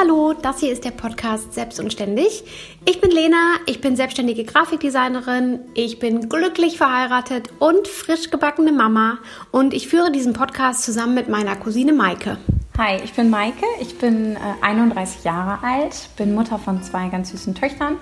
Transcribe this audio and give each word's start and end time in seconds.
hallo, 0.00 0.32
das 0.32 0.60
hier 0.60 0.72
ist 0.72 0.84
der 0.84 0.92
Podcast 0.92 1.52
Selbst 1.52 1.78
und 1.78 1.92
Ständig. 1.92 2.42
Ich 2.86 3.02
bin 3.02 3.10
Lena, 3.10 3.36
ich 3.66 3.82
bin 3.82 3.96
selbstständige 3.96 4.44
Grafikdesignerin, 4.44 5.60
ich 5.74 5.98
bin 5.98 6.30
glücklich 6.30 6.78
verheiratet 6.78 7.50
und 7.58 7.86
frisch 7.86 8.30
gebackene 8.30 8.72
Mama 8.72 9.18
und 9.50 9.74
ich 9.74 9.88
führe 9.88 10.10
diesen 10.10 10.32
Podcast 10.32 10.84
zusammen 10.84 11.14
mit 11.14 11.28
meiner 11.28 11.54
Cousine 11.54 11.92
Maike. 11.92 12.38
Hi, 12.78 12.96
ich 13.04 13.12
bin 13.12 13.28
Maike, 13.28 13.66
ich 13.82 13.98
bin 13.98 14.36
äh, 14.36 14.38
31 14.62 15.22
Jahre 15.24 15.62
alt, 15.62 16.08
bin 16.16 16.34
Mutter 16.34 16.58
von 16.58 16.82
zwei 16.82 17.08
ganz 17.08 17.30
süßen 17.32 17.54
Töchtern, 17.54 17.98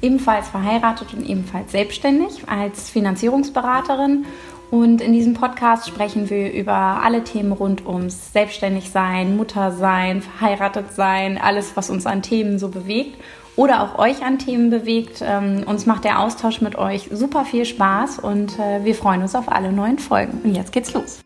ebenfalls 0.00 0.48
verheiratet 0.48 1.12
und 1.12 1.28
ebenfalls 1.28 1.72
selbstständig 1.72 2.48
als 2.48 2.88
Finanzierungsberaterin 2.88 4.24
und 4.72 5.02
in 5.02 5.12
diesem 5.12 5.34
Podcast 5.34 5.86
sprechen 5.86 6.30
wir 6.30 6.50
über 6.50 6.72
alle 6.72 7.22
Themen 7.22 7.52
rund 7.52 7.84
ums 7.86 8.32
Selbstständigsein, 8.32 9.36
Muttersein, 9.36 10.22
verheiratet 10.22 10.94
sein, 10.94 11.36
alles, 11.36 11.76
was 11.76 11.90
uns 11.90 12.06
an 12.06 12.22
Themen 12.22 12.58
so 12.58 12.68
bewegt 12.68 13.20
oder 13.54 13.82
auch 13.82 13.98
euch 13.98 14.24
an 14.24 14.38
Themen 14.38 14.70
bewegt. 14.70 15.22
Ähm, 15.22 15.64
uns 15.66 15.84
macht 15.84 16.04
der 16.04 16.20
Austausch 16.20 16.62
mit 16.62 16.76
euch 16.76 17.10
super 17.12 17.44
viel 17.44 17.66
Spaß 17.66 18.20
und 18.20 18.58
äh, 18.58 18.82
wir 18.82 18.94
freuen 18.94 19.20
uns 19.20 19.34
auf 19.34 19.52
alle 19.52 19.72
neuen 19.72 19.98
Folgen. 19.98 20.40
Und 20.42 20.54
jetzt 20.54 20.72
geht's 20.72 20.94
los. 20.94 21.20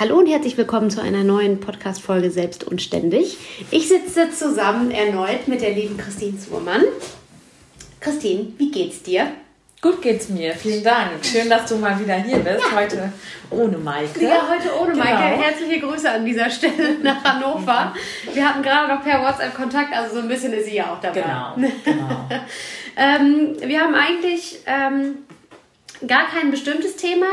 Hallo 0.00 0.18
und 0.20 0.26
herzlich 0.26 0.56
willkommen 0.56 0.88
zu 0.88 1.02
einer 1.02 1.24
neuen 1.24 1.60
Podcast-Folge 1.60 2.30
Selbst 2.30 2.64
und 2.64 2.80
Ständig. 2.80 3.36
Ich 3.70 3.88
sitze 3.88 4.30
zusammen 4.30 4.90
erneut 4.90 5.46
mit 5.46 5.60
der 5.60 5.74
lieben 5.74 5.98
Christine 5.98 6.38
Zurmann. 6.38 6.84
Christine, 8.00 8.46
wie 8.56 8.70
geht's 8.70 9.02
dir? 9.02 9.26
Gut 9.84 10.00
geht's 10.00 10.30
mir, 10.30 10.54
vielen 10.54 10.82
Dank. 10.82 11.22
Schön, 11.22 11.50
dass 11.50 11.68
du 11.68 11.76
mal 11.76 12.00
wieder 12.00 12.14
hier 12.14 12.38
bist. 12.38 12.64
Ja. 12.70 12.74
Heute 12.74 13.12
ohne 13.50 13.76
Maike. 13.76 14.18
Ja, 14.18 14.48
heute 14.48 14.74
ohne 14.80 14.92
genau. 14.92 15.04
Maike. 15.04 15.42
Herzliche 15.42 15.78
Grüße 15.80 16.10
an 16.10 16.24
dieser 16.24 16.48
Stelle 16.48 17.00
nach 17.02 17.22
Hannover. 17.22 17.92
Wir 18.32 18.48
hatten 18.48 18.62
gerade 18.62 18.88
noch 18.88 19.04
per 19.04 19.20
WhatsApp 19.20 19.54
Kontakt, 19.54 19.94
also 19.94 20.14
so 20.14 20.22
ein 20.22 20.28
bisschen 20.28 20.54
ist 20.54 20.64
sie 20.64 20.76
ja 20.76 20.90
auch 20.90 21.00
dabei. 21.02 21.20
Genau, 21.20 21.70
genau. 21.84 22.28
ähm, 22.96 23.56
wir 23.60 23.78
haben 23.78 23.94
eigentlich 23.94 24.60
ähm, 24.64 25.18
gar 26.06 26.28
kein 26.28 26.50
bestimmtes 26.50 26.96
Thema, 26.96 27.26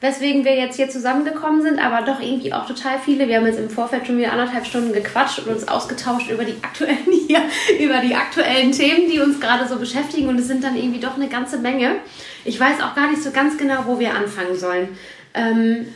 weswegen 0.00 0.44
wir 0.44 0.56
jetzt 0.56 0.76
hier 0.76 0.88
zusammengekommen 0.88 1.62
sind, 1.62 1.78
aber 1.78 2.04
doch 2.04 2.20
irgendwie 2.20 2.52
auch 2.52 2.66
total 2.66 2.98
viele. 2.98 3.28
Wir 3.28 3.36
haben 3.36 3.46
jetzt 3.46 3.58
im 3.58 3.70
Vorfeld 3.70 4.06
schon 4.06 4.18
wieder 4.18 4.32
anderthalb 4.32 4.66
Stunden 4.66 4.92
gequatscht 4.92 5.40
und 5.40 5.48
uns 5.48 5.66
ausgetauscht 5.66 6.30
über 6.30 6.44
die 6.44 6.54
aktuellen 6.62 7.06
hier, 7.26 7.42
über 7.78 8.00
die 8.00 8.14
aktuellen 8.14 8.72
Themen, 8.72 9.10
die 9.10 9.20
uns 9.20 9.40
gerade 9.40 9.66
so 9.66 9.76
beschäftigen 9.76 10.28
und 10.28 10.38
es 10.38 10.46
sind 10.46 10.62
dann 10.64 10.76
irgendwie 10.76 11.00
doch 11.00 11.16
eine 11.16 11.28
ganze 11.28 11.58
Menge. 11.58 11.96
Ich 12.44 12.58
weiß 12.58 12.80
auch 12.82 12.94
gar 12.94 13.10
nicht 13.10 13.22
so 13.22 13.30
ganz 13.30 13.56
genau, 13.56 13.84
wo 13.86 13.98
wir 13.98 14.14
anfangen 14.14 14.56
sollen. 14.56 14.96
Ähm, 15.34 15.86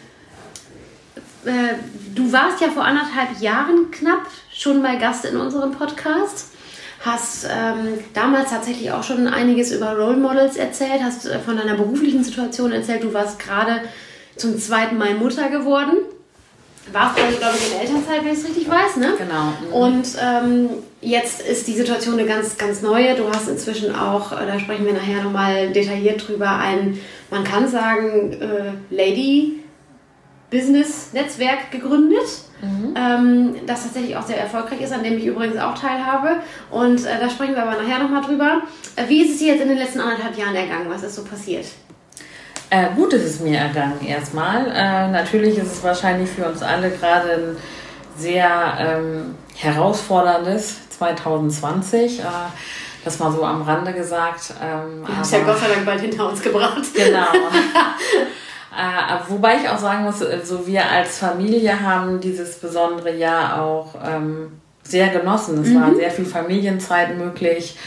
äh, 1.44 1.74
du 2.14 2.32
warst 2.32 2.60
ja 2.60 2.68
vor 2.68 2.84
anderthalb 2.84 3.40
Jahren 3.40 3.90
knapp 3.90 4.26
schon 4.52 4.82
mal 4.82 4.98
Gast 4.98 5.24
in 5.24 5.36
unserem 5.36 5.72
Podcast 5.72 6.52
hast 7.04 7.44
ähm, 7.44 7.98
damals 8.14 8.50
tatsächlich 8.50 8.92
auch 8.92 9.02
schon 9.02 9.26
einiges 9.26 9.72
über 9.72 9.96
Role 9.96 10.16
Models 10.16 10.56
erzählt, 10.56 11.02
hast 11.02 11.26
äh, 11.26 11.38
von 11.40 11.56
deiner 11.56 11.74
beruflichen 11.74 12.22
Situation 12.22 12.72
erzählt. 12.72 13.02
Du 13.02 13.12
warst 13.12 13.38
gerade 13.38 13.80
zum 14.36 14.58
zweiten 14.58 14.96
Mal 14.98 15.14
Mutter 15.14 15.50
geworden. 15.50 15.98
Warst 16.90 17.20
also, 17.20 17.38
glaube 17.38 17.56
ich, 17.56 17.72
in 17.72 17.80
Elternzeit, 17.80 18.24
wenn 18.24 18.32
ich 18.32 18.38
es 18.38 18.44
richtig 18.44 18.68
weiß, 18.68 18.96
ne? 18.96 19.12
Genau. 19.16 19.52
Mhm. 19.68 19.72
Und 19.72 20.06
ähm, 20.20 20.68
jetzt 21.00 21.40
ist 21.40 21.68
die 21.68 21.74
Situation 21.74 22.18
eine 22.18 22.26
ganz, 22.26 22.58
ganz 22.58 22.82
neue. 22.82 23.14
Du 23.14 23.28
hast 23.28 23.48
inzwischen 23.48 23.94
auch, 23.94 24.32
äh, 24.32 24.46
da 24.46 24.58
sprechen 24.58 24.86
wir 24.86 24.92
nachher 24.92 25.22
nochmal 25.22 25.72
detailliert 25.72 26.26
drüber, 26.26 26.56
ein, 26.56 26.98
man 27.30 27.44
kann 27.44 27.68
sagen, 27.68 28.32
äh, 28.32 28.94
Lady 28.94 29.61
Business 30.52 31.12
Netzwerk 31.12 31.70
gegründet 31.72 32.28
mhm. 32.62 32.94
ähm, 32.96 33.54
das 33.66 33.82
tatsächlich 33.82 34.16
auch 34.16 34.26
sehr 34.26 34.40
erfolgreich 34.40 34.80
ist, 34.80 34.92
an 34.92 35.02
dem 35.02 35.18
ich 35.18 35.26
übrigens 35.26 35.58
auch 35.58 35.76
teilhabe. 35.76 36.36
Und 36.70 37.04
äh, 37.04 37.20
da 37.20 37.28
sprechen 37.28 37.54
wir 37.54 37.62
aber 37.62 37.82
nachher 37.82 37.98
nochmal 37.98 38.22
drüber. 38.22 38.62
Äh, 38.96 39.08
wie 39.08 39.22
ist 39.22 39.32
es 39.32 39.38
dir 39.38 39.54
jetzt 39.54 39.62
in 39.62 39.68
den 39.68 39.78
letzten 39.78 40.00
anderthalb 40.00 40.36
Jahren 40.38 40.54
ergangen? 40.54 40.86
Was 40.88 41.02
ist 41.02 41.16
so 41.16 41.24
passiert? 41.24 41.66
Äh, 42.70 42.86
gut 42.96 43.12
ist 43.12 43.24
es 43.24 43.40
mir 43.40 43.58
ergangen 43.58 44.00
erstmal. 44.06 44.66
Äh, 44.68 45.10
natürlich 45.10 45.58
ist 45.58 45.72
es 45.72 45.82
wahrscheinlich 45.82 46.30
für 46.30 46.46
uns 46.46 46.62
alle 46.62 46.90
gerade 46.90 47.32
ein 47.32 47.56
sehr 48.16 48.48
ähm, 48.78 49.34
herausforderndes 49.56 50.88
2020. 50.98 52.20
Äh, 52.20 52.22
das 53.04 53.18
mal 53.18 53.32
so 53.32 53.44
am 53.44 53.62
Rande 53.62 53.92
gesagt. 53.92 54.54
Ähm, 54.62 55.04
wir 55.04 55.16
haben 55.16 55.22
es 55.22 55.30
ja 55.32 55.40
Gott 55.40 55.58
sei 55.58 55.68
Dank 55.74 55.84
bald 55.84 56.00
hinter 56.00 56.28
uns 56.28 56.40
gebracht. 56.40 56.82
Genau. 56.94 57.26
Äh, 58.74 59.28
wobei 59.28 59.56
ich 59.56 59.68
auch 59.68 59.78
sagen 59.78 60.04
muss, 60.04 60.20
so 60.44 60.66
wir 60.66 60.88
als 60.88 61.18
Familie 61.18 61.80
haben 61.80 62.20
dieses 62.20 62.58
besondere 62.58 63.14
Jahr 63.14 63.62
auch 63.62 63.94
ähm, 64.02 64.60
sehr 64.82 65.08
genossen. 65.08 65.62
Es 65.62 65.68
mhm. 65.68 65.80
war 65.80 65.94
sehr 65.94 66.10
viel 66.10 66.24
Familienzeit 66.24 67.16
möglich. 67.16 67.78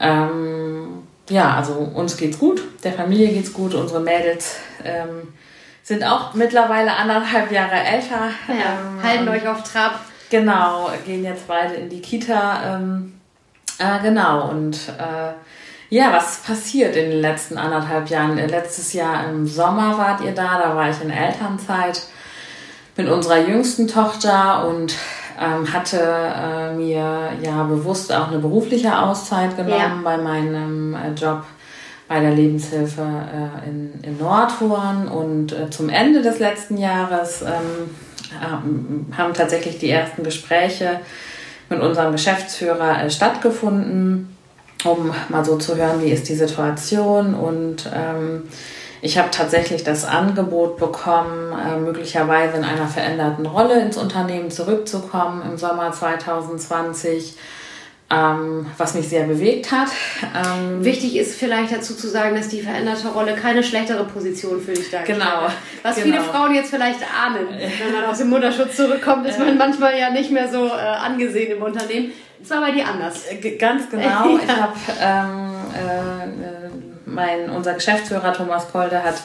Ähm, 0.00 1.02
ja, 1.28 1.54
also 1.54 1.74
uns 1.74 2.16
geht's 2.16 2.38
gut, 2.38 2.62
der 2.82 2.92
Familie 2.92 3.28
geht's 3.28 3.52
gut, 3.52 3.74
unsere 3.74 4.00
Mädels 4.00 4.56
ähm, 4.84 5.34
sind 5.82 6.04
auch 6.04 6.34
mittlerweile 6.34 6.94
anderthalb 6.94 7.50
Jahre 7.52 7.74
älter. 7.74 8.30
Ja, 8.48 8.54
ähm, 8.54 9.02
halten 9.02 9.28
euch 9.28 9.46
auf 9.46 9.62
Trab. 9.62 10.00
Genau, 10.30 10.90
gehen 11.04 11.24
jetzt 11.24 11.46
beide 11.46 11.74
in 11.74 11.90
die 11.90 12.00
Kita. 12.00 12.76
Ähm, 12.76 13.20
äh, 13.78 14.00
genau, 14.02 14.48
und 14.48 14.76
äh, 14.98 15.32
ja, 15.92 16.10
was 16.10 16.38
passiert 16.38 16.96
in 16.96 17.10
den 17.10 17.20
letzten 17.20 17.58
anderthalb 17.58 18.08
Jahren? 18.08 18.38
Äh, 18.38 18.46
letztes 18.46 18.94
Jahr 18.94 19.28
im 19.28 19.46
Sommer 19.46 19.98
wart 19.98 20.22
ihr 20.22 20.32
da, 20.32 20.58
da 20.58 20.74
war 20.74 20.88
ich 20.88 21.02
in 21.02 21.10
Elternzeit 21.10 22.04
mit 22.96 23.08
unserer 23.10 23.46
jüngsten 23.46 23.88
Tochter 23.88 24.66
und 24.66 24.94
ähm, 25.38 25.70
hatte 25.70 25.98
äh, 26.00 26.72
mir 26.74 27.32
ja 27.42 27.62
bewusst 27.64 28.10
auch 28.10 28.28
eine 28.28 28.38
berufliche 28.38 28.98
Auszeit 28.98 29.54
genommen 29.54 29.78
ja. 29.78 30.00
bei 30.02 30.16
meinem 30.16 30.94
äh, 30.94 31.12
Job 31.12 31.44
bei 32.08 32.20
der 32.20 32.30
Lebenshilfe 32.30 33.02
äh, 33.02 33.68
in, 33.68 33.92
in 34.02 34.18
Nordhorn 34.18 35.08
und 35.08 35.52
äh, 35.52 35.68
zum 35.68 35.90
Ende 35.90 36.22
des 36.22 36.38
letzten 36.38 36.78
Jahres 36.78 37.42
ähm, 37.42 39.12
haben 39.14 39.34
tatsächlich 39.34 39.78
die 39.78 39.90
ersten 39.90 40.24
Gespräche 40.24 41.00
mit 41.68 41.80
unserem 41.80 42.12
Geschäftsführer 42.12 43.04
äh, 43.04 43.10
stattgefunden 43.10 44.32
um 44.84 45.12
mal 45.28 45.44
so 45.44 45.56
zu 45.58 45.76
hören, 45.76 46.02
wie 46.02 46.10
ist 46.10 46.28
die 46.28 46.34
Situation. 46.34 47.34
Und 47.34 47.90
ähm, 47.94 48.44
ich 49.00 49.18
habe 49.18 49.30
tatsächlich 49.30 49.84
das 49.84 50.04
Angebot 50.04 50.76
bekommen, 50.76 51.52
äh, 51.52 51.76
möglicherweise 51.78 52.56
in 52.56 52.64
einer 52.64 52.86
veränderten 52.86 53.46
Rolle 53.46 53.80
ins 53.80 53.96
Unternehmen 53.96 54.50
zurückzukommen 54.50 55.42
im 55.42 55.58
Sommer 55.58 55.92
2020. 55.92 57.36
Ähm, 58.12 58.66
was 58.76 58.94
mich 58.94 59.08
sehr 59.08 59.24
bewegt 59.24 59.72
hat. 59.72 59.88
Ähm, 60.22 60.84
Wichtig 60.84 61.16
ist 61.16 61.34
vielleicht 61.34 61.72
dazu 61.72 61.94
zu 61.94 62.08
sagen, 62.08 62.36
dass 62.36 62.48
die 62.48 62.60
veränderte 62.60 63.08
Rolle 63.08 63.34
keine 63.34 63.62
schlechtere 63.62 64.04
Position 64.04 64.60
für 64.60 64.72
dich 64.72 64.90
darstellt. 64.90 65.18
Genau. 65.18 65.46
Was 65.82 65.96
genau. 65.96 66.06
viele 66.06 66.20
Frauen 66.20 66.54
jetzt 66.54 66.70
vielleicht 66.70 67.00
ahnen, 67.00 67.48
wenn 67.48 67.92
man 67.92 68.04
aus 68.04 68.18
dem 68.18 68.28
Mutterschutz 68.28 68.76
zurückkommt, 68.76 69.26
ist 69.26 69.38
man 69.38 69.56
manchmal 69.56 69.98
ja 69.98 70.10
nicht 70.10 70.30
mehr 70.30 70.50
so 70.50 70.66
äh, 70.66 70.70
angesehen 70.70 71.56
im 71.56 71.62
Unternehmen. 71.62 72.12
Das 72.40 72.50
war 72.50 72.60
bei 72.60 72.72
dir 72.72 72.86
anders. 72.86 73.24
Äh, 73.30 73.56
ganz 73.56 73.88
genau. 73.88 74.36
Ich 74.42 74.48
habe 74.48 74.76
ähm, 75.00 75.54
äh, 75.74 76.68
mein, 77.06 77.50
unser 77.50 77.74
Geschäftsführer 77.74 78.32
Thomas 78.32 78.70
Kolde 78.70 79.02
hat 79.02 79.22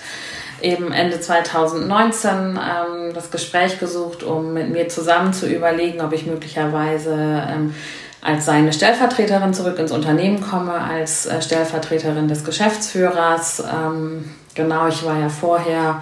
eben 0.61 0.91
Ende 0.91 1.19
2019 1.19 2.31
ähm, 2.31 3.13
das 3.13 3.31
Gespräch 3.31 3.79
gesucht, 3.79 4.23
um 4.23 4.53
mit 4.53 4.69
mir 4.69 4.87
zusammen 4.89 5.33
zu 5.33 5.47
überlegen, 5.47 6.01
ob 6.01 6.13
ich 6.13 6.25
möglicherweise 6.25 7.13
ähm, 7.49 7.75
als 8.27 8.43
seine 8.43 8.73
Stellvertreterin 8.73 9.53
zurück 9.53 9.79
ins 9.79 9.93
Unternehmen 9.93 10.41
komme, 10.41 10.73
als 10.73 11.27
äh, 11.27 11.41
Stellvertreterin 11.41 12.27
des 12.27 12.43
Geschäftsführers. 12.43 13.63
Ähm, 13.73 14.25
genau, 14.53 14.89
ich 14.89 15.05
war 15.05 15.17
ja 15.17 15.29
vorher 15.29 16.01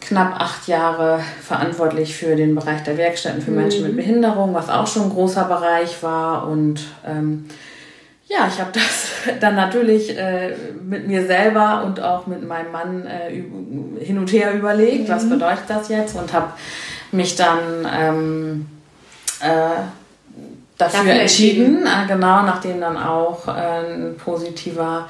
knapp 0.00 0.40
acht 0.40 0.66
Jahre 0.66 1.20
verantwortlich 1.42 2.16
für 2.16 2.36
den 2.36 2.54
Bereich 2.54 2.84
der 2.84 2.96
Werkstätten 2.96 3.42
für 3.42 3.50
Menschen 3.50 3.82
mhm. 3.82 3.88
mit 3.88 3.96
Behinderung, 3.98 4.54
was 4.54 4.70
auch 4.70 4.86
schon 4.86 5.02
ein 5.02 5.10
großer 5.10 5.44
Bereich 5.44 6.02
war. 6.02 6.48
Und 6.48 6.80
ähm, 7.06 7.44
ja, 8.28 8.48
ich 8.48 8.58
habe 8.58 8.70
das 8.72 9.08
dann 9.40 9.56
natürlich 9.56 10.16
äh, 10.16 10.54
mit 10.82 11.06
mir 11.06 11.26
selber 11.26 11.82
und 11.84 12.00
auch 12.00 12.26
mit 12.26 12.48
meinem 12.48 12.72
Mann 12.72 13.06
äh, 13.06 13.42
hin 14.02 14.16
und 14.16 14.32
her 14.32 14.54
überlegt, 14.54 15.06
mhm. 15.06 15.12
was 15.12 15.28
bedeutet 15.28 15.64
das 15.68 15.90
jetzt 15.90 16.16
und 16.16 16.32
habe 16.32 16.54
mich 17.12 17.36
dann 17.36 17.58
ähm, 17.94 18.66
äh, 19.40 19.82
dafür, 20.78 21.00
dafür 21.00 21.20
entschieden, 21.20 21.86
entschieden. 21.86 22.04
Äh, 22.04 22.06
genau, 22.08 22.42
nachdem 22.42 22.80
dann 22.80 22.96
auch 22.96 23.48
äh, 23.48 23.50
ein 23.50 24.16
positiver 24.16 25.08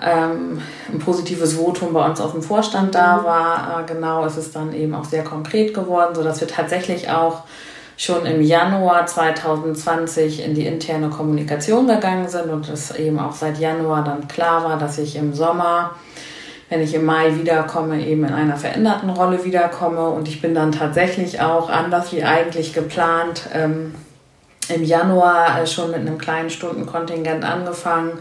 ähm, 0.00 0.60
ein 0.92 0.98
positives 0.98 1.54
Votum 1.54 1.92
bei 1.92 2.04
uns 2.04 2.20
aus 2.20 2.32
dem 2.32 2.42
Vorstand 2.42 2.94
da 2.94 3.18
mhm. 3.18 3.24
war. 3.24 3.80
Äh, 3.80 3.92
genau, 3.92 4.24
ist 4.26 4.36
es 4.36 4.52
dann 4.52 4.72
eben 4.72 4.94
auch 4.94 5.04
sehr 5.04 5.24
konkret 5.24 5.74
geworden, 5.74 6.14
sodass 6.14 6.40
wir 6.40 6.48
tatsächlich 6.48 7.10
auch 7.10 7.42
schon 7.96 8.26
im 8.26 8.40
Januar 8.40 9.06
2020 9.06 10.44
in 10.44 10.54
die 10.54 10.66
interne 10.66 11.10
Kommunikation 11.10 11.88
gegangen 11.88 12.28
sind 12.28 12.48
und 12.48 12.68
es 12.68 12.92
eben 12.92 13.18
auch 13.18 13.32
seit 13.32 13.58
Januar 13.58 14.04
dann 14.04 14.28
klar 14.28 14.62
war, 14.62 14.78
dass 14.78 14.98
ich 14.98 15.16
im 15.16 15.34
Sommer, 15.34 15.96
wenn 16.68 16.80
ich 16.80 16.94
im 16.94 17.04
Mai 17.04 17.34
wiederkomme, 17.34 18.06
eben 18.06 18.24
in 18.24 18.32
einer 18.32 18.56
veränderten 18.56 19.10
Rolle 19.10 19.44
wiederkomme 19.44 20.10
und 20.10 20.28
ich 20.28 20.40
bin 20.40 20.54
dann 20.54 20.70
tatsächlich 20.70 21.40
auch 21.40 21.70
anders 21.70 22.12
wie 22.12 22.22
eigentlich 22.22 22.72
geplant 22.72 23.48
ähm, 23.52 23.96
im 24.68 24.84
Januar 24.84 25.60
äh, 25.60 25.66
schon 25.66 25.90
mit 25.90 26.00
einem 26.00 26.18
kleinen 26.18 26.50
Stundenkontingent 26.50 27.44
angefangen, 27.44 28.18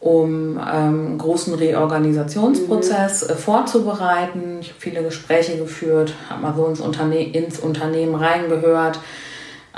um 0.00 0.60
ähm, 0.72 1.18
großen 1.18 1.54
Reorganisationsprozess 1.54 3.24
mhm. 3.24 3.30
äh, 3.30 3.34
vorzubereiten. 3.34 4.58
Ich 4.60 4.68
habe 4.68 4.80
viele 4.80 5.02
Gespräche 5.02 5.58
geführt, 5.58 6.14
habe 6.30 6.42
mal 6.42 6.54
so 6.54 6.66
ins, 6.66 6.80
Unterne 6.80 7.22
ins 7.22 7.58
Unternehmen 7.58 8.14
reingehört. 8.14 9.00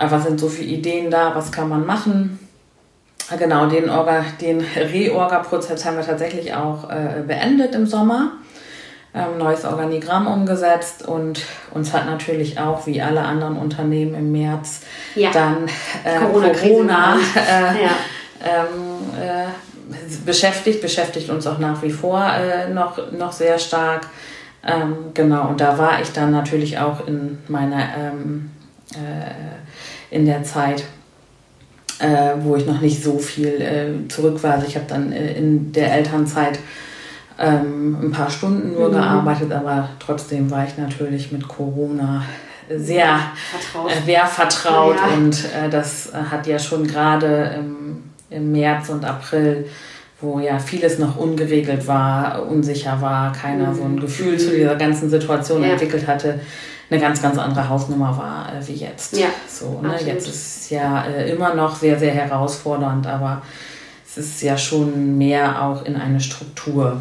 Was 0.00 0.24
sind 0.24 0.38
so 0.38 0.48
viele 0.48 0.68
Ideen 0.68 1.10
da? 1.10 1.34
Was 1.34 1.50
kann 1.50 1.68
man 1.68 1.84
machen? 1.84 2.38
Genau, 3.36 3.66
den, 3.66 3.90
Orga, 3.90 4.24
den 4.40 4.60
Reorga-Prozess 4.60 5.84
haben 5.84 5.96
wir 5.96 6.06
tatsächlich 6.06 6.54
auch 6.54 6.88
äh, 6.88 7.22
beendet 7.26 7.74
im 7.74 7.84
Sommer. 7.84 8.32
Ähm, 9.18 9.38
neues 9.38 9.64
Organigramm 9.64 10.28
umgesetzt 10.28 11.06
und 11.06 11.40
uns 11.72 11.92
hat 11.92 12.06
natürlich 12.06 12.60
auch, 12.60 12.86
wie 12.86 13.02
alle 13.02 13.22
anderen 13.22 13.56
Unternehmen 13.56 14.14
im 14.14 14.30
März, 14.30 14.82
ja. 15.16 15.30
dann 15.32 15.68
äh, 16.04 16.18
Corona, 16.18 16.48
Corona 16.50 17.16
äh, 17.34 17.82
ja. 17.82 17.90
ähm, 18.44 19.20
äh, 19.20 20.24
beschäftigt, 20.24 20.80
beschäftigt 20.80 21.30
uns 21.30 21.48
auch 21.48 21.58
nach 21.58 21.82
wie 21.82 21.90
vor 21.90 22.24
äh, 22.32 22.72
noch, 22.72 23.10
noch 23.10 23.32
sehr 23.32 23.58
stark. 23.58 24.06
Ähm, 24.64 24.96
genau, 25.14 25.48
und 25.48 25.60
da 25.60 25.78
war 25.78 26.00
ich 26.00 26.12
dann 26.12 26.30
natürlich 26.30 26.78
auch 26.78 27.06
in 27.08 27.38
meiner, 27.48 27.88
ähm, 27.98 28.50
äh, 28.92 30.14
in 30.14 30.26
der 30.26 30.44
Zeit 30.44 30.84
äh, 31.98 32.34
wo 32.44 32.54
ich 32.54 32.64
noch 32.64 32.80
nicht 32.80 33.02
so 33.02 33.18
viel 33.18 34.04
zurück 34.08 34.40
war. 34.44 34.54
Also 34.54 34.68
ich 34.68 34.76
habe 34.76 34.86
dann 34.88 35.10
in 35.10 35.72
der 35.72 35.92
Elternzeit 35.92 36.60
ähm, 37.38 37.96
ein 38.02 38.10
paar 38.10 38.30
Stunden 38.30 38.72
nur 38.72 38.88
mhm. 38.88 38.94
gearbeitet, 38.94 39.52
aber 39.52 39.90
trotzdem 39.98 40.50
war 40.50 40.64
ich 40.64 40.76
natürlich 40.76 41.32
mit 41.32 41.46
Corona 41.46 42.24
sehr 42.68 43.18
vertraut, 43.50 43.90
äh, 43.90 44.26
vertraut 44.26 44.96
ja. 44.96 45.16
und 45.16 45.44
äh, 45.44 45.70
das 45.70 46.12
hat 46.12 46.46
ja 46.46 46.58
schon 46.58 46.86
gerade 46.86 47.54
im, 47.58 48.10
im 48.28 48.52
März 48.52 48.90
und 48.90 49.04
April 49.04 49.66
wo 50.20 50.40
ja 50.40 50.58
vieles 50.58 50.98
noch 50.98 51.16
ungeregelt 51.16 51.86
war, 51.86 52.44
unsicher 52.48 53.00
war, 53.00 53.32
keiner 53.32 53.70
mhm. 53.70 53.76
so 53.76 53.82
ein 53.84 53.92
mhm. 53.92 54.00
Gefühl 54.00 54.38
zu 54.38 54.50
dieser 54.50 54.74
ganzen 54.76 55.08
Situation 55.10 55.62
ja. 55.62 55.70
entwickelt 55.70 56.06
hatte, 56.06 56.40
eine 56.90 57.00
ganz, 57.00 57.22
ganz 57.22 57.38
andere 57.38 57.68
Hausnummer 57.68 58.16
war 58.16 58.52
äh, 58.52 58.66
wie 58.66 58.74
jetzt. 58.74 59.16
Ja, 59.16 59.28
so, 59.46 59.80
ne? 59.80 59.94
Jetzt 60.04 60.26
ist 60.26 60.62
es 60.62 60.70
ja 60.70 61.04
äh, 61.04 61.30
immer 61.30 61.54
noch 61.54 61.76
sehr, 61.76 61.98
sehr 61.98 62.12
herausfordernd, 62.12 63.06
aber 63.06 63.42
es 64.06 64.16
ist 64.16 64.42
ja 64.42 64.56
schon 64.56 65.18
mehr 65.18 65.62
auch 65.62 65.84
in 65.84 65.96
eine 65.96 66.20
Struktur 66.20 67.00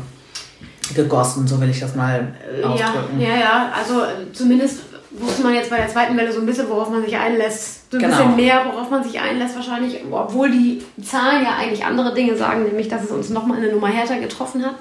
gegossen, 0.96 1.48
so 1.48 1.60
will 1.60 1.70
ich 1.70 1.80
das 1.80 1.96
mal 1.96 2.34
äh, 2.60 2.64
ausdrücken. 2.64 3.20
Ja, 3.20 3.30
ja, 3.30 3.38
ja. 3.38 3.72
also 3.78 4.02
äh, 4.02 4.32
zumindest 4.34 4.80
wusste 5.12 5.44
man 5.44 5.54
jetzt 5.54 5.70
bei 5.70 5.78
der 5.78 5.88
zweiten 5.88 6.18
Welle 6.18 6.32
so 6.32 6.40
ein 6.40 6.46
bisschen, 6.46 6.70
worauf 6.70 6.90
man 6.90 7.04
sich 7.04 7.16
einlässt. 7.18 7.92
So 7.92 7.98
ein 7.98 8.04
genau. 8.04 8.18
bisschen 8.18 8.36
mehr, 8.36 8.66
worauf 8.66 8.90
man 8.90 9.04
sich 9.04 9.20
einlässt 9.20 9.56
wahrscheinlich, 9.56 10.04
obwohl 10.12 10.52
die 10.52 10.84
Zahlen 11.04 11.44
ja 11.44 11.56
eigentlich 11.60 11.86
andere 11.86 12.14
Dinge 12.14 12.36
sagen, 12.36 12.64
nämlich, 12.64 12.88
dass 12.88 13.04
es 13.04 13.12
uns 13.12 13.30
nochmal 13.30 13.58
eine 13.58 13.72
Nummer 13.72 13.88
härter 13.88 14.20
getroffen 14.20 14.66
hat. 14.66 14.76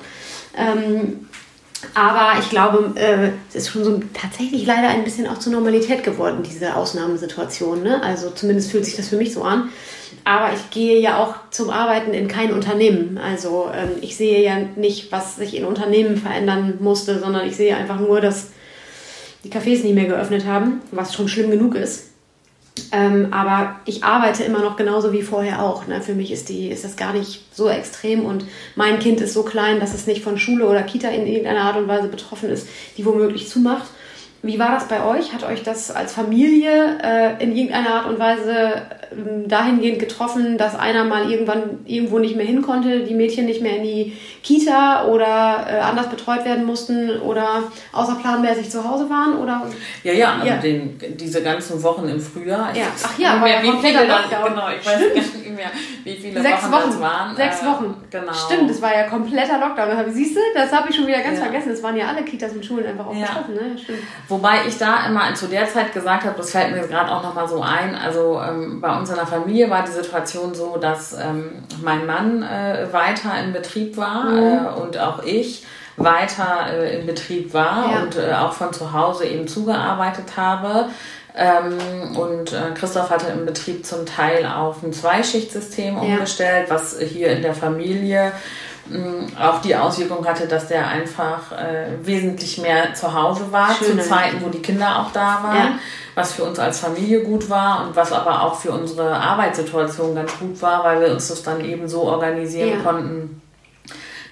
Ähm, 0.57 1.27
aber 1.95 2.39
ich 2.41 2.51
glaube, 2.51 2.93
äh, 2.97 3.31
es 3.49 3.55
ist 3.55 3.69
schon 3.71 3.85
so 3.85 4.01
tatsächlich 4.13 4.67
leider 4.67 4.89
ein 4.89 5.05
bisschen 5.05 5.27
auch 5.27 5.39
zur 5.39 5.53
Normalität 5.53 6.03
geworden, 6.03 6.43
diese 6.43 6.75
Ausnahmesituation. 6.75 7.83
Ne? 7.83 8.03
Also 8.03 8.31
zumindest 8.31 8.71
fühlt 8.71 8.85
sich 8.85 8.97
das 8.97 9.09
für 9.09 9.17
mich 9.17 9.33
so 9.33 9.43
an. 9.43 9.71
Aber 10.27 10.53
ich 10.53 10.71
gehe 10.71 10.99
ja 10.99 11.23
auch 11.23 11.37
zum 11.53 11.71
Arbeiten 11.71 12.13
in 12.13 12.27
kein 12.27 12.53
Unternehmen. 12.53 13.17
Also 13.17 13.71
ähm, 13.73 13.91
ich 14.01 14.17
sehe 14.17 14.43
ja 14.43 14.57
nicht, 14.75 15.13
was 15.13 15.37
sich 15.37 15.55
in 15.57 15.65
Unternehmen 15.65 16.17
verändern 16.17 16.79
musste, 16.81 17.21
sondern 17.21 17.47
ich 17.47 17.55
sehe 17.55 17.77
einfach 17.77 18.01
nur, 18.01 18.21
dass 18.21 18.49
die 19.45 19.53
Cafés 19.53 19.85
nicht 19.85 19.95
mehr 19.95 20.07
geöffnet 20.07 20.45
haben, 20.45 20.81
was 20.91 21.15
schon 21.15 21.29
schlimm 21.29 21.53
genug 21.53 21.77
ist. 21.77 22.09
Ähm, 22.91 23.29
aber 23.33 23.77
ich 23.85 24.03
arbeite 24.03 24.43
immer 24.43 24.59
noch 24.59 24.75
genauso 24.75 25.13
wie 25.13 25.23
vorher 25.23 25.63
auch. 25.63 25.87
Ne? 25.87 26.03
Für 26.03 26.15
mich 26.15 26.33
ist, 26.33 26.49
die, 26.49 26.71
ist 26.71 26.83
das 26.83 26.97
gar 26.97 27.13
nicht 27.13 27.45
so 27.55 27.69
extrem 27.69 28.25
und 28.25 28.47
mein 28.75 28.99
Kind 28.99 29.21
ist 29.21 29.33
so 29.33 29.45
klein, 29.45 29.79
dass 29.79 29.95
es 29.95 30.09
nicht 30.09 30.25
von 30.25 30.39
Schule 30.39 30.67
oder 30.67 30.83
Kita 30.83 31.09
in 31.09 31.29
irgendeiner 31.29 31.63
Art 31.63 31.77
und 31.77 31.87
Weise 31.87 32.09
betroffen 32.09 32.51
ist, 32.51 32.67
die 32.97 33.07
womöglich 33.07 33.49
zumacht. 33.49 33.87
Wie 34.47 34.59
war 34.59 34.73
das 34.73 34.89
bei 34.89 35.05
euch? 35.05 35.33
Hat 35.33 35.45
euch 35.45 35.63
das 35.63 35.91
als 35.91 36.13
Familie 36.13 36.99
äh, 37.03 37.43
in 37.43 37.57
irgendeiner 37.57 37.95
Art 37.95 38.07
und 38.07 38.19
Weise 38.19 38.53
äh, 38.53 39.49
dahingehend 39.49 39.99
getroffen, 39.99 40.57
dass 40.59 40.75
einer 40.79 41.05
mal 41.05 41.31
irgendwann 41.31 41.81
irgendwo 41.85 42.19
nicht 42.19 42.37
mehr 42.37 42.47
hin 42.47 42.63
konnte, 42.63 43.01
die 43.01 43.15
Mädchen 43.15 43.47
nicht 43.47 43.63
mehr 43.63 43.77
in 43.77 43.83
die 43.83 44.17
Kita 44.43 45.07
oder 45.07 45.67
äh, 45.69 45.79
anders 45.81 46.09
betreut 46.09 46.45
werden 46.45 46.65
mussten 46.65 47.21
oder 47.21 47.65
außerplanmäßig 47.93 48.71
zu 48.71 48.89
Hause 48.89 49.11
waren? 49.11 49.39
Oder? 49.39 49.67
Ja, 50.03 50.13
ja, 50.13 50.35
also 50.35 50.47
ja. 50.47 50.57
Den, 50.57 50.99
diese 51.17 51.43
ganzen 51.43 51.83
Wochen 51.83 52.09
im 52.09 52.21
Frühjahr. 52.21 52.75
Ja. 52.77 52.85
Ach 53.03 53.19
ja, 53.19 53.41
war 53.41 53.49
ja 53.49 53.63
wie 53.63 53.73
viele. 53.81 54.07
Genau, 54.07 54.69
ich 54.79 54.87
weiß 54.87 55.01
nicht 55.15 55.46
mehr, 55.55 55.71
wie 56.05 56.17
viele 56.17 56.41
Sechs 56.41 56.65
Wochen, 56.65 56.73
Wochen 56.73 56.91
das 56.91 57.01
waren. 57.01 57.37
Sechs 57.37 57.63
äh, 57.63 57.67
Wochen. 57.67 58.05
Genau. 58.11 58.33
Stimmt, 58.33 58.71
das 58.71 58.83
war 58.83 58.95
ja 58.95 59.05
kompletter 59.05 59.59
Lockdown. 59.59 60.13
Siehst 60.13 60.37
du, 60.37 60.41
das 60.55 60.73
habe 60.73 60.91
ich 60.91 60.97
schon 60.97 61.07
wieder 61.07 61.21
ganz 61.21 61.39
ja. 61.39 61.45
vergessen. 61.45 61.73
Es 61.73 61.83
waren 61.83 61.97
ja 61.97 62.09
alle 62.09 62.23
Kitas 62.25 62.53
und 62.53 62.65
Schulen 62.65 62.87
einfach 62.87 63.07
auch 63.07 63.15
ja. 63.15 63.27
betroffen. 63.27 63.55
Ne? 63.55 63.79
Stimmt. 63.79 64.01
Wobei 64.29 64.67
ich 64.67 64.79
da 64.79 65.07
immer 65.07 65.35
zu 65.35 65.47
der 65.47 65.69
Zeit 65.69 65.93
gesagt 65.93 66.25
habe, 66.25 66.37
das 66.37 66.51
fällt 66.51 66.73
mir 66.73 66.87
gerade 66.87 67.11
auch 67.11 67.23
nochmal 67.23 67.49
so 67.49 67.63
ein, 67.63 67.95
also 67.95 68.41
ähm, 68.41 68.81
bei 68.81 68.97
uns 68.97 69.11
in 69.11 69.17
der 69.17 69.27
Familie 69.27 69.71
war 69.71 69.85
die 69.85 69.93
Situation 69.93 70.55
so, 70.55 70.77
dass 70.77 71.13
ähm, 71.13 71.65
mein 71.83 72.07
Mann 72.07 72.43
äh, 72.43 72.87
weiter 72.93 73.33
in 73.43 73.53
Betrieb 73.53 73.97
war 73.97 74.25
mhm. 74.25 74.39
äh, 74.39 74.81
und 74.81 74.99
auch 74.99 75.23
ich 75.23 75.65
weiter 75.97 76.67
äh, 76.73 77.01
in 77.01 77.07
Betrieb 77.07 77.55
war 77.55 77.91
ja. 77.91 78.03
und 78.03 78.17
äh, 78.17 78.33
auch 78.35 78.53
von 78.53 78.73
zu 78.73 78.93
Hause 78.93 79.25
eben 79.25 79.49
zugearbeitet 79.49 80.37
habe. 80.37 80.89
Ähm, 81.37 82.17
und 82.17 82.53
äh, 82.53 82.73
Christoph 82.75 83.11
hatte 83.11 83.27
im 83.27 83.45
Betrieb 83.45 83.85
zum 83.85 84.07
Teil 84.07 84.47
auf 84.47 84.83
ein 84.83 84.93
Zweischichtsystem 84.93 85.99
umgestellt, 85.99 86.69
ja. 86.69 86.75
was 86.75 86.99
hier 86.99 87.31
in 87.31 87.43
der 87.43 87.55
Familie 87.55 88.33
auch 89.39 89.61
die 89.61 89.75
Auswirkung 89.75 90.25
hatte, 90.27 90.47
dass 90.47 90.69
der 90.69 90.87
einfach 90.87 91.53
äh, 91.53 91.89
wesentlich 92.03 92.59
mehr 92.59 92.95
zu 92.95 93.13
Hause 93.13 93.51
war, 93.51 93.75
Schöne. 93.75 94.03
zu 94.03 94.09
Zeiten, 94.09 94.41
wo 94.45 94.49
die 94.49 94.63
Kinder 94.63 95.01
auch 95.01 95.13
da 95.13 95.41
waren, 95.43 95.57
ja. 95.57 95.79
was 96.15 96.35
für 96.35 96.45
uns 96.45 96.59
als 96.59 96.81
Familie 96.81 97.23
gut 97.23 97.51
war 97.51 97.87
und 97.87 97.97
was 97.97 98.13
aber 98.13 98.43
auch 98.43 98.55
für 98.55 98.71
unsere 98.71 99.17
Arbeitssituation 99.17 100.15
ganz 100.15 100.39
gut 100.39 100.63
war, 100.63 100.85
weil 100.85 101.01
wir 101.01 101.11
uns 101.11 101.29
das 101.29 101.43
dann 101.43 101.65
eben 101.65 101.89
so 101.89 102.03
organisieren 102.03 102.69
ja. 102.69 102.77
konnten, 102.79 103.43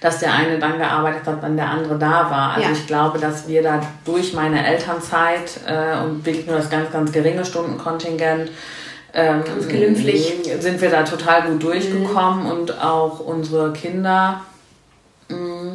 dass 0.01 0.19
der 0.19 0.33
eine 0.33 0.59
dann 0.59 0.77
gearbeitet 0.77 1.25
hat, 1.25 1.41
wenn 1.41 1.55
der 1.55 1.69
andere 1.69 1.97
da 1.97 2.29
war. 2.29 2.53
Also 2.53 2.69
ja. 2.69 2.73
ich 2.73 2.87
glaube, 2.87 3.19
dass 3.19 3.47
wir 3.47 3.63
da 3.63 3.81
durch 4.03 4.33
meine 4.33 4.65
Elternzeit 4.65 5.59
äh, 5.67 6.03
und 6.03 6.25
wirklich 6.25 6.45
nur 6.45 6.57
das 6.57 6.69
ganz, 6.69 6.91
ganz 6.91 7.11
geringe 7.11 7.45
Stundenkontingent 7.45 8.51
ähm. 9.15 9.43
Sind 10.59 10.81
wir 10.81 10.89
da 10.89 11.03
total 11.03 11.43
gut 11.43 11.63
durchgekommen 11.63 12.43
mhm. 12.43 12.51
und 12.51 12.83
auch 12.83 13.19
unsere 13.21 13.71
Kinder, 13.71 14.41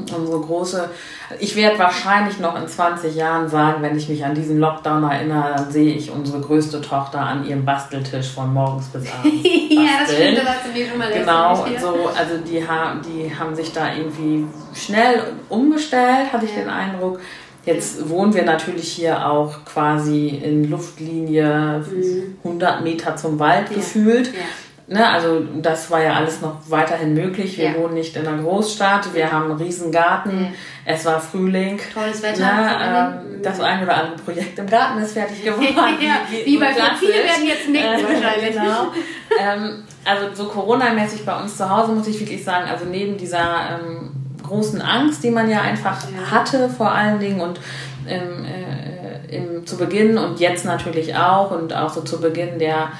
unsere 0.01 0.41
große. 0.41 0.91
Ich 1.39 1.57
werde 1.57 1.79
wahrscheinlich 1.79 2.39
noch 2.39 2.61
in 2.61 2.67
20 2.67 3.15
Jahren 3.15 3.49
sagen, 3.49 3.83
wenn 3.83 3.97
ich 3.97 4.09
mich 4.09 4.25
an 4.25 4.35
diesen 4.35 4.59
Lockdown 4.59 5.05
erinnere, 5.05 5.55
dann 5.57 5.71
sehe 5.71 5.95
ich 5.95 6.11
unsere 6.11 6.41
größte 6.41 6.81
Tochter 6.81 7.21
an 7.21 7.47
ihrem 7.47 7.65
Basteltisch 7.65 8.31
von 8.31 8.53
morgens 8.53 8.87
bis 8.89 9.05
abends. 9.13 9.43
ja, 9.71 9.83
das 10.01 10.15
stimmt, 10.15 10.39
das 10.39 10.47
hast 10.47 10.67
du 10.67 10.79
mir 10.79 10.87
schon 10.89 10.99
mal 10.99 11.13
Genau, 11.13 11.67
so, 11.79 12.09
also 12.17 12.39
die, 12.47 12.67
haben, 12.67 13.01
die 13.03 13.33
haben 13.37 13.55
sich 13.55 13.73
da 13.73 13.95
irgendwie 13.95 14.47
schnell 14.75 15.23
umgestellt, 15.49 16.33
hatte 16.33 16.47
ich 16.47 16.57
ja. 16.57 16.63
den 16.63 16.71
Eindruck. 16.71 17.21
Jetzt 17.67 18.09
wohnen 18.09 18.33
wir 18.33 18.45
natürlich 18.45 18.91
hier 18.91 19.27
auch 19.27 19.65
quasi 19.67 20.29
in 20.29 20.71
Luftlinie 20.71 21.85
mhm. 21.87 22.37
100 22.43 22.83
Meter 22.83 23.17
zum 23.17 23.39
Wald 23.39 23.69
ja. 23.69 23.77
gefühlt. 23.77 24.29
Ja. 24.29 24.41
Ne, 24.93 25.09
also 25.09 25.41
das 25.63 25.89
war 25.93 26.03
ja 26.03 26.15
alles 26.15 26.41
noch 26.41 26.57
weiterhin 26.69 27.15
möglich. 27.15 27.57
Wir 27.57 27.67
ja. 27.67 27.77
wohnen 27.77 27.95
nicht 27.95 28.17
in 28.17 28.27
einer 28.27 28.43
Großstadt, 28.43 29.15
wir 29.15 29.31
haben 29.31 29.45
einen 29.45 29.61
riesen 29.61 29.93
Garten, 29.93 30.53
es 30.85 31.05
war 31.05 31.21
Frühling. 31.21 31.79
Tolles 31.95 32.21
Wetter. 32.25 32.41
Ne, 32.41 33.23
äh, 33.39 33.41
das 33.41 33.61
ein 33.61 33.85
oder 33.85 33.97
andere 33.97 34.17
Projekt 34.17 34.59
im 34.59 34.67
Garten 34.67 35.01
ist 35.01 35.13
fertig 35.13 35.45
geworden. 35.45 35.71
ja, 36.01 36.23
wie, 36.29 36.45
wie 36.45 36.59
bei 36.59 36.75
viele 36.99 37.13
werden 37.13 37.47
jetzt 37.47 37.69
nicken 37.69 37.87
äh, 37.87 38.03
wahrscheinlich. 38.03 38.51
Genau. 38.51 38.93
ähm, 39.41 39.85
also 40.05 40.35
so 40.35 40.49
Corona-mäßig 40.49 41.25
bei 41.25 41.41
uns 41.41 41.57
zu 41.57 41.71
Hause 41.71 41.93
muss 41.93 42.09
ich 42.09 42.19
wirklich 42.19 42.43
sagen, 42.43 42.69
also 42.69 42.85
neben 42.85 43.17
dieser 43.17 43.79
ähm, 43.81 44.11
großen 44.43 44.83
Angst, 44.83 45.23
die 45.23 45.31
man 45.31 45.49
ja 45.49 45.61
einfach 45.61 46.03
ja. 46.03 46.33
hatte 46.33 46.69
vor 46.69 46.91
allen 46.91 47.21
Dingen 47.21 47.41
und 47.41 47.61
im, 48.07 48.45
äh, 48.45 49.37
im, 49.37 49.65
zu 49.65 49.77
Beginn 49.77 50.19
und 50.19 50.41
jetzt 50.41 50.65
natürlich 50.65 51.15
auch 51.15 51.53
und 51.53 51.73
auch 51.73 51.91
so 51.91 52.01
zu 52.01 52.21
Beginn 52.21 52.59
der 52.59 52.91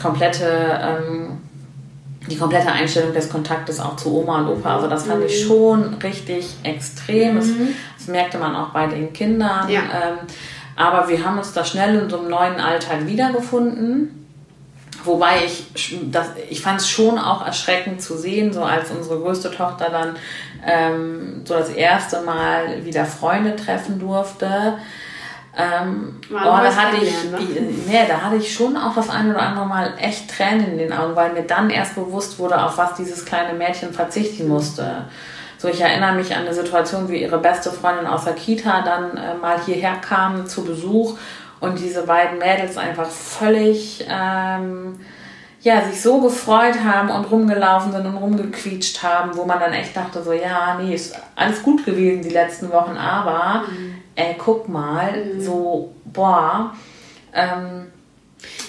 komplette 0.00 0.80
ähm, 0.82 1.38
die 2.28 2.36
komplette 2.36 2.70
Einstellung 2.70 3.12
des 3.12 3.28
Kontaktes 3.28 3.80
auch 3.80 3.96
zu 3.96 4.14
Oma 4.14 4.40
und 4.40 4.48
Opa. 4.48 4.76
Also 4.76 4.88
das 4.88 5.04
fand 5.04 5.20
mhm. 5.20 5.26
ich 5.26 5.44
schon 5.44 5.94
richtig 5.94 6.46
extrem. 6.62 7.34
Mhm. 7.34 7.38
Das, 7.38 7.48
das, 7.98 8.06
merkte 8.08 8.38
man 8.38 8.54
auch 8.54 8.68
bei 8.68 8.86
den 8.86 9.12
Kindern. 9.12 9.68
Ja. 9.68 9.80
Ähm, 9.80 10.18
aber 10.76 11.08
wir 11.08 11.24
haben 11.24 11.38
uns 11.38 11.52
da 11.52 11.64
schnell 11.64 11.98
in 11.98 12.10
so 12.10 12.20
einem 12.20 12.30
neuen 12.30 12.60
Alltag 12.60 13.06
wiedergefunden. 13.06 14.18
Wobei 15.04 15.44
ich, 15.44 15.66
das, 16.12 16.28
ich 16.48 16.60
fand 16.60 16.80
es 16.80 16.88
schon 16.88 17.18
auch 17.18 17.44
erschreckend 17.44 18.00
zu 18.00 18.16
sehen, 18.16 18.52
so 18.52 18.62
als 18.62 18.90
unsere 18.92 19.18
größte 19.18 19.50
Tochter 19.50 19.90
dann 19.90 20.16
ähm, 20.64 21.42
so 21.44 21.54
das 21.54 21.70
erste 21.70 22.22
Mal 22.22 22.84
wieder 22.84 23.04
Freunde 23.04 23.56
treffen 23.56 23.98
durfte. 23.98 24.74
Ähm, 25.54 26.18
oh, 26.30 26.34
da 26.34 26.74
hatte 26.74 26.96
ich, 26.96 27.30
ne? 27.30 27.38
nee, 27.86 28.06
da 28.08 28.22
hatte 28.22 28.36
ich 28.36 28.54
schon 28.54 28.76
auch 28.76 28.94
das 28.94 29.10
ein 29.10 29.30
oder 29.30 29.42
andere 29.42 29.66
Mal 29.66 29.92
echt 29.98 30.30
Tränen 30.30 30.72
in 30.72 30.78
den 30.78 30.92
Augen, 30.92 31.14
weil 31.14 31.34
mir 31.34 31.42
dann 31.42 31.68
erst 31.68 31.94
bewusst 31.94 32.38
wurde, 32.38 32.62
auf 32.62 32.78
was 32.78 32.94
dieses 32.94 33.24
kleine 33.26 33.52
Mädchen 33.52 33.92
verzichten 33.92 34.48
musste. 34.48 35.06
So, 35.58 35.68
ich 35.68 35.80
erinnere 35.80 36.14
mich 36.14 36.34
an 36.34 36.42
eine 36.42 36.54
Situation, 36.54 37.08
wie 37.08 37.22
ihre 37.22 37.38
beste 37.38 37.70
Freundin 37.70 38.06
aus 38.06 38.24
der 38.24 38.32
Kita 38.32 38.82
dann 38.82 39.16
äh, 39.16 39.34
mal 39.34 39.60
hierher 39.64 39.96
kam 39.96 40.46
zu 40.46 40.64
Besuch 40.64 41.18
und 41.60 41.78
diese 41.78 42.04
beiden 42.06 42.38
Mädels 42.38 42.76
einfach 42.78 43.06
völlig 43.06 44.04
ähm, 44.08 44.98
ja, 45.62 45.80
sich 45.82 46.02
so 46.02 46.20
gefreut 46.20 46.82
haben 46.84 47.08
und 47.10 47.30
rumgelaufen 47.30 47.92
sind 47.92 48.04
und 48.04 48.16
rumgequietscht 48.16 49.02
haben, 49.02 49.36
wo 49.36 49.44
man 49.44 49.60
dann 49.60 49.72
echt 49.72 49.96
dachte, 49.96 50.22
so, 50.22 50.32
ja, 50.32 50.76
nee, 50.80 50.94
ist 50.94 51.14
alles 51.36 51.62
gut 51.62 51.84
gewesen 51.84 52.22
die 52.22 52.30
letzten 52.30 52.72
Wochen, 52.72 52.96
aber, 52.96 53.66
mhm. 53.68 54.01
Ey, 54.14 54.36
guck 54.38 54.68
mal, 54.68 55.24
mhm. 55.24 55.40
so, 55.40 55.94
boah, 56.04 56.74
ähm, 57.34 57.86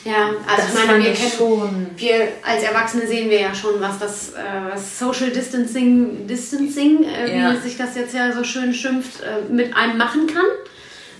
ja, 0.06 0.32
also 0.46 0.68
ich 0.68 0.88
meine, 0.88 1.04
wir, 1.04 1.14
kennen, 1.14 1.90
wir 1.96 2.28
als 2.46 2.64
Erwachsene 2.64 3.08
sehen 3.08 3.30
wir 3.30 3.40
ja 3.40 3.56
schon, 3.56 3.80
was 3.80 4.00
das 4.00 4.34
äh, 4.34 4.78
Social 4.78 5.30
Distancing, 5.30 6.28
Distancing 6.28 7.06
äh, 7.06 7.40
ja. 7.40 7.54
wie 7.54 7.58
sich 7.58 7.78
das 7.78 7.96
jetzt 7.96 8.14
ja 8.14 8.34
so 8.34 8.44
schön 8.44 8.74
schimpft, 8.74 9.22
äh, 9.22 9.52
mit 9.52 9.76
einem 9.76 9.98
machen 9.98 10.28
kann. 10.28 10.46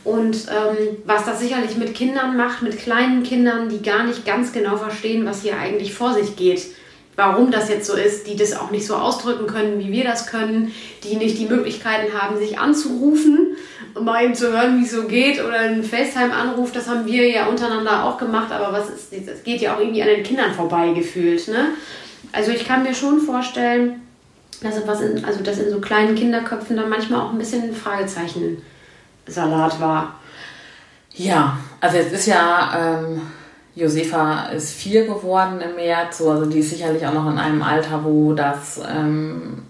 Und 0.04 0.36
ähm, 0.50 0.98
was 1.06 1.24
das 1.24 1.40
sicherlich 1.40 1.78
mit 1.78 1.96
Kindern 1.96 2.36
macht, 2.36 2.62
mit 2.62 2.78
kleinen 2.78 3.24
Kindern, 3.24 3.70
die 3.70 3.82
gar 3.82 4.04
nicht 4.04 4.26
ganz 4.26 4.52
genau 4.52 4.76
verstehen, 4.76 5.26
was 5.26 5.44
hier 5.44 5.58
eigentlich 5.58 5.94
vor 5.94 6.14
sich 6.14 6.36
geht. 6.36 6.66
Warum 7.16 7.52
das 7.52 7.70
jetzt 7.70 7.86
so 7.88 7.94
ist, 7.94 8.28
die 8.28 8.36
das 8.36 8.54
auch 8.54 8.70
nicht 8.70 8.86
so 8.86 8.96
ausdrücken 8.96 9.48
können, 9.48 9.80
wie 9.80 9.94
wir 9.94 10.04
das 10.04 10.28
können, 10.28 10.74
die 11.04 11.16
nicht 11.16 11.38
die 11.38 11.46
Möglichkeiten 11.46 12.20
haben, 12.20 12.38
sich 12.38 12.60
anzurufen, 12.60 13.56
um 13.96 14.06
mal 14.06 14.24
eben 14.24 14.36
zu 14.36 14.52
hören, 14.52 14.80
wie 14.80 14.86
es 14.86 14.92
so 14.92 15.04
geht, 15.04 15.44
oder 15.44 15.60
einen 15.60 15.84
FaceTime-Anruf, 15.84 16.72
das 16.72 16.88
haben 16.88 17.06
wir 17.06 17.30
ja 17.30 17.48
untereinander 17.48 18.06
auch 18.06 18.18
gemacht, 18.18 18.52
aber 18.52 18.74
was 18.74 18.90
ist, 18.90 19.28
das 19.28 19.44
geht 19.44 19.62
ja 19.62 19.76
auch 19.76 19.80
irgendwie 19.80 20.02
an 20.02 20.10
den 20.10 20.24
Kindern 20.24 20.54
vorbei 20.54 20.94
gefühlt. 20.94 21.48
Ne? 21.48 21.70
Also 22.32 22.52
ich 22.52 22.68
kann 22.68 22.84
mir 22.84 22.94
schon 22.94 23.20
vorstellen, 23.20 24.02
dass, 24.62 24.88
was 24.88 25.02
in, 25.02 25.24
also 25.26 25.44
dass 25.44 25.60
in 25.60 25.70
so 25.70 25.80
kleinen 25.80 26.16
Kinderköpfen 26.16 26.78
dann 26.78 26.90
manchmal 26.90 27.22
auch 27.22 27.32
ein 27.32 27.38
bisschen 27.38 27.74
Fragezeichen 27.74 28.62
Salat 29.28 29.80
war. 29.80 30.16
Ja, 31.16 31.58
also 31.80 31.98
jetzt 31.98 32.14
ist 32.14 32.26
ja, 32.26 33.00
ähm, 33.02 33.22
Josefa 33.76 34.48
ist 34.48 34.74
vier 34.74 35.06
geworden 35.06 35.62
im 35.62 35.76
März, 35.76 36.20
so, 36.20 36.30
also 36.30 36.46
die 36.46 36.60
ist 36.60 36.70
sicherlich 36.72 37.06
auch 37.06 37.14
noch 37.14 37.30
in 37.30 37.38
einem 37.38 37.62
Alter, 37.62 38.04
wo 38.04 38.34
das 38.34 38.80
ähm, 38.88 39.64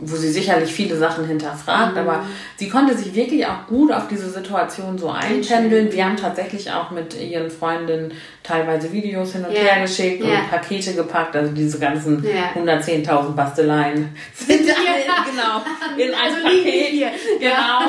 wo 0.00 0.16
sie 0.16 0.30
sicherlich 0.30 0.72
viele 0.72 0.96
Sachen 0.96 1.26
hinterfragt, 1.26 1.92
mhm. 1.92 1.98
aber 1.98 2.24
sie 2.56 2.68
konnte 2.68 2.96
sich 2.96 3.14
wirklich 3.14 3.46
auch 3.46 3.66
gut 3.68 3.92
auf 3.92 4.08
diese 4.08 4.30
Situation 4.30 4.98
so 4.98 5.10
einpendeln. 5.10 5.92
Wir 5.92 6.04
haben 6.04 6.16
tatsächlich 6.16 6.70
auch 6.70 6.90
mit 6.90 7.20
ihren 7.20 7.50
Freundinnen 7.50 8.12
teilweise 8.42 8.92
Videos 8.92 9.32
hin 9.32 9.44
und 9.44 9.52
yeah. 9.52 9.62
her 9.62 9.82
geschickt 9.82 10.24
yeah. 10.24 10.40
und 10.40 10.50
Pakete 10.50 10.94
gepackt, 10.94 11.36
also 11.36 11.52
diese 11.52 11.78
ganzen 11.78 12.24
yeah. 12.24 12.50
110.000 12.56 13.32
Basteleien 13.32 14.14
sind 14.34 14.68
alle, 14.68 15.30
genau 15.30 15.62
in 15.96 16.14
ein 16.14 16.20
also 16.20 16.42
Paket, 16.42 17.12
genau, 17.38 17.80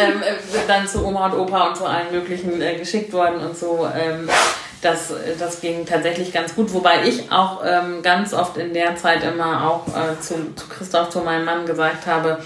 ähm, 0.00 0.22
äh, 0.22 0.58
dann 0.66 0.86
zu 0.86 1.04
Oma 1.04 1.26
und 1.26 1.40
Opa 1.40 1.68
und 1.68 1.76
zu 1.76 1.84
allen 1.84 2.12
möglichen 2.12 2.60
äh, 2.60 2.76
geschickt 2.76 3.12
worden 3.12 3.40
und 3.40 3.56
so. 3.56 3.88
Ähm, 3.94 4.28
das, 4.82 5.12
das 5.38 5.60
ging 5.60 5.86
tatsächlich 5.86 6.32
ganz 6.32 6.54
gut, 6.54 6.74
wobei 6.74 7.06
ich 7.06 7.30
auch 7.30 7.62
ähm, 7.64 8.02
ganz 8.02 8.34
oft 8.34 8.56
in 8.56 8.74
der 8.74 8.96
Zeit 8.96 9.22
immer 9.22 9.70
auch 9.70 9.86
äh, 9.88 10.20
zu, 10.20 10.54
zu 10.56 10.68
Christoph, 10.68 11.10
zu 11.10 11.20
meinem 11.20 11.44
Mann 11.44 11.64
gesagt 11.66 12.06
habe, 12.06 12.38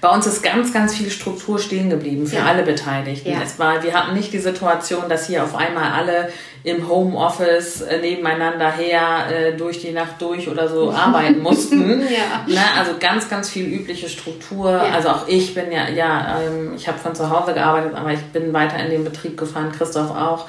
bei 0.00 0.08
uns 0.08 0.26
ist 0.26 0.42
ganz, 0.42 0.72
ganz 0.72 0.94
viel 0.94 1.10
Struktur 1.10 1.58
stehen 1.58 1.90
geblieben 1.90 2.26
für 2.26 2.36
ja. 2.36 2.46
alle 2.46 2.62
Beteiligten. 2.62 3.30
Ja. 3.30 3.42
Es 3.44 3.58
war, 3.58 3.82
wir 3.82 3.92
hatten 3.92 4.14
nicht 4.14 4.32
die 4.32 4.38
Situation, 4.38 5.08
dass 5.08 5.26
hier 5.26 5.44
auf 5.44 5.54
einmal 5.54 5.92
alle 5.92 6.30
im 6.64 6.88
Homeoffice 6.88 7.82
äh, 7.82 7.98
nebeneinander 7.98 8.72
her 8.72 9.26
äh, 9.30 9.56
durch 9.56 9.80
die 9.80 9.92
Nacht 9.92 10.20
durch 10.20 10.48
oder 10.48 10.68
so 10.68 10.90
arbeiten 10.96 11.40
mussten. 11.40 12.00
ja. 12.00 12.44
ne? 12.46 12.60
Also 12.78 12.92
ganz, 12.98 13.28
ganz 13.28 13.50
viel 13.50 13.66
übliche 13.66 14.08
Struktur. 14.08 14.70
Ja. 14.72 14.94
Also 14.94 15.10
auch 15.10 15.28
ich 15.28 15.54
bin 15.54 15.70
ja, 15.70 15.88
ja, 15.88 16.40
ähm, 16.40 16.72
ich 16.74 16.88
habe 16.88 16.98
von 16.98 17.14
zu 17.14 17.28
Hause 17.30 17.52
gearbeitet, 17.52 17.94
aber 17.94 18.12
ich 18.12 18.22
bin 18.32 18.52
weiter 18.52 18.78
in 18.78 18.90
den 18.90 19.04
Betrieb 19.04 19.36
gefahren, 19.36 19.70
Christoph 19.70 20.10
auch. 20.10 20.46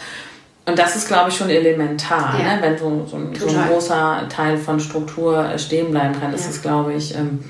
Und 0.71 0.79
das 0.79 0.95
ist, 0.95 1.07
glaube 1.07 1.29
ich, 1.29 1.35
schon 1.35 1.49
elementar, 1.49 2.39
ja. 2.39 2.55
ne? 2.55 2.61
wenn 2.61 2.77
so, 2.77 3.05
so, 3.05 3.17
ein, 3.17 3.35
so, 3.35 3.47
ein, 3.47 3.67
großer 3.67 4.27
Teil 4.29 4.57
von 4.57 4.79
Struktur 4.79 5.57
stehen 5.57 5.91
bleiben 5.91 6.17
kann. 6.19 6.31
Das 6.31 6.45
ja. 6.45 6.49
ist, 6.49 6.61
glaube 6.61 6.93
ich, 6.93 7.13
ähm, 7.13 7.43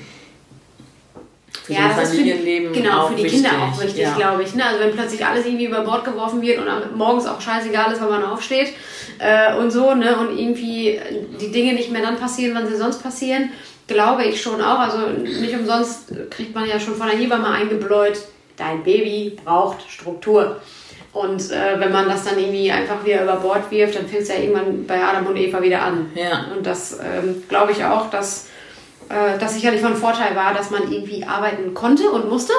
für 1.64 1.72
ja, 1.74 1.88
das 1.96 2.10
Familienleben 2.10 2.72
ist 2.72 2.76
für, 2.76 2.82
genau, 2.82 3.06
für 3.06 3.14
die 3.14 3.24
wichtig. 3.24 3.42
Kinder 3.42 3.62
auch 3.62 3.80
wichtig, 3.80 4.02
ja. 4.02 4.14
glaube 4.16 4.42
ich. 4.42 4.54
Ne? 4.56 4.64
Also 4.64 4.80
wenn 4.80 4.92
plötzlich 4.92 5.24
alles 5.24 5.46
irgendwie 5.46 5.66
über 5.66 5.82
Bord 5.82 6.04
geworfen 6.04 6.42
wird 6.42 6.58
und 6.58 6.96
morgens 6.96 7.26
auch 7.26 7.40
scheißegal 7.40 7.92
ist, 7.92 8.02
wenn 8.02 8.08
man 8.08 8.24
aufsteht 8.24 8.72
äh, 9.20 9.54
und 9.54 9.70
so, 9.70 9.94
ne? 9.94 10.16
und 10.18 10.36
irgendwie 10.36 11.00
die 11.40 11.52
Dinge 11.52 11.74
nicht 11.74 11.92
mehr 11.92 12.02
dann 12.02 12.16
passieren, 12.16 12.56
wann 12.56 12.66
sie 12.66 12.76
sonst 12.76 13.02
passieren, 13.02 13.50
glaube 13.86 14.24
ich 14.24 14.42
schon 14.42 14.60
auch. 14.60 14.80
Also 14.80 15.06
nicht 15.06 15.54
umsonst 15.54 16.12
kriegt 16.30 16.54
man 16.54 16.68
ja 16.68 16.80
schon 16.80 16.96
von 16.96 17.06
der 17.06 17.16
Hebamme 17.16 17.46
eingebläut, 17.46 18.18
dein 18.56 18.82
Baby 18.82 19.36
braucht 19.44 19.88
Struktur. 19.88 20.60
Und 21.12 21.50
äh, 21.50 21.78
wenn 21.78 21.92
man 21.92 22.08
das 22.08 22.24
dann 22.24 22.38
irgendwie 22.38 22.70
einfach 22.72 23.04
wieder 23.04 23.22
über 23.22 23.36
Bord 23.36 23.70
wirft, 23.70 23.96
dann 23.96 24.06
fängt 24.06 24.22
es 24.22 24.28
ja 24.28 24.36
irgendwann 24.36 24.86
bei 24.86 25.02
Adam 25.02 25.26
und 25.26 25.36
Eva 25.36 25.62
wieder 25.62 25.82
an. 25.82 26.10
Ja. 26.14 26.46
Und 26.56 26.66
das 26.66 26.98
ähm, 27.02 27.42
glaube 27.48 27.72
ich 27.72 27.84
auch, 27.84 28.08
dass 28.08 28.46
äh, 29.10 29.38
das 29.38 29.54
sicherlich 29.54 29.82
von 29.82 29.94
Vorteil 29.94 30.34
war, 30.34 30.54
dass 30.54 30.70
man 30.70 30.90
irgendwie 30.90 31.24
arbeiten 31.24 31.74
konnte 31.74 32.10
und 32.10 32.30
musste. 32.30 32.54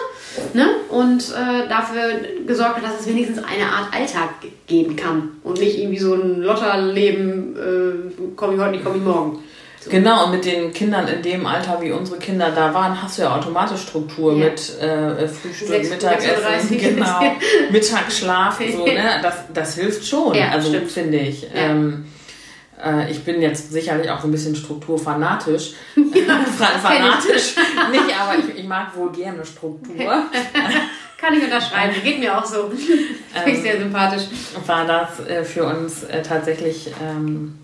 Ne? 0.54 0.68
Und 0.90 1.24
äh, 1.32 1.68
dafür 1.68 2.20
gesorgt 2.46 2.78
hat, 2.78 2.84
dass 2.84 3.02
es 3.02 3.08
wenigstens 3.08 3.40
eine 3.40 3.66
Art 3.66 3.92
Alltag 3.92 4.30
geben 4.68 4.96
kann. 4.96 5.32
Und 5.44 5.60
nicht 5.60 5.80
irgendwie 5.80 6.00
so 6.00 6.14
ein 6.14 6.42
Lotterleben, 6.42 7.56
äh, 7.56 8.32
komme 8.36 8.54
ich 8.54 8.60
heute 8.60 8.72
nicht, 8.72 8.84
komme 8.84 8.98
ich 8.98 9.04
morgen. 9.04 9.43
So. 9.84 9.90
Genau, 9.90 10.26
und 10.26 10.32
mit 10.32 10.46
den 10.46 10.72
Kindern 10.72 11.10
in 11.10 11.22
dem 11.22 11.46
Alter, 11.46 11.82
wie 11.82 11.92
unsere 11.92 12.18
Kinder 12.18 12.52
da 12.52 12.74
waren, 12.74 13.02
hast 13.02 13.18
du 13.18 13.24
ja 13.24 13.36
automatisch 13.36 13.82
Struktur 13.82 14.32
ja. 14.32 14.46
mit 14.46 14.80
äh, 14.80 15.28
Frühstück, 15.28 15.68
6, 15.68 15.90
Mittagessen, 15.90 16.78
genau, 16.78 17.20
Mittagsschlaf, 17.72 18.62
so, 18.72 18.86
ne? 18.86 19.20
das, 19.22 19.36
das 19.54 19.76
hilft 19.76 20.06
schon, 20.06 20.36
ja, 20.36 20.52
also 20.52 20.72
finde 20.88 21.18
ich. 21.18 21.44
Ja. 21.44 21.50
Ähm, 21.54 22.06
äh, 22.82 23.12
ich 23.12 23.26
bin 23.26 23.42
jetzt 23.42 23.74
sicherlich 23.74 24.10
auch 24.10 24.22
so 24.22 24.28
ein 24.30 24.32
bisschen 24.32 24.56
strukturfanatisch. 24.56 25.74
Ja, 25.96 26.40
fanatisch 26.46 27.56
nicht, 27.92 28.22
aber 28.22 28.38
ich, 28.40 28.60
ich, 28.60 28.66
mag 28.66 28.96
wohl 28.96 29.12
gerne 29.12 29.44
Struktur. 29.46 30.24
Kann 31.18 31.34
ich 31.34 31.44
unterschreiben, 31.44 31.94
geht 32.04 32.20
mir 32.20 32.38
auch 32.38 32.46
so. 32.46 32.70
Finde 32.70 33.52
ich 33.52 33.62
sehr 33.62 33.80
sympathisch. 33.80 34.24
War 34.66 34.86
das 34.86 35.20
äh, 35.28 35.44
für 35.44 35.66
uns 35.66 36.04
äh, 36.04 36.22
tatsächlich... 36.22 36.94
Ähm, 37.02 37.60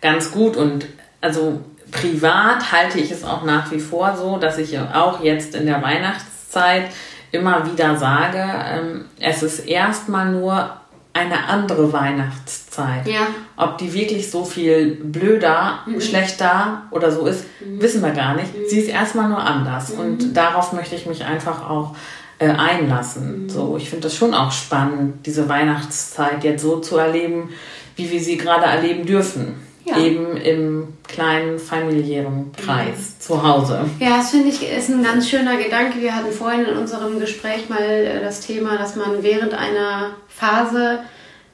ganz 0.00 0.30
gut 0.32 0.56
und 0.56 0.86
also 1.20 1.60
privat 1.90 2.72
halte 2.72 2.98
ich 2.98 3.10
es 3.10 3.24
auch 3.24 3.42
nach 3.44 3.70
wie 3.70 3.80
vor 3.80 4.16
so, 4.16 4.38
dass 4.38 4.58
ich 4.58 4.78
auch 4.78 5.22
jetzt 5.22 5.54
in 5.54 5.66
der 5.66 5.82
Weihnachtszeit 5.82 6.84
immer 7.32 7.70
wieder 7.70 7.96
sage, 7.96 8.42
ähm, 8.42 9.04
es 9.18 9.42
ist 9.42 9.60
erstmal 9.60 10.32
nur 10.32 10.70
eine 11.12 11.48
andere 11.48 11.92
Weihnachtszeit. 11.92 13.06
Ja. 13.06 13.26
Ob 13.56 13.78
die 13.78 13.92
wirklich 13.92 14.30
so 14.30 14.44
viel 14.44 14.94
blöder, 14.94 15.80
mhm. 15.86 16.00
schlechter 16.00 16.82
oder 16.90 17.10
so 17.10 17.26
ist, 17.26 17.44
mhm. 17.60 17.82
wissen 17.82 18.02
wir 18.02 18.12
gar 18.12 18.34
nicht. 18.34 18.56
Mhm. 18.56 18.62
Sie 18.68 18.78
ist 18.78 18.88
erstmal 18.88 19.28
nur 19.28 19.40
anders. 19.40 19.94
Mhm. 19.94 20.00
Und 20.00 20.36
darauf 20.36 20.72
möchte 20.72 20.94
ich 20.94 21.06
mich 21.06 21.24
einfach 21.24 21.68
auch 21.68 21.96
äh, 22.38 22.48
einlassen. 22.48 23.44
Mhm. 23.44 23.48
So, 23.50 23.76
ich 23.76 23.90
finde 23.90 24.04
das 24.04 24.16
schon 24.16 24.34
auch 24.34 24.52
spannend, 24.52 25.26
diese 25.26 25.48
Weihnachtszeit 25.48 26.44
jetzt 26.44 26.62
so 26.62 26.78
zu 26.78 26.96
erleben, 26.96 27.50
wie 27.96 28.10
wir 28.10 28.20
sie 28.20 28.36
gerade 28.36 28.66
erleben 28.66 29.04
dürfen. 29.04 29.56
Ja. 29.84 29.98
Eben 29.98 30.36
im 30.36 30.88
kleinen 31.08 31.58
familiären 31.58 32.52
Kreis 32.52 33.16
mhm. 33.16 33.20
zu 33.20 33.42
Hause. 33.42 33.80
Ja, 33.98 34.18
das 34.18 34.30
finde 34.30 34.48
ich 34.48 34.62
ist 34.62 34.90
ein 34.90 35.02
ganz 35.02 35.28
schöner 35.28 35.56
Gedanke. 35.56 36.00
Wir 36.00 36.14
hatten 36.14 36.32
vorhin 36.32 36.66
in 36.66 36.76
unserem 36.76 37.18
Gespräch 37.18 37.68
mal 37.68 37.80
äh, 37.80 38.20
das 38.20 38.40
Thema, 38.40 38.76
dass 38.76 38.96
man 38.96 39.22
während 39.22 39.54
einer 39.54 40.16
Phase 40.28 41.00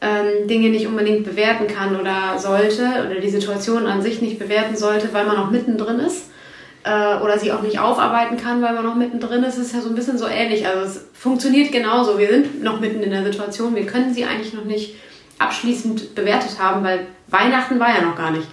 ähm, 0.00 0.48
Dinge 0.48 0.70
nicht 0.70 0.86
unbedingt 0.86 1.24
bewerten 1.24 1.66
kann 1.66 1.98
oder 1.98 2.38
sollte 2.38 2.82
oder 3.06 3.20
die 3.20 3.30
Situation 3.30 3.86
an 3.86 4.02
sich 4.02 4.20
nicht 4.20 4.38
bewerten 4.38 4.76
sollte, 4.76 5.12
weil 5.12 5.26
man 5.26 5.36
noch 5.36 5.50
mittendrin 5.50 6.00
ist 6.00 6.30
äh, 6.84 7.16
oder 7.16 7.38
sie 7.38 7.52
auch 7.52 7.62
nicht 7.62 7.78
aufarbeiten 7.78 8.36
kann, 8.36 8.62
weil 8.62 8.74
man 8.74 8.84
noch 8.84 8.94
mittendrin 8.94 9.42
ist, 9.42 9.58
ist 9.58 9.74
ja 9.74 9.80
so 9.80 9.88
ein 9.88 9.94
bisschen 9.94 10.18
so 10.18 10.26
ähnlich. 10.26 10.66
Also 10.66 10.84
es 10.84 11.08
funktioniert 11.14 11.72
genauso. 11.72 12.18
Wir 12.18 12.28
sind 12.28 12.62
noch 12.62 12.80
mitten 12.80 13.02
in 13.02 13.10
der 13.10 13.24
Situation. 13.24 13.74
Wir 13.74 13.86
können 13.86 14.14
sie 14.14 14.24
eigentlich 14.24 14.52
noch 14.52 14.64
nicht 14.64 14.96
abschließend 15.38 16.14
bewertet 16.14 16.58
haben, 16.58 16.84
weil 16.84 17.06
Weihnachten 17.28 17.78
war 17.78 17.88
ja 17.88 18.02
noch 18.02 18.16
gar 18.16 18.30
nicht. 18.30 18.46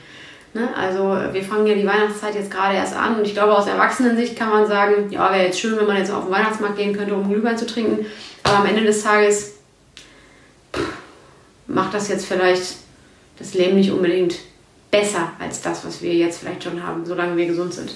Ne? 0.53 0.69
Also 0.75 1.17
wir 1.31 1.43
fangen 1.43 1.65
ja 1.65 1.73
die 1.73 1.85
Weihnachtszeit 1.85 2.35
jetzt 2.35 2.51
gerade 2.51 2.75
erst 2.75 2.95
an 2.95 3.17
und 3.17 3.25
ich 3.25 3.33
glaube 3.33 3.55
aus 3.55 3.67
Erwachsenensicht 3.67 4.37
kann 4.37 4.49
man 4.49 4.67
sagen, 4.67 5.09
ja, 5.09 5.31
wäre 5.31 5.45
jetzt 5.45 5.59
schön, 5.59 5.77
wenn 5.77 5.87
man 5.87 5.97
jetzt 5.97 6.11
auf 6.11 6.25
den 6.25 6.31
Weihnachtsmarkt 6.31 6.77
gehen 6.77 6.95
könnte, 6.95 7.15
um 7.15 7.27
Glühwein 7.27 7.57
zu 7.57 7.65
trinken. 7.65 8.05
Aber 8.43 8.57
am 8.57 8.65
Ende 8.65 8.83
des 8.83 9.03
Tages 9.03 9.55
macht 11.67 11.93
das 11.93 12.07
jetzt 12.09 12.25
vielleicht 12.25 12.75
das 13.39 13.53
Leben 13.55 13.77
nicht 13.77 13.91
unbedingt 13.91 14.35
besser 14.91 15.31
als 15.39 15.61
das, 15.61 15.85
was 15.85 16.03
wir 16.03 16.13
jetzt 16.13 16.39
vielleicht 16.39 16.63
schon 16.63 16.85
haben, 16.85 17.03
solange 17.03 17.35
wir 17.35 17.47
gesund 17.47 17.73
sind. 17.73 17.95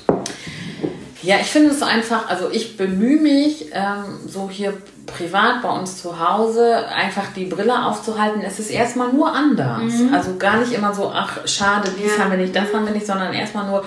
Ja, 1.24 1.38
ich 1.42 1.48
finde 1.48 1.72
es 1.72 1.82
einfach, 1.82 2.30
also 2.30 2.50
ich 2.52 2.78
bemühe 2.78 3.20
mich, 3.20 3.68
ähm, 3.74 4.20
so 4.28 4.50
hier 4.50 4.74
privat 5.08 5.62
bei 5.64 5.70
uns 5.70 6.02
zu 6.02 6.20
Hause 6.20 6.88
einfach 6.88 7.34
die 7.36 7.46
Brille 7.46 7.86
aufzuhalten. 7.86 8.42
Es 8.42 8.60
ist 8.60 8.70
erstmal 8.70 9.12
nur 9.12 9.34
anders. 9.34 9.94
Mhm. 9.94 10.14
Also 10.14 10.36
gar 10.38 10.58
nicht 10.58 10.74
immer 10.74 10.94
so, 10.94 11.12
ach, 11.14 11.40
schade, 11.48 11.92
dies 11.98 12.18
ja. 12.18 12.24
haben 12.24 12.32
wir 12.32 12.38
nicht, 12.38 12.56
das 12.56 12.74
haben 12.74 12.86
wir 12.86 12.94
nicht, 12.94 13.08
sondern 13.08 13.34
erstmal 13.34 13.68
nur, 13.68 13.84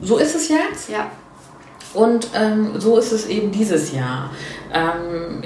so 0.00 0.18
ist 0.18 0.34
es 0.34 0.48
jetzt. 0.48 0.90
Ja. 0.90 1.10
Und 1.94 2.28
ähm, 2.34 2.78
so 2.78 2.98
ist 2.98 3.12
es 3.12 3.26
eben 3.26 3.50
dieses 3.50 3.92
Jahr. 3.92 4.30
Ähm, 4.72 5.42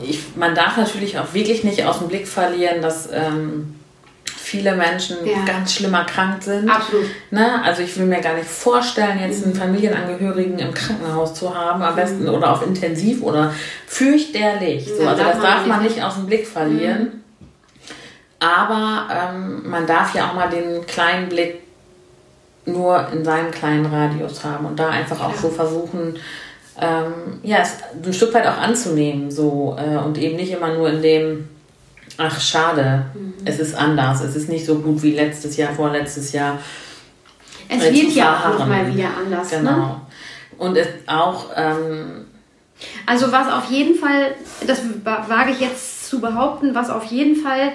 ich, 0.00 0.36
man 0.36 0.54
darf 0.54 0.76
natürlich 0.76 1.18
auch 1.18 1.34
wirklich 1.34 1.64
nicht 1.64 1.84
aus 1.84 1.98
dem 1.98 2.08
Blick 2.08 2.28
verlieren, 2.28 2.82
dass 2.82 3.08
ähm, 3.12 3.79
viele 4.50 4.74
Menschen 4.74 5.18
ja. 5.24 5.44
ganz 5.46 5.74
schlimm 5.74 5.94
erkrankt 5.94 6.42
sind. 6.42 6.68
Absolut. 6.68 7.06
Ne? 7.30 7.62
Also 7.62 7.82
ich 7.82 7.96
will 7.96 8.06
mir 8.06 8.20
gar 8.20 8.34
nicht 8.34 8.48
vorstellen, 8.48 9.20
jetzt 9.20 9.44
einen 9.44 9.54
Familienangehörigen 9.54 10.58
im 10.58 10.74
Krankenhaus 10.74 11.34
zu 11.34 11.54
haben, 11.54 11.80
am 11.82 11.94
besten 11.94 12.24
mhm. 12.24 12.30
oder 12.30 12.50
auf 12.50 12.66
Intensiv 12.66 13.22
oder 13.22 13.54
fürchterlich. 13.86 14.88
So, 14.88 15.06
also 15.06 15.22
das 15.22 15.40
darf 15.40 15.66
man 15.66 15.84
nicht 15.84 16.02
aus 16.02 16.16
dem 16.16 16.26
Blick 16.26 16.48
verlieren. 16.48 17.02
Mhm. 17.02 17.20
Aber 18.40 19.06
ähm, 19.12 19.70
man 19.70 19.86
darf 19.86 20.14
ja 20.16 20.28
auch 20.28 20.34
mal 20.34 20.48
den 20.48 20.84
kleinen 20.84 21.28
Blick 21.28 21.60
nur 22.66 23.06
in 23.12 23.24
seinem 23.24 23.52
kleinen 23.52 23.86
Radius 23.86 24.42
haben 24.42 24.66
und 24.66 24.80
da 24.80 24.88
einfach 24.88 25.20
auch 25.20 25.32
ja. 25.32 25.38
so 25.40 25.50
versuchen, 25.50 26.18
ähm, 26.80 27.12
ja, 27.44 27.58
es 27.58 27.76
ein 28.04 28.12
Stück 28.12 28.34
weit 28.34 28.46
auch 28.48 28.58
anzunehmen 28.58 29.30
so 29.30 29.76
äh, 29.78 29.96
und 29.96 30.18
eben 30.18 30.36
nicht 30.36 30.50
immer 30.50 30.74
nur 30.74 30.88
in 30.90 31.02
dem 31.02 31.48
ach 32.20 32.40
schade, 32.40 33.06
mhm. 33.14 33.34
es 33.44 33.58
ist 33.58 33.74
anders, 33.74 34.20
es 34.20 34.36
ist 34.36 34.48
nicht 34.48 34.66
so 34.66 34.78
gut 34.78 35.02
wie 35.02 35.12
letztes 35.12 35.56
Jahr, 35.56 35.72
vorletztes 35.72 36.32
Jahr. 36.32 36.58
Es 37.68 37.84
äh, 37.84 37.94
wird 37.94 38.12
ja 38.12 38.36
auch 38.36 38.58
nochmal 38.58 38.92
wieder 38.92 39.08
anders. 39.16 39.50
Ne? 39.52 39.58
Genau. 39.58 39.76
Ne? 39.76 40.00
Und 40.58 40.76
es 40.76 40.88
auch. 41.06 41.46
Ähm, 41.56 42.26
also 43.06 43.30
was 43.30 43.52
auf 43.52 43.70
jeden 43.70 43.94
Fall, 43.96 44.34
das 44.66 44.82
wage 45.04 45.52
ich 45.52 45.60
jetzt 45.60 46.08
zu 46.08 46.20
behaupten, 46.20 46.74
was 46.74 46.90
auf 46.90 47.04
jeden 47.04 47.36
Fall 47.36 47.72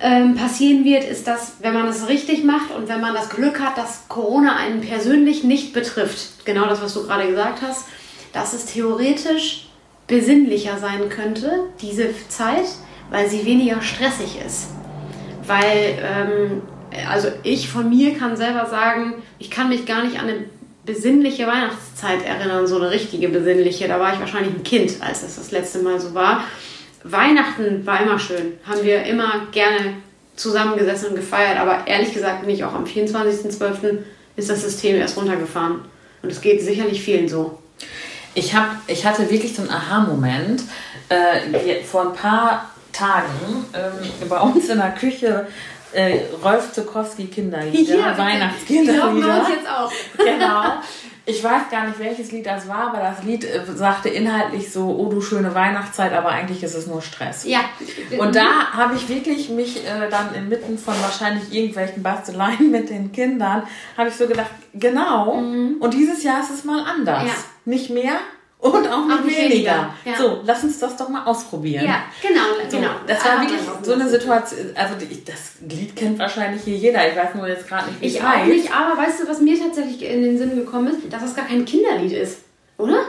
ähm, 0.00 0.34
passieren 0.34 0.84
wird, 0.84 1.04
ist, 1.04 1.26
dass 1.26 1.54
wenn 1.60 1.72
man 1.72 1.86
es 1.86 2.08
richtig 2.08 2.44
macht 2.44 2.72
und 2.76 2.88
wenn 2.88 3.00
man 3.00 3.14
das 3.14 3.28
Glück 3.28 3.60
hat, 3.60 3.78
dass 3.78 4.08
Corona 4.08 4.56
einen 4.56 4.80
persönlich 4.80 5.44
nicht 5.44 5.72
betrifft, 5.72 6.44
genau 6.44 6.66
das, 6.66 6.82
was 6.82 6.94
du 6.94 7.04
gerade 7.04 7.28
gesagt 7.28 7.62
hast, 7.62 7.86
dass 8.32 8.52
es 8.52 8.66
theoretisch 8.66 9.68
besinnlicher 10.06 10.78
sein 10.78 11.08
könnte, 11.08 11.60
diese 11.80 12.08
Zeit, 12.28 12.66
weil 13.10 13.28
sie 13.28 13.44
weniger 13.44 13.80
stressig 13.82 14.38
ist. 14.44 14.68
Weil, 15.46 15.98
ähm, 16.02 16.62
also 17.08 17.28
ich 17.42 17.68
von 17.68 17.88
mir 17.88 18.16
kann 18.16 18.36
selber 18.36 18.66
sagen, 18.66 19.14
ich 19.38 19.50
kann 19.50 19.68
mich 19.68 19.86
gar 19.86 20.04
nicht 20.04 20.18
an 20.18 20.28
eine 20.28 20.44
besinnliche 20.84 21.46
Weihnachtszeit 21.46 22.24
erinnern, 22.24 22.66
so 22.66 22.76
eine 22.76 22.90
richtige 22.90 23.28
besinnliche. 23.28 23.88
Da 23.88 23.98
war 23.98 24.12
ich 24.12 24.20
wahrscheinlich 24.20 24.54
ein 24.54 24.62
Kind, 24.62 24.92
als 25.00 25.22
das 25.22 25.36
das 25.36 25.50
letzte 25.50 25.78
Mal 25.80 26.00
so 26.00 26.14
war. 26.14 26.44
Weihnachten 27.02 27.84
war 27.86 28.00
immer 28.00 28.18
schön, 28.18 28.54
haben 28.66 28.82
wir 28.82 29.04
immer 29.04 29.46
gerne 29.52 29.96
zusammengesessen 30.36 31.10
und 31.10 31.16
gefeiert, 31.16 31.58
aber 31.58 31.86
ehrlich 31.86 32.12
gesagt 32.12 32.40
bin 32.40 32.50
ich 32.50 32.64
auch 32.64 32.74
am 32.74 32.84
24.12. 32.84 33.98
ist 34.36 34.50
das 34.50 34.62
System 34.62 34.96
erst 34.96 35.16
runtergefahren. 35.16 35.80
Und 36.22 36.32
es 36.32 36.40
geht 36.40 36.62
sicherlich 36.62 37.02
vielen 37.02 37.28
so. 37.28 37.58
Ich, 38.34 38.54
hab, 38.54 38.76
ich 38.86 39.06
hatte 39.06 39.30
wirklich 39.30 39.54
so 39.54 39.62
einen 39.62 39.70
Aha-Moment. 39.70 40.62
Äh, 41.08 41.82
vor 41.84 42.08
ein 42.08 42.14
paar 42.14 42.70
Tagen 42.94 43.66
ähm, 43.74 44.28
bei 44.28 44.40
uns 44.40 44.68
in 44.68 44.78
der 44.78 44.92
Küche 44.92 45.46
äh, 45.92 46.20
Rolf 46.42 46.72
Zukowski 46.72 47.26
Kinderlieder, 47.26 47.96
ja, 47.96 48.18
Weihnachtskinderlieder. 48.18 49.12
Die 49.14 49.22
wir 49.22 49.34
uns 49.34 49.48
jetzt 49.48 49.68
auch. 49.68 49.92
genau. 50.18 50.62
Ich 51.26 51.42
weiß 51.42 51.70
gar 51.70 51.86
nicht, 51.86 51.98
welches 51.98 52.32
Lied 52.32 52.44
das 52.44 52.68
war, 52.68 52.88
aber 52.88 52.98
das 52.98 53.22
Lied 53.22 53.44
äh, 53.44 53.62
sagte 53.74 54.10
inhaltlich 54.10 54.70
so, 54.70 54.94
oh 54.98 55.08
du 55.08 55.22
schöne 55.22 55.54
Weihnachtszeit, 55.54 56.12
aber 56.12 56.28
eigentlich 56.28 56.62
ist 56.62 56.74
es 56.74 56.86
nur 56.86 57.00
Stress. 57.00 57.44
Ja. 57.44 57.60
Und 58.18 58.36
da 58.36 58.72
habe 58.72 58.94
ich 58.96 59.08
wirklich 59.08 59.48
mich 59.48 59.86
äh, 59.86 60.10
dann 60.10 60.34
inmitten 60.34 60.76
von 60.76 60.94
wahrscheinlich 61.00 61.50
irgendwelchen 61.52 62.02
Basteleien 62.02 62.70
mit 62.72 62.90
den 62.90 63.12
Kindern, 63.12 63.62
habe 63.96 64.08
ich 64.10 64.16
so 64.16 64.26
gedacht, 64.26 64.50
genau. 64.74 65.36
Mhm. 65.36 65.76
Und 65.80 65.94
dieses 65.94 66.22
Jahr 66.24 66.40
ist 66.40 66.50
es 66.50 66.64
mal 66.64 66.84
anders. 66.84 67.24
Ja. 67.24 67.34
Nicht 67.64 67.88
mehr, 67.88 68.18
und 68.64 68.88
auch 68.88 69.06
nicht, 69.06 69.26
weniger. 69.26 69.50
weniger. 69.50 69.94
Ja. 70.06 70.16
So, 70.16 70.40
lass 70.44 70.64
uns 70.64 70.78
das 70.78 70.96
doch 70.96 71.10
mal 71.10 71.24
ausprobieren. 71.24 71.84
Ja, 71.84 72.04
genau, 72.22 72.40
so, 72.68 72.78
genau. 72.78 72.92
Das 73.06 73.22
war 73.22 73.40
wirklich 73.40 73.60
so 73.82 73.92
eine 73.92 74.08
Situation, 74.08 74.70
also 74.74 74.94
das 75.26 75.52
Lied 75.68 75.94
kennt 75.94 76.18
wahrscheinlich 76.18 76.62
hier 76.62 76.76
jeder, 76.76 77.06
ich 77.06 77.14
weiß 77.14 77.34
nur 77.34 77.46
jetzt 77.46 77.68
gerade 77.68 77.88
nicht, 77.88 78.00
wie 78.00 78.06
Ich 78.06 78.22
auch 78.22 78.46
nicht, 78.46 78.74
aber 78.74 78.96
weißt 78.96 79.20
du, 79.20 79.28
was 79.28 79.40
mir 79.40 79.58
tatsächlich 79.58 80.02
in 80.02 80.22
den 80.22 80.38
Sinn 80.38 80.56
gekommen 80.56 80.88
ist? 80.88 81.12
Dass 81.12 81.20
das 81.20 81.36
gar 81.36 81.46
kein 81.46 81.66
Kinderlied 81.66 82.12
ist, 82.12 82.38
oder? 82.78 83.00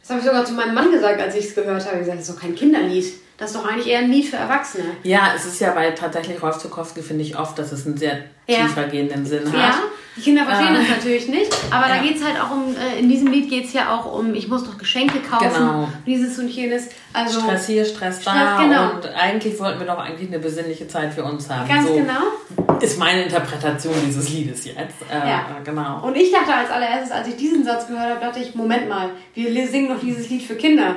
Das 0.00 0.10
habe 0.10 0.20
ich 0.20 0.26
sogar 0.26 0.44
zu 0.44 0.52
meinem 0.52 0.74
Mann 0.74 0.92
gesagt, 0.92 1.20
als 1.20 1.34
ich 1.34 1.46
es 1.46 1.54
gehört 1.54 1.84
habe. 1.84 1.96
Ich 1.96 2.00
gesagt, 2.00 2.20
das 2.20 2.28
ist 2.28 2.36
doch 2.36 2.40
kein 2.40 2.54
Kinderlied. 2.54 3.12
Das 3.36 3.50
ist 3.50 3.56
doch 3.56 3.66
eigentlich 3.66 3.88
eher 3.88 3.98
ein 3.98 4.10
Lied 4.10 4.26
für 4.26 4.36
Erwachsene. 4.36 4.84
Ja, 5.02 5.32
es 5.34 5.44
ist 5.44 5.60
ja 5.60 5.72
bei 5.72 5.90
tatsächlich 5.90 6.40
Rolf 6.40 6.58
Zukowski, 6.58 7.02
finde 7.02 7.22
ich 7.24 7.36
oft, 7.36 7.58
dass 7.58 7.72
es 7.72 7.84
einen 7.84 7.96
sehr 7.96 8.18
ja. 8.46 8.58
tiefergehenden 8.58 9.26
Sinn 9.26 9.46
hat. 9.52 9.58
Ja, 9.58 9.74
die 10.16 10.20
Kinder 10.20 10.44
verstehen 10.44 10.76
äh, 10.76 10.78
das 10.78 10.88
natürlich 10.88 11.28
nicht, 11.28 11.52
aber 11.72 11.88
ja. 11.88 11.96
da 11.96 12.02
geht 12.02 12.16
es 12.16 12.24
halt 12.24 12.40
auch 12.40 12.52
um, 12.52 12.76
äh, 12.76 13.00
in 13.00 13.08
diesem 13.08 13.32
Lied 13.32 13.50
geht 13.50 13.64
es 13.64 13.72
ja 13.72 13.92
auch 13.92 14.16
um, 14.16 14.34
ich 14.34 14.46
muss 14.46 14.62
doch 14.62 14.78
Geschenke 14.78 15.18
kaufen, 15.18 15.48
genau. 15.52 15.88
dieses 16.06 16.38
und 16.38 16.48
jenes. 16.48 16.90
Also, 17.12 17.40
Stress 17.40 17.66
hier, 17.66 17.84
Stress, 17.84 18.22
Stress 18.22 18.34
da 18.34 18.62
genau. 18.62 18.92
und 18.92 19.06
eigentlich 19.06 19.58
wollten 19.58 19.80
wir 19.80 19.86
doch 19.86 19.98
eigentlich 19.98 20.28
eine 20.28 20.38
besinnliche 20.38 20.86
Zeit 20.86 21.12
für 21.12 21.24
uns 21.24 21.50
haben. 21.50 21.68
Ganz 21.68 21.88
so 21.88 21.94
genau. 21.94 22.78
Ist 22.80 22.98
meine 22.98 23.24
Interpretation 23.24 23.94
dieses 24.06 24.28
Liedes 24.28 24.64
jetzt. 24.64 24.78
Äh, 25.10 25.28
ja. 25.28 25.46
genau. 25.64 26.06
Und 26.06 26.16
ich 26.16 26.30
dachte 26.30 26.54
als 26.54 26.70
allererstes, 26.70 27.10
als 27.10 27.26
ich 27.26 27.36
diesen 27.36 27.64
Satz 27.64 27.88
gehört 27.88 28.10
habe, 28.10 28.20
dachte 28.20 28.38
ich, 28.38 28.54
Moment 28.54 28.88
mal, 28.88 29.10
wir 29.34 29.66
singen 29.66 29.88
doch 29.88 30.00
dieses 30.00 30.28
Lied 30.30 30.42
für 30.42 30.54
Kinder. 30.54 30.96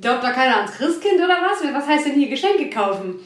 Glaubt 0.00 0.22
da 0.22 0.30
keiner 0.30 0.56
ans 0.56 0.72
Christkind 0.72 1.16
oder 1.16 1.36
was? 1.40 1.74
Was 1.74 1.86
heißt 1.86 2.06
denn 2.06 2.14
hier 2.14 2.28
Geschenke 2.28 2.70
kaufen? 2.70 3.16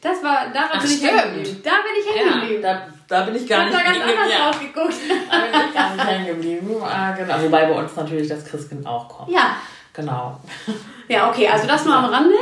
Das 0.00 0.22
war, 0.22 0.50
daran 0.52 0.70
Ach, 0.74 0.82
bin 0.82 0.90
ich 0.90 1.02
hängen 1.02 1.34
geblieben. 1.34 1.60
Da 1.64 1.70
bin 1.70 1.92
ich 2.00 2.14
hängen 2.14 2.40
geblieben. 2.40 2.62
Ja, 2.62 2.74
da, 3.08 3.18
da 3.18 3.22
bin 3.24 3.34
ich 3.34 3.48
gar 3.48 3.66
ich 3.66 3.72
nicht 3.72 3.78
da 3.78 3.92
ganz 3.92 4.04
anders 4.04 4.38
drauf 4.38 4.60
geguckt. 4.60 4.94
Da 5.30 5.38
bin 5.38 5.68
ich 5.68 5.74
gar 5.74 5.94
nicht 5.94 6.06
hängen 6.06 6.26
geblieben. 6.26 6.76
Ah, 6.82 7.12
genau. 7.12 7.42
Wobei 7.42 7.66
bei 7.66 7.72
uns 7.72 7.96
natürlich 7.96 8.28
das 8.28 8.44
Christkind 8.44 8.86
auch 8.86 9.08
kommt. 9.08 9.30
Ja. 9.30 9.56
Genau. 9.92 10.38
Ja, 11.08 11.28
okay, 11.30 11.48
also 11.48 11.66
das 11.66 11.84
nur 11.84 11.94
am 11.96 12.04
Rande. 12.04 12.34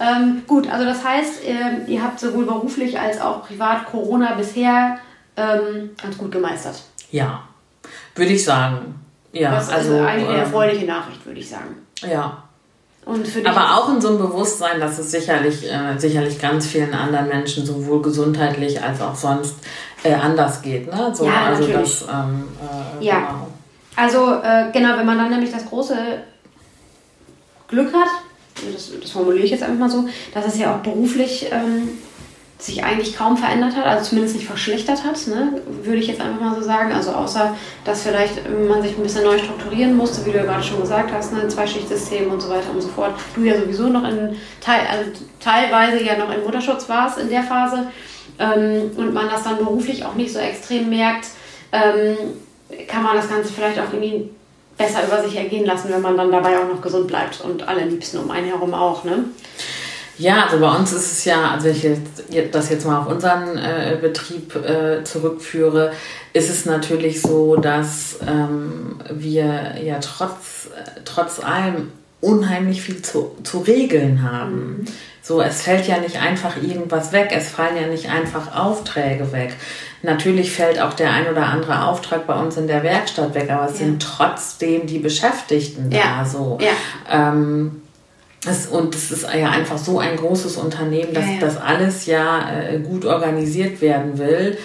Ähm, 0.00 0.42
gut, 0.46 0.68
also 0.68 0.84
das 0.84 1.04
heißt, 1.04 1.44
äh, 1.44 1.84
ihr 1.86 2.02
habt 2.02 2.18
sowohl 2.18 2.46
beruflich 2.46 2.98
als 2.98 3.20
auch 3.20 3.46
privat 3.46 3.86
Corona 3.86 4.34
bisher 4.34 4.98
ähm, 5.36 5.90
ganz 6.02 6.18
gut 6.18 6.32
gemeistert. 6.32 6.82
Ja, 7.10 7.44
würde 8.14 8.32
ich 8.32 8.42
sagen. 8.42 8.94
Ja, 9.32 9.52
das 9.52 9.68
ist 9.68 9.72
also 9.72 10.00
eine 10.00 10.22
ähm, 10.22 10.34
erfreuliche 10.34 10.86
Nachricht, 10.86 11.24
würde 11.24 11.40
ich 11.40 11.48
sagen. 11.48 11.86
Ja, 12.02 12.42
aber 13.44 13.76
auch 13.76 13.88
in 13.92 14.00
so 14.00 14.08
einem 14.08 14.18
Bewusstsein, 14.18 14.80
dass 14.80 14.98
es 14.98 15.12
sicherlich, 15.12 15.70
äh, 15.70 15.96
sicherlich 15.96 16.40
ganz 16.40 16.66
vielen 16.66 16.92
anderen 16.92 17.28
Menschen 17.28 17.64
sowohl 17.64 18.02
gesundheitlich 18.02 18.82
als 18.82 19.00
auch 19.00 19.14
sonst 19.14 19.54
äh, 20.02 20.14
anders 20.14 20.60
geht. 20.60 20.92
Ne? 20.92 21.12
So, 21.14 21.24
ja, 21.24 21.46
also 21.46 21.62
natürlich. 21.62 22.00
Das, 22.00 22.08
ähm, 22.08 22.48
äh, 23.00 23.04
ja. 23.04 23.18
Genau. 23.18 23.48
Also 23.94 24.42
äh, 24.42 24.72
genau, 24.72 24.98
wenn 24.98 25.06
man 25.06 25.18
dann 25.18 25.30
nämlich 25.30 25.52
das 25.52 25.66
große 25.66 25.96
Glück 27.68 27.94
hat, 27.94 28.08
das, 28.72 28.90
das 29.00 29.10
formuliere 29.10 29.44
ich 29.44 29.50
jetzt 29.52 29.62
einfach 29.62 29.78
mal 29.78 29.90
so, 29.90 30.06
dass 30.34 30.46
es 30.46 30.58
ja 30.58 30.74
auch 30.74 30.80
beruflich 30.80 31.46
ähm, 31.50 31.88
sich 32.58 32.82
eigentlich 32.82 33.14
kaum 33.14 33.36
verändert 33.36 33.76
hat, 33.76 33.84
also 33.84 34.08
zumindest 34.08 34.36
nicht 34.36 34.46
verschlechtert 34.46 35.04
hat, 35.04 35.26
ne? 35.26 35.60
würde 35.82 35.98
ich 35.98 36.06
jetzt 36.06 36.22
einfach 36.22 36.40
mal 36.40 36.54
so 36.54 36.62
sagen. 36.62 36.90
Also 36.92 37.12
außer, 37.12 37.54
dass 37.84 38.02
vielleicht 38.02 38.48
man 38.48 38.82
sich 38.82 38.96
ein 38.96 39.02
bisschen 39.02 39.24
neu 39.24 39.38
strukturieren 39.38 39.94
musste, 39.94 40.24
wie 40.24 40.30
du 40.30 40.38
ja 40.38 40.44
gerade 40.44 40.62
schon 40.62 40.80
gesagt 40.80 41.12
hast, 41.12 41.34
ne? 41.34 41.46
Zweischichtsystem 41.48 42.30
und 42.30 42.40
so 42.40 42.48
weiter 42.48 42.70
und 42.72 42.80
so 42.80 42.88
fort. 42.88 43.14
Du 43.34 43.42
ja 43.42 43.58
sowieso 43.60 43.88
noch 43.88 44.04
in, 44.08 44.36
teil, 44.62 44.80
also 44.90 45.10
teilweise 45.38 46.02
ja 46.02 46.16
noch 46.16 46.32
im 46.32 46.44
Mutterschutz 46.44 46.88
warst 46.88 47.18
in 47.18 47.28
der 47.28 47.42
Phase 47.42 47.88
ähm, 48.38 48.90
und 48.96 49.12
man 49.12 49.28
das 49.28 49.44
dann 49.44 49.58
beruflich 49.58 50.04
auch 50.04 50.14
nicht 50.14 50.32
so 50.32 50.38
extrem 50.38 50.88
merkt, 50.88 51.26
ähm, 51.72 52.16
kann 52.88 53.02
man 53.02 53.16
das 53.16 53.28
Ganze 53.28 53.52
vielleicht 53.52 53.78
auch 53.78 53.92
irgendwie 53.92 54.30
besser 54.78 55.06
über 55.06 55.22
sich 55.22 55.36
ergehen 55.36 55.66
lassen, 55.66 55.90
wenn 55.90 56.02
man 56.02 56.16
dann 56.16 56.30
dabei 56.30 56.58
auch 56.58 56.68
noch 56.68 56.80
gesund 56.80 57.06
bleibt 57.06 57.40
und 57.42 57.66
alle 57.68 57.84
Liebsten 57.84 58.18
um 58.18 58.30
einen 58.30 58.46
herum 58.46 58.72
auch, 58.72 59.04
ne? 59.04 59.24
Ja, 60.18 60.44
also 60.44 60.58
bei 60.58 60.74
uns 60.74 60.92
ist 60.92 61.12
es 61.12 61.24
ja, 61.24 61.50
also 61.50 61.68
ich 61.68 61.86
das 62.50 62.70
jetzt 62.70 62.86
mal 62.86 63.00
auf 63.00 63.08
unseren 63.08 63.58
äh, 63.58 63.98
Betrieb 64.00 64.54
äh, 64.56 65.04
zurückführe, 65.04 65.92
ist 66.32 66.48
es 66.48 66.64
natürlich 66.64 67.20
so, 67.20 67.56
dass 67.56 68.18
ähm, 68.26 68.98
wir 69.10 69.74
ja 69.82 69.98
trotz, 70.00 70.68
äh, 70.74 71.00
trotz 71.04 71.40
allem 71.40 71.92
unheimlich 72.20 72.82
viel 72.82 73.02
zu, 73.02 73.36
zu 73.42 73.58
regeln 73.58 74.22
haben. 74.22 74.78
Mhm. 74.78 74.84
So, 75.22 75.40
es 75.40 75.62
fällt 75.62 75.88
ja 75.88 75.98
nicht 75.98 76.22
einfach 76.22 76.56
irgendwas 76.62 77.12
weg, 77.12 77.30
es 77.32 77.50
fallen 77.50 77.76
ja 77.76 77.88
nicht 77.88 78.08
einfach 78.08 78.56
Aufträge 78.56 79.32
weg. 79.32 79.54
Natürlich 80.02 80.52
fällt 80.52 80.80
auch 80.80 80.92
der 80.92 81.10
ein 81.10 81.26
oder 81.26 81.46
andere 81.46 81.84
Auftrag 81.84 82.28
bei 82.28 82.38
uns 82.38 82.56
in 82.56 82.68
der 82.68 82.84
Werkstatt 82.84 83.34
weg, 83.34 83.50
aber 83.50 83.66
es 83.66 83.80
ja. 83.80 83.86
sind 83.86 84.00
trotzdem 84.00 84.86
die 84.86 85.00
Beschäftigten 85.00 85.90
da 85.90 86.24
so. 86.24 86.58
Ja. 86.60 87.30
Ähm, 87.30 87.82
das, 88.44 88.66
und 88.66 88.94
es 88.94 89.10
ist 89.10 89.26
ja 89.34 89.50
einfach 89.50 89.78
so 89.78 89.98
ein 89.98 90.16
großes 90.16 90.56
Unternehmen, 90.56 91.12
dass 91.12 91.24
ja, 91.24 91.32
ja. 91.32 91.40
das 91.40 91.56
alles 91.56 92.06
ja 92.06 92.50
äh, 92.60 92.78
gut 92.78 93.04
organisiert 93.04 93.80
werden 93.80 94.18
will. 94.18 94.56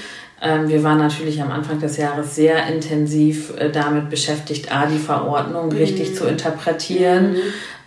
Ähm, 0.41 0.67
wir 0.69 0.83
waren 0.83 0.97
natürlich 0.97 1.41
am 1.41 1.51
Anfang 1.51 1.79
des 1.79 1.97
Jahres 1.97 2.35
sehr 2.35 2.67
intensiv 2.67 3.53
äh, 3.57 3.69
damit 3.71 4.09
beschäftigt, 4.09 4.71
A, 4.71 4.85
die 4.85 4.97
Verordnung 4.97 5.67
mhm. 5.67 5.77
richtig 5.77 6.15
zu 6.15 6.25
interpretieren. 6.25 7.33
Mhm. 7.33 7.37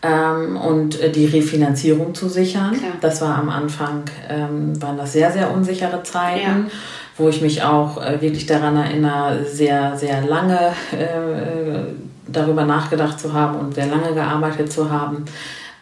Ähm, 0.02 0.56
und 0.56 1.00
äh, 1.00 1.10
die 1.10 1.26
Refinanzierung 1.26 2.14
zu 2.14 2.28
sichern. 2.28 2.72
Klar. 2.72 2.92
Das 3.00 3.22
war 3.22 3.38
am 3.38 3.48
Anfang, 3.48 4.04
ähm, 4.28 4.80
waren 4.82 4.98
das 4.98 5.12
sehr, 5.14 5.32
sehr 5.32 5.50
unsichere 5.50 6.02
Zeiten. 6.02 6.66
Ja 6.66 6.70
wo 7.16 7.28
ich 7.28 7.40
mich 7.40 7.62
auch 7.62 8.02
äh, 8.02 8.20
wirklich 8.20 8.46
daran 8.46 8.76
erinnere, 8.76 9.44
sehr, 9.44 9.96
sehr 9.96 10.22
lange 10.22 10.72
äh, 10.92 11.92
darüber 12.26 12.64
nachgedacht 12.64 13.20
zu 13.20 13.32
haben 13.32 13.56
und 13.58 13.74
sehr 13.74 13.86
lange 13.86 14.14
gearbeitet 14.14 14.72
zu 14.72 14.90
haben. 14.90 15.24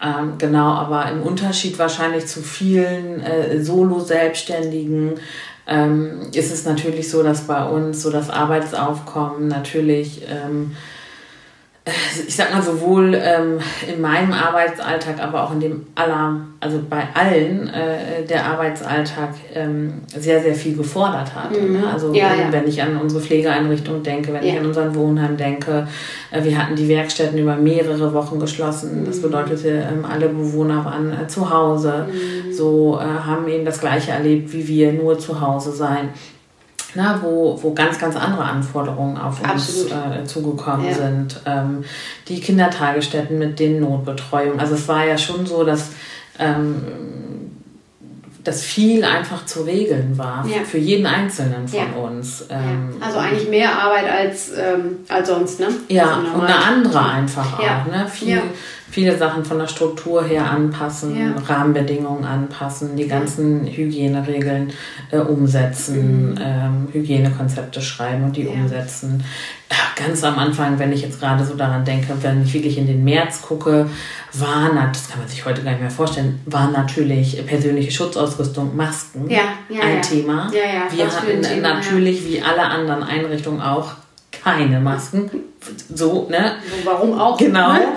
Ähm, 0.03 0.35
genau, 0.39 0.73
aber 0.73 1.11
im 1.11 1.23
Unterschied 1.23 1.79
wahrscheinlich 1.79 2.27
zu 2.27 2.43
vielen 2.43 3.21
äh, 3.21 3.63
Solo-Selbstständigen 3.63 5.21
ähm, 5.67 6.31
ist 6.33 6.53
es 6.53 6.65
natürlich 6.65 7.09
so, 7.09 7.23
dass 7.23 7.47
bei 7.47 7.65
uns 7.65 8.03
so 8.03 8.11
das 8.11 8.29
Arbeitsaufkommen 8.29 9.47
natürlich 9.47 10.23
ähm, 10.29 10.75
ich 12.29 12.37
sag 12.37 12.55
mal, 12.55 12.63
sowohl 12.63 13.13
ähm, 13.21 13.59
in 13.93 14.01
meinem 14.01 14.33
Arbeitsalltag, 14.33 15.21
aber 15.21 15.43
auch 15.43 15.53
in 15.53 15.59
dem 15.59 15.87
aller, 15.97 16.41
also 16.61 16.81
bei 16.89 17.03
allen 17.15 17.69
äh, 17.71 18.25
der 18.25 18.47
Arbeitsalltag 18.47 19.31
ähm, 19.53 19.95
sehr, 20.07 20.41
sehr 20.41 20.55
viel 20.55 20.77
gefordert 20.77 21.35
hat. 21.35 21.51
Mhm. 21.51 21.73
Ne? 21.73 21.93
Also 21.93 22.15
ja, 22.15 22.35
ja. 22.35 22.53
wenn 22.53 22.69
ich 22.69 22.81
an 22.81 22.97
unsere 22.99 23.21
Pflegeeinrichtung 23.21 24.05
denke, 24.05 24.33
wenn 24.33 24.45
ja. 24.45 24.53
ich 24.53 24.61
an 24.61 24.67
unseren 24.67 24.95
Wohnheim 24.95 25.37
denke, 25.37 25.89
äh, 26.31 26.45
wir 26.45 26.57
hatten 26.57 26.77
die 26.77 26.87
Werkstätten 26.87 27.37
über 27.37 27.57
mehrere 27.57 28.15
Wochen 28.15 28.39
geschlossen. 28.39 29.05
Das 29.05 29.17
mhm. 29.17 29.23
bedeutete, 29.23 29.69
ähm, 29.69 30.05
alle 30.05 30.29
Bewohner 30.29 30.85
waren 30.85 31.13
äh, 31.13 31.27
zu 31.27 31.51
Hause, 31.51 32.07
mhm. 32.07 32.53
so 32.53 33.01
äh, 33.01 33.27
haben 33.27 33.49
eben 33.49 33.65
das 33.65 33.81
Gleiche 33.81 34.13
erlebt 34.13 34.53
wie 34.53 34.69
wir, 34.69 34.93
nur 34.93 35.19
zu 35.19 35.41
Hause 35.41 35.73
sein 35.73 36.11
na, 36.95 37.21
wo, 37.23 37.59
wo 37.63 37.73
ganz, 37.73 37.99
ganz 37.99 38.17
andere 38.17 38.45
Anforderungen 38.45 39.17
auf 39.17 39.41
uns 39.43 39.87
äh, 39.87 40.25
zugekommen 40.25 40.87
ja. 40.87 40.95
sind. 40.95 41.41
Ähm, 41.47 41.85
die 42.29 42.41
Kindertagesstätten 42.41 43.39
mit 43.39 43.59
den 43.59 43.81
Notbetreuungen. 43.81 44.61
Also 44.61 44.75
es 44.75 44.89
war 44.89 45.07
ja 45.07 45.17
schon 45.17 45.47
so, 45.47 45.65
dass, 45.65 45.91
ähm, 46.39 46.83
dass 48.45 48.63
viel 48.63 49.05
einfach 49.05 49.47
zu 49.47 49.63
regeln 49.63 50.19
war 50.19 50.45
ja. 50.47 50.65
für 50.65 50.79
jeden 50.79 51.07
Einzelnen 51.07 51.67
von 51.69 51.79
ja. 51.79 52.03
uns. 52.03 52.47
Ähm, 52.51 52.97
also 53.01 53.19
eigentlich 53.19 53.49
mehr 53.49 53.79
Arbeit 53.79 54.11
als, 54.11 54.51
ähm, 54.51 54.99
als 55.09 55.29
sonst, 55.29 55.61
ne? 55.61 55.69
Ja, 55.89 56.17
also 56.17 56.33
und 56.35 56.45
eine 56.45 56.57
andere 56.57 57.05
einfach 57.05 57.59
auch. 57.59 57.87
Ne? 57.91 58.07
Viel, 58.11 58.43
viele 58.93 59.17
Sachen 59.17 59.45
von 59.45 59.59
der 59.59 59.67
Struktur 59.67 60.23
her 60.23 60.51
anpassen, 60.51 61.19
ja. 61.19 61.35
Rahmenbedingungen 61.47 62.25
anpassen, 62.25 62.95
die 62.95 63.09
ganzen 63.09 63.67
Hygieneregeln 63.67 64.71
äh, 65.11 65.17
umsetzen, 65.17 66.33
mhm. 66.33 66.39
ähm, 66.39 66.89
Hygienekonzepte 66.93 67.81
schreiben 67.81 68.25
und 68.25 68.37
die 68.37 68.45
ja. 68.45 68.51
umsetzen. 68.51 69.25
ganz 69.97 70.23
am 70.25 70.39
Anfang, 70.39 70.79
wenn 70.79 70.93
ich 70.93 71.01
jetzt 71.01 71.21
gerade 71.21 71.43
so 71.45 71.55
daran 71.55 71.87
denke, 71.87 72.09
wenn 72.21 72.43
ich 72.43 72.53
wirklich 72.53 72.77
in 72.77 72.87
den 72.87 73.03
März 73.03 73.41
gucke, 73.41 73.89
war, 74.35 74.71
das 74.93 75.09
kann 75.09 75.21
man 75.21 75.29
sich 75.29 75.45
heute 75.47 75.63
gar 75.63 75.71
nicht 75.71 75.81
mehr 75.81 75.91
vorstellen, 75.91 76.41
war 76.45 76.71
natürlich 76.71 77.45
persönliche 77.47 77.93
Schutzausrüstung, 77.93 78.77
Masken 78.77 79.31
ja, 79.31 79.41
ein 79.83 80.03
Thema. 80.03 80.51
Wir 80.53 81.07
hatten 81.07 81.43
Thema, 81.43 81.75
natürlich 81.75 82.27
wie 82.27 82.43
alle 82.43 82.63
anderen 82.63 83.03
Einrichtungen 83.03 83.63
auch 83.63 83.93
keine 84.33 84.81
Masken. 84.81 85.31
So, 85.95 86.27
ne? 86.29 86.57
Warum 86.85 87.19
auch? 87.19 87.37
Genau. 87.37 87.75
Ne? 87.75 87.89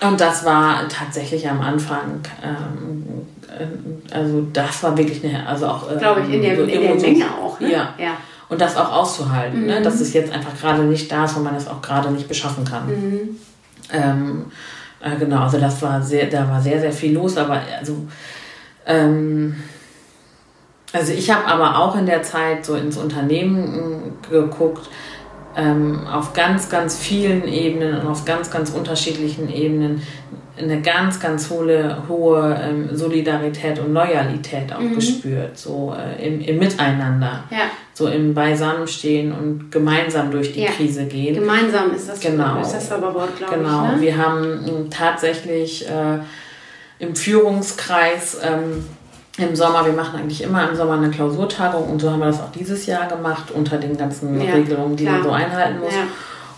Und 0.00 0.20
das 0.20 0.44
war 0.44 0.86
tatsächlich 0.88 1.48
am 1.48 1.60
Anfang, 1.62 2.20
ähm, 2.42 3.04
äh, 3.48 4.14
also 4.14 4.46
das 4.52 4.82
war 4.82 4.96
wirklich 4.96 5.24
eine, 5.24 5.46
also 5.46 5.66
auch. 5.66 5.90
Ähm, 5.90 5.98
Glaube 5.98 6.22
ich, 6.22 6.34
in 6.34 6.42
der, 6.42 6.56
so 6.56 6.62
in 6.64 6.82
der 6.82 6.94
Menge 6.94 7.24
auch. 7.24 7.58
Ne? 7.60 7.72
Ja. 7.72 7.94
ja. 7.98 8.16
Und 8.48 8.60
das 8.60 8.76
auch 8.76 8.92
auszuhalten, 8.92 9.60
ne? 9.60 9.66
mhm. 9.66 9.78
ne? 9.78 9.82
dass 9.82 10.00
es 10.00 10.12
jetzt 10.12 10.32
einfach 10.32 10.56
gerade 10.60 10.82
nicht 10.82 11.10
da 11.10 11.24
ist, 11.24 11.36
wo 11.36 11.40
man 11.40 11.56
es 11.56 11.66
auch 11.66 11.80
gerade 11.80 12.10
nicht 12.10 12.28
beschaffen 12.28 12.64
kann. 12.64 12.86
Mhm. 12.86 13.36
Ähm, 13.90 14.44
äh, 15.00 15.16
genau, 15.16 15.42
also 15.42 15.58
das 15.58 15.80
war 15.82 16.02
sehr, 16.02 16.26
da 16.26 16.48
war 16.48 16.60
sehr, 16.60 16.80
sehr 16.80 16.92
viel 16.92 17.14
los, 17.14 17.36
aber 17.36 17.60
also, 17.78 18.06
ähm, 18.86 19.56
also 20.92 21.12
ich 21.12 21.30
habe 21.30 21.46
aber 21.46 21.78
auch 21.78 21.96
in 21.96 22.06
der 22.06 22.22
Zeit 22.22 22.64
so 22.64 22.74
ins 22.74 22.96
Unternehmen 22.96 24.12
äh, 24.30 24.30
geguckt, 24.30 24.88
ähm, 25.56 26.06
auf 26.06 26.34
ganz, 26.34 26.68
ganz 26.68 26.98
vielen 26.98 27.48
Ebenen 27.48 28.00
und 28.00 28.06
auf 28.06 28.24
ganz, 28.24 28.50
ganz 28.50 28.70
unterschiedlichen 28.70 29.52
Ebenen 29.52 30.02
eine 30.58 30.80
ganz, 30.80 31.20
ganz 31.20 31.50
hohe, 31.50 32.02
hohe 32.08 32.58
ähm, 32.62 32.88
Solidarität 32.96 33.78
und 33.78 33.92
Loyalität 33.92 34.72
auch 34.72 34.80
mhm. 34.80 34.94
gespürt, 34.94 35.58
so 35.58 35.94
äh, 35.94 36.26
im, 36.26 36.40
im, 36.40 36.58
Miteinander, 36.58 37.44
ja. 37.50 37.64
so 37.92 38.08
im 38.08 38.32
Beisammenstehen 38.32 39.32
und 39.32 39.70
gemeinsam 39.70 40.30
durch 40.30 40.52
die 40.52 40.62
ja. 40.62 40.70
Krise 40.70 41.04
gehen. 41.06 41.34
Gemeinsam 41.34 41.94
ist 41.94 42.08
das, 42.08 42.20
genau. 42.20 42.60
ist 42.60 42.72
das 42.72 42.90
aber 42.90 43.14
Wort, 43.14 43.36
glaube 43.36 43.56
genau. 43.56 43.68
ich. 43.68 43.90
Genau, 43.90 43.96
ne? 43.96 44.00
wir 44.00 44.16
haben 44.16 44.90
tatsächlich 44.90 45.86
äh, 45.86 46.20
im 46.98 47.14
Führungskreis 47.14 48.38
ähm, 48.42 48.84
im 49.38 49.54
Sommer, 49.54 49.84
wir 49.84 49.92
machen 49.92 50.18
eigentlich 50.18 50.42
immer 50.42 50.68
im 50.68 50.76
Sommer 50.76 50.94
eine 50.94 51.10
Klausurtagung 51.10 51.88
und 51.90 52.00
so 52.00 52.10
haben 52.10 52.20
wir 52.20 52.26
das 52.26 52.40
auch 52.40 52.52
dieses 52.52 52.86
Jahr 52.86 53.06
gemacht 53.06 53.50
unter 53.50 53.76
den 53.78 53.96
ganzen 53.96 54.40
ja, 54.40 54.54
Regelungen, 54.54 54.96
die 54.96 55.04
klar. 55.04 55.18
man 55.18 55.24
so 55.24 55.30
einhalten 55.30 55.80
muss. 55.80 55.92
Ja. 55.92 56.04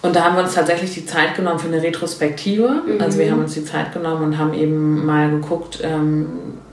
Und 0.01 0.15
da 0.15 0.25
haben 0.25 0.37
wir 0.37 0.45
uns 0.45 0.55
tatsächlich 0.55 0.95
die 0.95 1.07
Zeit 1.07 1.35
genommen 1.35 1.59
für 1.59 1.67
eine 1.67 1.83
Retrospektive. 1.83 2.83
Mhm. 2.87 3.01
Also 3.01 3.19
wir 3.19 3.31
haben 3.33 3.41
uns 3.41 3.55
die 3.55 3.65
Zeit 3.65 3.93
genommen 3.93 4.23
und 4.23 4.39
haben 4.39 4.55
eben 4.55 5.05
mal 5.05 5.29
geguckt, 5.31 5.81
ähm, 5.83 6.27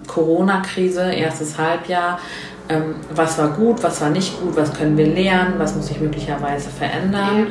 Corona-Krise, 0.05 1.11
erstes 1.11 1.57
Halbjahr, 1.57 2.19
ähm, 2.69 2.95
was 3.13 3.37
war 3.39 3.49
gut, 3.49 3.81
was 3.81 4.01
war 4.01 4.11
nicht 4.11 4.39
gut, 4.39 4.55
was 4.55 4.73
können 4.73 4.97
wir 4.97 5.07
lernen, 5.07 5.55
was 5.57 5.75
muss 5.75 5.87
sich 5.87 5.99
möglicherweise 5.99 6.69
verändern. 6.69 7.39
Ja. 7.39 7.45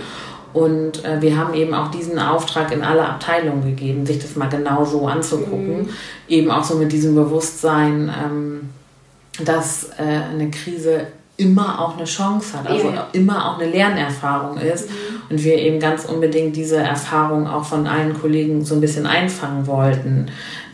Und 0.55 1.05
äh, 1.05 1.21
wir 1.21 1.37
haben 1.37 1.53
eben 1.55 1.75
auch 1.75 1.91
diesen 1.91 2.19
Auftrag 2.19 2.73
in 2.73 2.83
alle 2.83 3.05
Abteilungen 3.07 3.65
gegeben, 3.65 4.07
sich 4.07 4.21
das 4.21 4.37
mal 4.37 4.49
genau 4.49 4.85
so 4.85 5.07
anzugucken. 5.07 5.83
Mhm. 5.83 5.89
Eben 6.29 6.51
auch 6.51 6.63
so 6.63 6.77
mit 6.77 6.93
diesem 6.93 7.17
Bewusstsein, 7.17 8.09
ähm, 8.25 8.71
dass 9.45 9.91
äh, 9.99 10.03
eine 10.33 10.51
Krise 10.51 11.09
immer 11.37 11.81
auch 11.81 11.97
eine 11.97 12.05
Chance 12.05 12.57
hat, 12.57 12.69
also 12.69 12.91
yeah. 12.91 13.09
immer 13.13 13.51
auch 13.51 13.59
eine 13.59 13.69
Lernerfahrung 13.69 14.57
ist 14.59 14.89
mhm. 14.89 15.23
und 15.31 15.43
wir 15.43 15.59
eben 15.59 15.81
ganz 15.81 16.05
unbedingt 16.05 16.55
diese 16.55 16.77
Erfahrung 16.77 17.49
auch 17.49 17.65
von 17.65 17.89
allen 17.89 18.15
Kollegen 18.15 18.65
so 18.65 18.77
ein 18.77 18.81
bisschen 18.81 19.07
einfangen 19.07 19.67
wollten. 19.67 20.29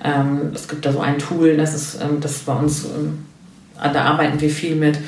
Ähm, 0.04 0.50
es 0.54 0.68
gibt 0.68 0.84
da 0.84 0.92
so 0.92 1.00
ein 1.00 1.18
Tool, 1.18 1.56
das 1.56 1.74
ist 1.74 2.02
ähm, 2.02 2.20
das 2.20 2.32
ist 2.32 2.46
bei 2.46 2.52
uns, 2.52 2.84
ähm, 2.84 3.24
da 3.74 4.04
arbeiten 4.04 4.38
wir 4.38 4.50
viel 4.50 4.76
mit, 4.76 4.98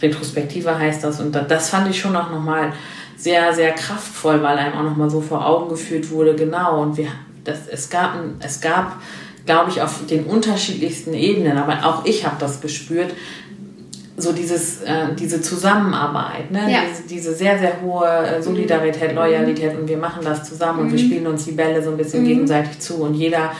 Retrospektive 0.00 0.78
heißt 0.78 1.04
das 1.04 1.20
und 1.20 1.32
das 1.32 1.68
fand 1.68 1.88
ich 1.88 2.00
schon 2.00 2.16
auch 2.16 2.30
nochmal 2.30 2.72
sehr, 3.22 3.54
sehr 3.54 3.72
kraftvoll, 3.72 4.42
weil 4.42 4.58
einem 4.58 4.74
auch 4.74 4.82
nochmal 4.82 5.08
so 5.08 5.20
vor 5.20 5.46
Augen 5.46 5.68
geführt 5.68 6.10
wurde, 6.10 6.34
genau. 6.34 6.82
Und 6.82 6.96
wir, 6.96 7.06
das, 7.44 7.68
es 7.70 7.88
gab, 7.88 8.14
es 8.40 8.60
gab, 8.60 8.96
glaube 9.46 9.70
ich, 9.70 9.80
auf 9.80 10.04
den 10.10 10.24
unterschiedlichsten 10.24 11.14
Ebenen, 11.14 11.56
aber 11.56 11.86
auch 11.86 12.04
ich 12.04 12.26
habe 12.26 12.36
das 12.40 12.60
gespürt, 12.60 13.14
so 14.16 14.32
dieses, 14.32 14.82
äh, 14.82 15.14
diese 15.16 15.40
Zusammenarbeit, 15.40 16.50
ne? 16.50 16.70
Ja. 16.70 16.80
Diese, 16.90 17.02
diese, 17.04 17.34
sehr, 17.34 17.58
sehr 17.60 17.80
hohe 17.80 18.06
äh, 18.06 18.42
Solidarität, 18.42 19.12
mhm. 19.12 19.18
Loyalität 19.18 19.78
und 19.78 19.88
wir 19.88 19.96
machen 19.98 20.22
das 20.24 20.48
zusammen 20.48 20.80
mhm. 20.80 20.86
und 20.86 20.92
wir 20.96 21.02
mhm. 21.02 21.06
spielen 21.06 21.26
uns 21.28 21.44
die 21.44 21.52
Bälle 21.52 21.82
so 21.82 21.90
ein 21.90 21.96
bisschen 21.96 22.22
mhm. 22.22 22.28
gegenseitig 22.28 22.80
zu 22.80 22.96
und 22.96 23.14
jeder 23.14 23.52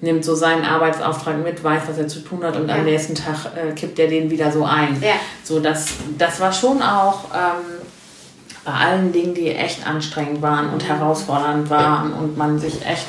nimmt 0.00 0.24
so 0.24 0.36
seinen 0.36 0.64
Arbeitsauftrag 0.64 1.42
mit, 1.42 1.62
weiß, 1.62 1.82
was 1.88 1.98
er 1.98 2.06
zu 2.06 2.20
tun 2.20 2.44
hat 2.44 2.56
und 2.56 2.68
ja. 2.68 2.76
am 2.76 2.84
nächsten 2.84 3.16
Tag 3.16 3.50
äh, 3.56 3.72
kippt 3.72 3.98
er 3.98 4.06
den 4.06 4.30
wieder 4.30 4.52
so 4.52 4.62
ein. 4.62 4.96
Ja. 5.02 5.14
So, 5.42 5.58
das, 5.58 5.88
das 6.16 6.38
war 6.38 6.52
schon 6.52 6.80
auch 6.82 7.24
ähm, 7.34 7.77
bei 8.68 8.74
allen 8.74 9.12
Dingen, 9.12 9.34
die 9.34 9.48
echt 9.48 9.86
anstrengend 9.86 10.42
waren 10.42 10.68
und 10.70 10.86
herausfordernd 10.86 11.70
waren 11.70 12.12
und 12.12 12.36
man 12.36 12.58
sich 12.58 12.84
echt 12.84 13.06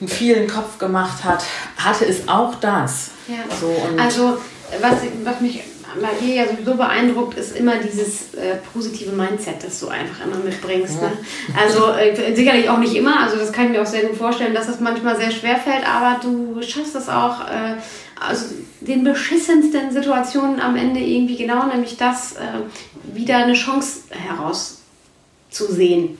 einen 0.00 0.08
vielen 0.08 0.48
Kopf 0.48 0.78
gemacht 0.78 1.22
hat, 1.22 1.44
hatte 1.76 2.04
es 2.06 2.26
auch 2.26 2.56
das. 2.56 3.12
Ja. 3.28 3.36
So, 3.60 3.72
also 4.02 4.38
was, 4.80 4.94
was 5.22 5.40
mich 5.40 5.62
bei 6.00 6.08
dir 6.20 6.34
ja 6.34 6.48
sowieso 6.48 6.74
beeindruckt, 6.74 7.38
ist 7.38 7.56
immer 7.56 7.76
dieses 7.76 8.34
äh, 8.34 8.56
positive 8.72 9.12
Mindset, 9.12 9.62
das 9.62 9.78
du 9.78 9.88
einfach 9.88 10.26
immer 10.26 10.42
mitbringst. 10.42 11.00
Ne? 11.00 11.12
Also 11.56 11.92
äh, 11.92 12.34
sicherlich 12.34 12.68
auch 12.68 12.78
nicht 12.78 12.96
immer, 12.96 13.20
also 13.20 13.36
das 13.36 13.52
kann 13.52 13.66
ich 13.66 13.70
mir 13.72 13.82
auch 13.82 13.86
sehr 13.86 14.02
gut 14.02 14.16
vorstellen, 14.16 14.54
dass 14.54 14.66
das 14.66 14.80
manchmal 14.80 15.16
sehr 15.16 15.30
schwer 15.30 15.56
fällt, 15.56 15.86
aber 15.86 16.18
du 16.20 16.60
schaffst 16.62 16.96
das 16.96 17.08
auch, 17.08 17.42
äh, 17.42 17.76
also 18.18 18.46
den 18.80 19.04
beschissensten 19.04 19.92
Situationen 19.92 20.60
am 20.60 20.76
Ende 20.76 21.00
irgendwie 21.00 21.36
genau, 21.36 21.66
nämlich 21.66 21.96
das, 21.96 22.32
äh, 22.32 23.14
wieder 23.14 23.38
eine 23.38 23.54
Chance 23.54 24.02
herauszusehen. 24.10 26.18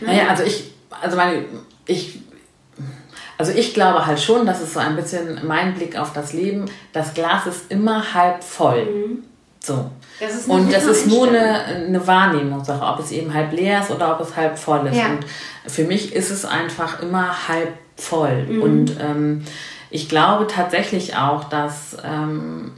Ne? 0.00 0.06
Naja, 0.06 0.28
also 0.28 0.42
ich, 0.42 0.72
also 1.00 1.16
meine, 1.16 1.44
ich 1.86 2.20
also 3.38 3.52
ich 3.52 3.74
glaube 3.74 4.06
halt 4.06 4.20
schon, 4.20 4.46
das 4.46 4.62
ist 4.62 4.74
so 4.74 4.80
ein 4.80 4.96
bisschen 4.96 5.40
mein 5.46 5.74
Blick 5.74 5.98
auf 5.98 6.12
das 6.12 6.32
Leben. 6.32 6.64
Das 6.92 7.12
Glas 7.12 7.46
ist 7.46 7.70
immer 7.70 8.14
halb 8.14 8.42
voll. 8.42 8.86
Mhm. 8.86 9.24
So. 9.60 9.90
Das 10.20 10.46
und 10.46 10.72
das 10.72 10.84
ist 10.84 11.06
nur 11.06 11.28
eine, 11.28 11.64
eine 11.64 12.06
Wahrnehmungssache, 12.06 12.82
ob 12.82 13.00
es 13.00 13.12
eben 13.12 13.34
halb 13.34 13.52
leer 13.52 13.82
ist 13.82 13.90
oder 13.90 14.14
ob 14.14 14.26
es 14.26 14.36
halb 14.36 14.58
voll 14.58 14.86
ist. 14.86 14.96
Ja. 14.96 15.08
Und 15.08 15.26
für 15.66 15.84
mich 15.84 16.14
ist 16.14 16.30
es 16.30 16.46
einfach 16.46 17.02
immer 17.02 17.48
halb 17.48 17.74
voll. 17.96 18.44
Mhm. 18.44 18.62
Und 18.62 18.96
ähm, 19.00 19.44
ich 19.90 20.08
glaube 20.08 20.46
tatsächlich 20.46 21.16
auch, 21.16 21.44
dass 21.44 21.96
ähm, 22.04 22.72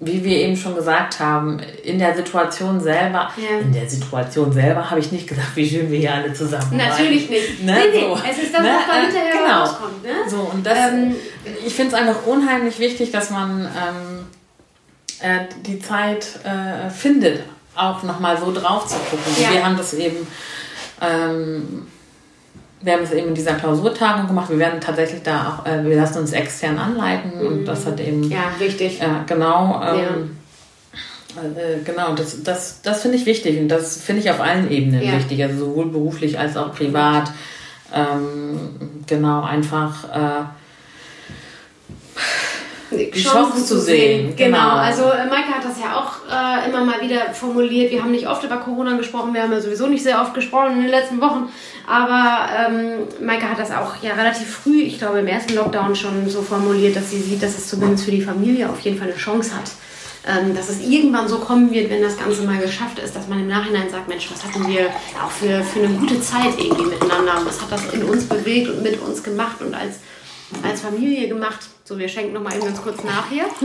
wie 0.00 0.24
wir 0.24 0.38
eben 0.38 0.56
schon 0.56 0.74
gesagt 0.74 1.20
haben, 1.20 1.60
in 1.84 1.98
der 1.98 2.16
Situation 2.16 2.80
selber, 2.80 3.30
ja. 3.36 3.58
in 3.60 3.72
der 3.72 3.88
Situation 3.88 4.50
selber 4.50 4.90
habe 4.90 4.98
ich 4.98 5.12
nicht 5.12 5.28
gesagt, 5.28 5.54
wie 5.56 5.68
schön 5.68 5.90
wir 5.90 5.98
hier 5.98 6.14
alle 6.14 6.32
zusammen 6.32 6.70
sind. 6.70 6.78
Natürlich 6.78 7.28
nicht. 7.28 7.62
Ne? 7.62 7.74
Nee, 7.74 7.80
nee, 7.92 8.00
so. 8.00 8.18
es 8.30 8.38
ist 8.38 8.54
das, 8.54 8.62
ne? 8.62 8.70
was 8.78 8.86
da 8.86 9.02
hinterher 9.02 9.32
genau. 9.32 9.60
rauskommt. 9.60 10.02
Ne? 10.02 10.10
So, 10.26 10.36
und 10.38 10.64
das, 10.64 10.78
ähm, 10.78 11.16
ich 11.66 11.74
finde 11.74 11.94
es 11.94 12.00
einfach 12.00 12.26
unheimlich 12.26 12.78
wichtig, 12.78 13.10
dass 13.10 13.28
man 13.28 13.66
ähm, 13.66 14.26
äh, 15.20 15.44
die 15.66 15.80
Zeit 15.80 16.26
äh, 16.44 16.88
findet, 16.88 17.42
auch 17.76 18.02
nochmal 18.02 18.38
so 18.38 18.52
drauf 18.52 18.86
zu 18.86 18.96
gucken. 18.96 19.34
Ja. 19.42 19.52
Wir 19.52 19.66
haben 19.66 19.76
das 19.76 19.92
eben 19.92 20.26
ähm, 21.02 21.86
wir 22.82 22.92
haben 22.94 23.02
es 23.02 23.12
eben 23.12 23.28
in 23.28 23.34
dieser 23.34 23.54
Klausurtagung 23.54 24.26
gemacht. 24.26 24.50
Wir 24.50 24.58
werden 24.58 24.80
tatsächlich 24.80 25.22
da 25.22 25.48
auch, 25.48 25.66
äh, 25.66 25.84
wir 25.84 25.96
lassen 25.96 26.18
uns 26.18 26.32
extern 26.32 26.78
anleiten 26.78 27.38
mhm. 27.38 27.46
und 27.46 27.64
das 27.66 27.86
hat 27.86 28.00
eben. 28.00 28.30
Ja, 28.30 28.52
wichtig. 28.58 29.00
Äh, 29.02 29.06
genau. 29.26 29.82
Ähm, 29.84 30.36
ja. 31.36 31.42
äh, 31.42 31.82
genau, 31.84 32.14
das, 32.14 32.42
das, 32.42 32.80
das 32.82 33.02
finde 33.02 33.18
ich 33.18 33.26
wichtig 33.26 33.58
und 33.58 33.68
das 33.68 34.00
finde 34.00 34.22
ich 34.22 34.30
auf 34.30 34.40
allen 34.40 34.70
Ebenen 34.70 35.02
ja. 35.02 35.12
wichtig, 35.16 35.42
also 35.42 35.66
sowohl 35.66 35.90
beruflich 35.90 36.38
als 36.38 36.56
auch 36.56 36.74
privat. 36.74 37.30
Ähm, 37.94 38.58
genau, 39.06 39.42
einfach 39.42 40.04
die 42.90 43.22
Chancen 43.22 43.64
zu 43.64 43.80
sehen. 43.80 44.34
Genau. 44.36 44.58
genau. 44.58 44.70
Also 44.76 45.04
äh, 45.04 45.26
Maike 45.26 45.48
hat 45.48 45.64
das 45.64 45.78
ja 45.80 45.96
auch 45.96 46.26
äh, 46.28 46.68
immer 46.68 46.84
mal 46.84 47.00
wieder 47.00 47.32
formuliert. 47.32 47.90
Wir 47.90 48.02
haben 48.02 48.10
nicht 48.10 48.28
oft 48.28 48.42
über 48.44 48.56
Corona 48.56 48.96
gesprochen, 48.96 49.32
wir 49.34 49.42
haben 49.42 49.52
ja 49.52 49.60
sowieso 49.60 49.86
nicht 49.86 50.02
sehr 50.02 50.20
oft 50.20 50.34
gesprochen 50.34 50.72
in 50.72 50.82
den 50.82 50.90
letzten 50.90 51.20
Wochen. 51.20 51.48
Aber 51.86 52.48
ähm, 52.56 53.08
Maike 53.24 53.48
hat 53.48 53.58
das 53.58 53.70
auch 53.70 54.02
ja 54.02 54.14
relativ 54.14 54.48
früh, 54.48 54.82
ich 54.82 54.98
glaube 54.98 55.20
im 55.20 55.26
ersten 55.26 55.54
Lockdown 55.54 55.94
schon 55.96 56.28
so 56.28 56.42
formuliert, 56.42 56.96
dass 56.96 57.10
sie 57.10 57.20
sieht, 57.20 57.42
dass 57.42 57.58
es 57.58 57.68
zumindest 57.68 58.04
für 58.04 58.10
die 58.10 58.22
Familie 58.22 58.68
auf 58.68 58.80
jeden 58.80 58.98
Fall 58.98 59.08
eine 59.08 59.16
Chance 59.16 59.54
hat. 59.54 59.70
Ähm, 60.26 60.54
dass 60.54 60.68
es 60.68 60.80
irgendwann 60.80 61.28
so 61.28 61.38
kommen 61.38 61.70
wird, 61.70 61.88
wenn 61.88 62.02
das 62.02 62.18
Ganze 62.18 62.42
mal 62.42 62.58
geschafft 62.58 62.98
ist, 62.98 63.16
dass 63.16 63.26
man 63.26 63.40
im 63.40 63.48
Nachhinein 63.48 63.88
sagt, 63.88 64.06
Mensch, 64.06 64.28
was 64.30 64.44
hatten 64.44 64.68
wir 64.68 64.88
auch 65.24 65.30
für, 65.30 65.64
für 65.64 65.78
eine 65.82 65.94
gute 65.94 66.20
Zeit 66.20 66.58
irgendwie 66.58 66.84
miteinander 66.84 67.40
was 67.44 67.60
hat 67.62 67.72
das 67.72 67.92
in 67.94 68.02
uns 68.02 68.24
bewegt 68.24 68.68
und 68.68 68.82
mit 68.82 69.00
uns 69.00 69.22
gemacht 69.22 69.62
und 69.62 69.74
als, 69.74 70.00
als 70.62 70.82
Familie 70.82 71.28
gemacht. 71.28 71.60
So, 71.90 71.98
wir 71.98 72.08
schenken 72.08 72.34
noch 72.34 72.42
mal 72.42 72.54
eben 72.54 72.66
ganz 72.66 72.80
kurz 72.80 73.02
nach 73.02 73.28
hier. 73.28 73.46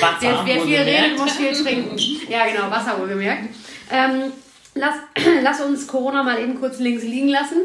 Wasser. 0.00 0.20
Wer, 0.20 0.42
wer 0.44 0.60
viel 0.62 0.76
redet, 0.76 1.18
muss 1.18 1.32
viel 1.32 1.52
trinken. 1.52 1.98
Ja, 2.28 2.46
genau, 2.46 2.70
Wasser 2.70 3.00
wohlgemerkt. 3.00 3.52
Ähm, 3.90 4.32
lass, 4.76 4.94
lass 5.42 5.60
uns 5.60 5.88
Corona 5.88 6.22
mal 6.22 6.38
eben 6.38 6.60
kurz 6.60 6.78
links 6.78 7.02
liegen 7.02 7.30
lassen. 7.30 7.62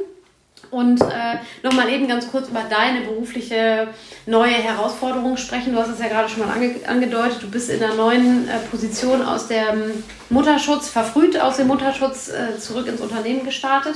Und 0.71 0.99
äh, 1.01 1.37
nochmal 1.61 1.89
eben 1.89 2.07
ganz 2.07 2.31
kurz 2.31 2.49
über 2.49 2.63
deine 2.67 3.01
berufliche 3.01 3.89
neue 4.25 4.53
Herausforderung 4.55 5.37
sprechen. 5.37 5.73
Du 5.73 5.79
hast 5.79 5.89
es 5.89 5.99
ja 5.99 6.07
gerade 6.07 6.27
schon 6.27 6.47
mal 6.47 6.51
ange 6.51 6.77
angedeutet. 6.87 7.43
Du 7.43 7.51
bist 7.51 7.69
in 7.69 7.83
einer 7.83 7.93
neuen 7.93 8.49
äh, 8.49 8.57
Position 8.71 9.21
aus 9.21 9.47
dem 9.47 10.03
Mutterschutz, 10.31 10.89
verfrüht 10.89 11.39
aus 11.39 11.57
dem 11.57 11.67
Mutterschutz 11.67 12.29
äh, 12.29 12.57
zurück 12.57 12.87
ins 12.87 12.99
Unternehmen 12.99 13.45
gestartet. 13.45 13.93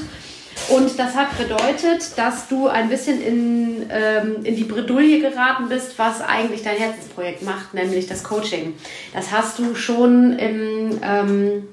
Und 0.69 0.97
das 0.97 1.15
hat 1.15 1.37
bedeutet, 1.37 2.17
dass 2.17 2.47
du 2.47 2.67
ein 2.67 2.89
bisschen 2.89 3.21
in, 3.21 3.85
ähm, 3.89 4.37
in 4.43 4.55
die 4.55 4.63
Bredouille 4.63 5.19
geraten 5.19 5.67
bist, 5.67 5.97
was 5.99 6.21
eigentlich 6.21 6.63
dein 6.63 6.77
Herzensprojekt 6.77 7.41
macht, 7.43 7.73
nämlich 7.73 8.07
das 8.07 8.23
Coaching. 8.23 8.73
Das 9.13 9.31
hast 9.31 9.59
du 9.59 9.75
schon 9.75 10.37
im, 10.39 10.99
ähm, 11.03 11.67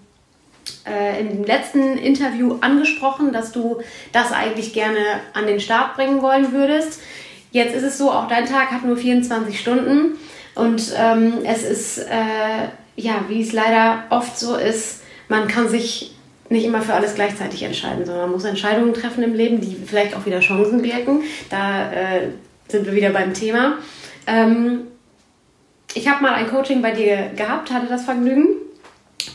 äh, 0.86 1.20
im 1.20 1.44
letzten 1.44 1.98
Interview 1.98 2.56
angesprochen, 2.60 3.32
dass 3.32 3.52
du 3.52 3.80
das 4.12 4.32
eigentlich 4.32 4.72
gerne 4.72 4.98
an 5.34 5.46
den 5.46 5.60
Start 5.60 5.94
bringen 5.94 6.20
wollen 6.22 6.52
würdest. 6.52 7.00
Jetzt 7.52 7.74
ist 7.74 7.82
es 7.82 7.98
so, 7.98 8.10
auch 8.10 8.28
dein 8.28 8.46
Tag 8.46 8.70
hat 8.70 8.84
nur 8.84 8.96
24 8.96 9.58
Stunden 9.58 10.18
und 10.54 10.92
ähm, 10.96 11.38
es 11.44 11.62
ist, 11.62 11.98
äh, 11.98 12.68
ja, 12.96 13.24
wie 13.28 13.42
es 13.42 13.52
leider 13.52 14.04
oft 14.10 14.38
so 14.38 14.56
ist, 14.56 15.02
man 15.28 15.48
kann 15.48 15.68
sich 15.68 16.12
nicht 16.50 16.64
immer 16.64 16.82
für 16.82 16.94
alles 16.94 17.14
gleichzeitig 17.14 17.62
entscheiden, 17.62 18.04
sondern 18.04 18.24
man 18.24 18.32
muss 18.32 18.44
Entscheidungen 18.44 18.92
treffen 18.92 19.22
im 19.22 19.34
Leben, 19.34 19.60
die 19.60 19.76
vielleicht 19.86 20.14
auch 20.16 20.26
wieder 20.26 20.40
Chancen 20.40 20.82
birgen. 20.82 21.22
Da 21.48 21.92
äh, 21.92 22.28
sind 22.68 22.86
wir 22.86 22.94
wieder 22.94 23.10
beim 23.10 23.32
Thema. 23.32 23.78
Ähm, 24.26 24.82
ich 25.94 26.08
habe 26.08 26.22
mal 26.22 26.34
ein 26.34 26.48
Coaching 26.48 26.82
bei 26.82 26.90
dir 26.90 27.30
gehabt, 27.36 27.70
hatte 27.70 27.86
das 27.86 28.04
Vergnügen 28.04 28.48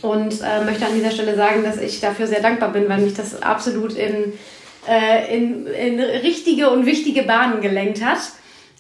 und 0.01 0.41
äh, 0.41 0.63
möchte 0.65 0.86
an 0.86 0.93
dieser 0.93 1.12
Stelle 1.12 1.36
sagen, 1.36 1.63
dass 1.63 1.78
ich 1.78 2.01
dafür 2.01 2.28
sehr 2.28 2.41
dankbar 2.41 2.71
bin, 2.71 2.89
weil 2.89 2.99
mich 2.99 3.13
das 3.13 3.41
absolut 3.41 3.93
in, 3.93 4.34
äh, 4.88 5.36
in, 5.36 5.67
in 5.67 5.99
richtige 5.99 6.69
und 6.69 6.86
wichtige 6.86 7.23
Bahnen 7.23 7.62
gelenkt 7.62 8.04
hat. 8.04 8.19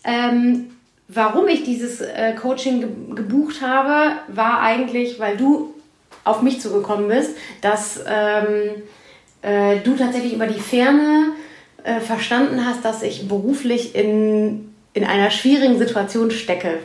Ähm, 0.03 0.71
warum 1.07 1.47
ich 1.47 1.63
dieses 1.63 2.01
äh, 2.01 2.33
Coaching 2.33 2.81
ge 2.81 2.89
gebucht 3.15 3.61
habe, 3.61 4.17
war 4.27 4.61
eigentlich, 4.61 5.19
weil 5.19 5.37
du 5.37 5.74
auf 6.25 6.41
mich 6.41 6.59
zugekommen 6.59 7.07
bist, 7.07 7.31
dass 7.61 8.01
ähm, 8.05 8.83
äh, 9.41 9.79
du 9.79 9.95
tatsächlich 9.95 10.33
über 10.33 10.47
die 10.47 10.59
Ferne 10.59 11.33
äh, 11.83 12.01
verstanden 12.01 12.65
hast, 12.65 12.83
dass 12.83 13.03
ich 13.03 13.27
beruflich 13.27 13.95
in, 13.95 14.73
in 14.93 15.05
einer 15.05 15.31
schwierigen 15.31 15.77
Situation 15.77 16.31
stecke. 16.31 16.79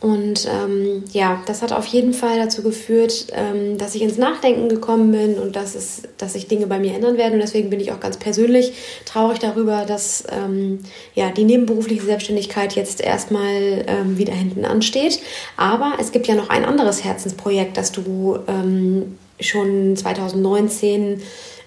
Und 0.00 0.48
ähm, 0.50 1.04
ja, 1.12 1.42
das 1.46 1.60
hat 1.60 1.72
auf 1.72 1.84
jeden 1.84 2.14
Fall 2.14 2.38
dazu 2.38 2.62
geführt, 2.62 3.26
ähm, 3.32 3.76
dass 3.76 3.94
ich 3.94 4.00
ins 4.00 4.16
Nachdenken 4.16 4.70
gekommen 4.70 5.12
bin 5.12 5.38
und 5.38 5.56
dass, 5.56 5.74
es, 5.74 6.02
dass 6.16 6.32
sich 6.32 6.48
Dinge 6.48 6.66
bei 6.66 6.78
mir 6.78 6.94
ändern 6.94 7.18
werden. 7.18 7.34
Und 7.34 7.40
deswegen 7.40 7.68
bin 7.68 7.80
ich 7.80 7.92
auch 7.92 8.00
ganz 8.00 8.16
persönlich 8.16 8.72
traurig 9.04 9.40
darüber, 9.40 9.84
dass 9.84 10.24
ähm, 10.30 10.78
ja, 11.14 11.30
die 11.30 11.44
nebenberufliche 11.44 12.02
Selbstständigkeit 12.02 12.74
jetzt 12.76 13.02
erstmal 13.02 13.84
ähm, 13.86 14.16
wieder 14.16 14.32
hinten 14.32 14.64
ansteht. 14.64 15.20
Aber 15.58 15.92
es 16.00 16.12
gibt 16.12 16.26
ja 16.26 16.34
noch 16.34 16.48
ein 16.48 16.64
anderes 16.64 17.04
Herzensprojekt, 17.04 17.76
das 17.76 17.92
du 17.92 18.38
ähm, 18.48 19.18
schon 19.38 19.96
2019 19.96 21.20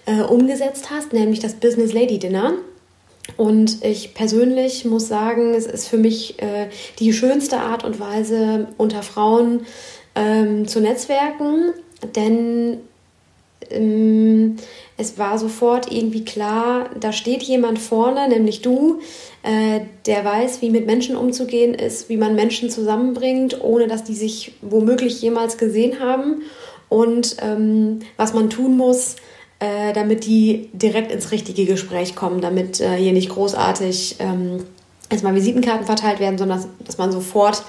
äh, 0.06 0.22
umgesetzt 0.22 0.90
hast, 0.90 1.12
nämlich 1.12 1.38
das 1.38 1.54
Business 1.54 1.92
Lady 1.92 2.18
Dinner. 2.18 2.54
Und 3.36 3.84
ich 3.84 4.14
persönlich 4.14 4.84
muss 4.84 5.08
sagen, 5.08 5.54
es 5.54 5.66
ist 5.66 5.88
für 5.88 5.96
mich 5.96 6.40
äh, 6.42 6.68
die 6.98 7.12
schönste 7.12 7.58
Art 7.58 7.84
und 7.84 7.98
Weise, 7.98 8.68
unter 8.76 9.02
Frauen 9.02 9.66
ähm, 10.14 10.68
zu 10.68 10.80
netzwerken, 10.80 11.72
denn 12.14 12.78
ähm, 13.70 14.56
es 14.96 15.18
war 15.18 15.38
sofort 15.38 15.90
irgendwie 15.90 16.24
klar, 16.24 16.90
da 16.98 17.12
steht 17.12 17.42
jemand 17.42 17.78
vorne, 17.78 18.28
nämlich 18.28 18.62
du, 18.62 19.00
äh, 19.42 19.80
der 20.06 20.24
weiß, 20.24 20.62
wie 20.62 20.70
mit 20.70 20.86
Menschen 20.86 21.16
umzugehen 21.16 21.74
ist, 21.74 22.08
wie 22.08 22.16
man 22.16 22.34
Menschen 22.34 22.70
zusammenbringt, 22.70 23.62
ohne 23.62 23.88
dass 23.88 24.04
die 24.04 24.14
sich 24.14 24.52
womöglich 24.60 25.20
jemals 25.20 25.58
gesehen 25.58 25.98
haben. 26.00 26.42
Und 26.88 27.36
ähm, 27.40 28.00
was 28.16 28.34
man 28.34 28.50
tun 28.50 28.76
muss, 28.76 29.16
äh, 29.60 29.92
damit 29.92 30.26
die 30.26 30.68
direkt 30.72 31.12
ins 31.12 31.30
richtige 31.30 31.64
Gespräch 31.64 32.16
kommen, 32.16 32.40
damit 32.40 32.80
äh, 32.80 32.96
hier 32.96 33.12
nicht 33.12 33.30
großartig 33.30 34.16
ähm, 34.18 34.64
erstmal 35.10 35.34
Visitenkarten 35.34 35.86
verteilt 35.86 36.20
werden, 36.20 36.38
sondern 36.38 36.58
dass, 36.58 36.68
dass, 36.86 36.98
man 36.98 37.12
sofort 37.12 37.62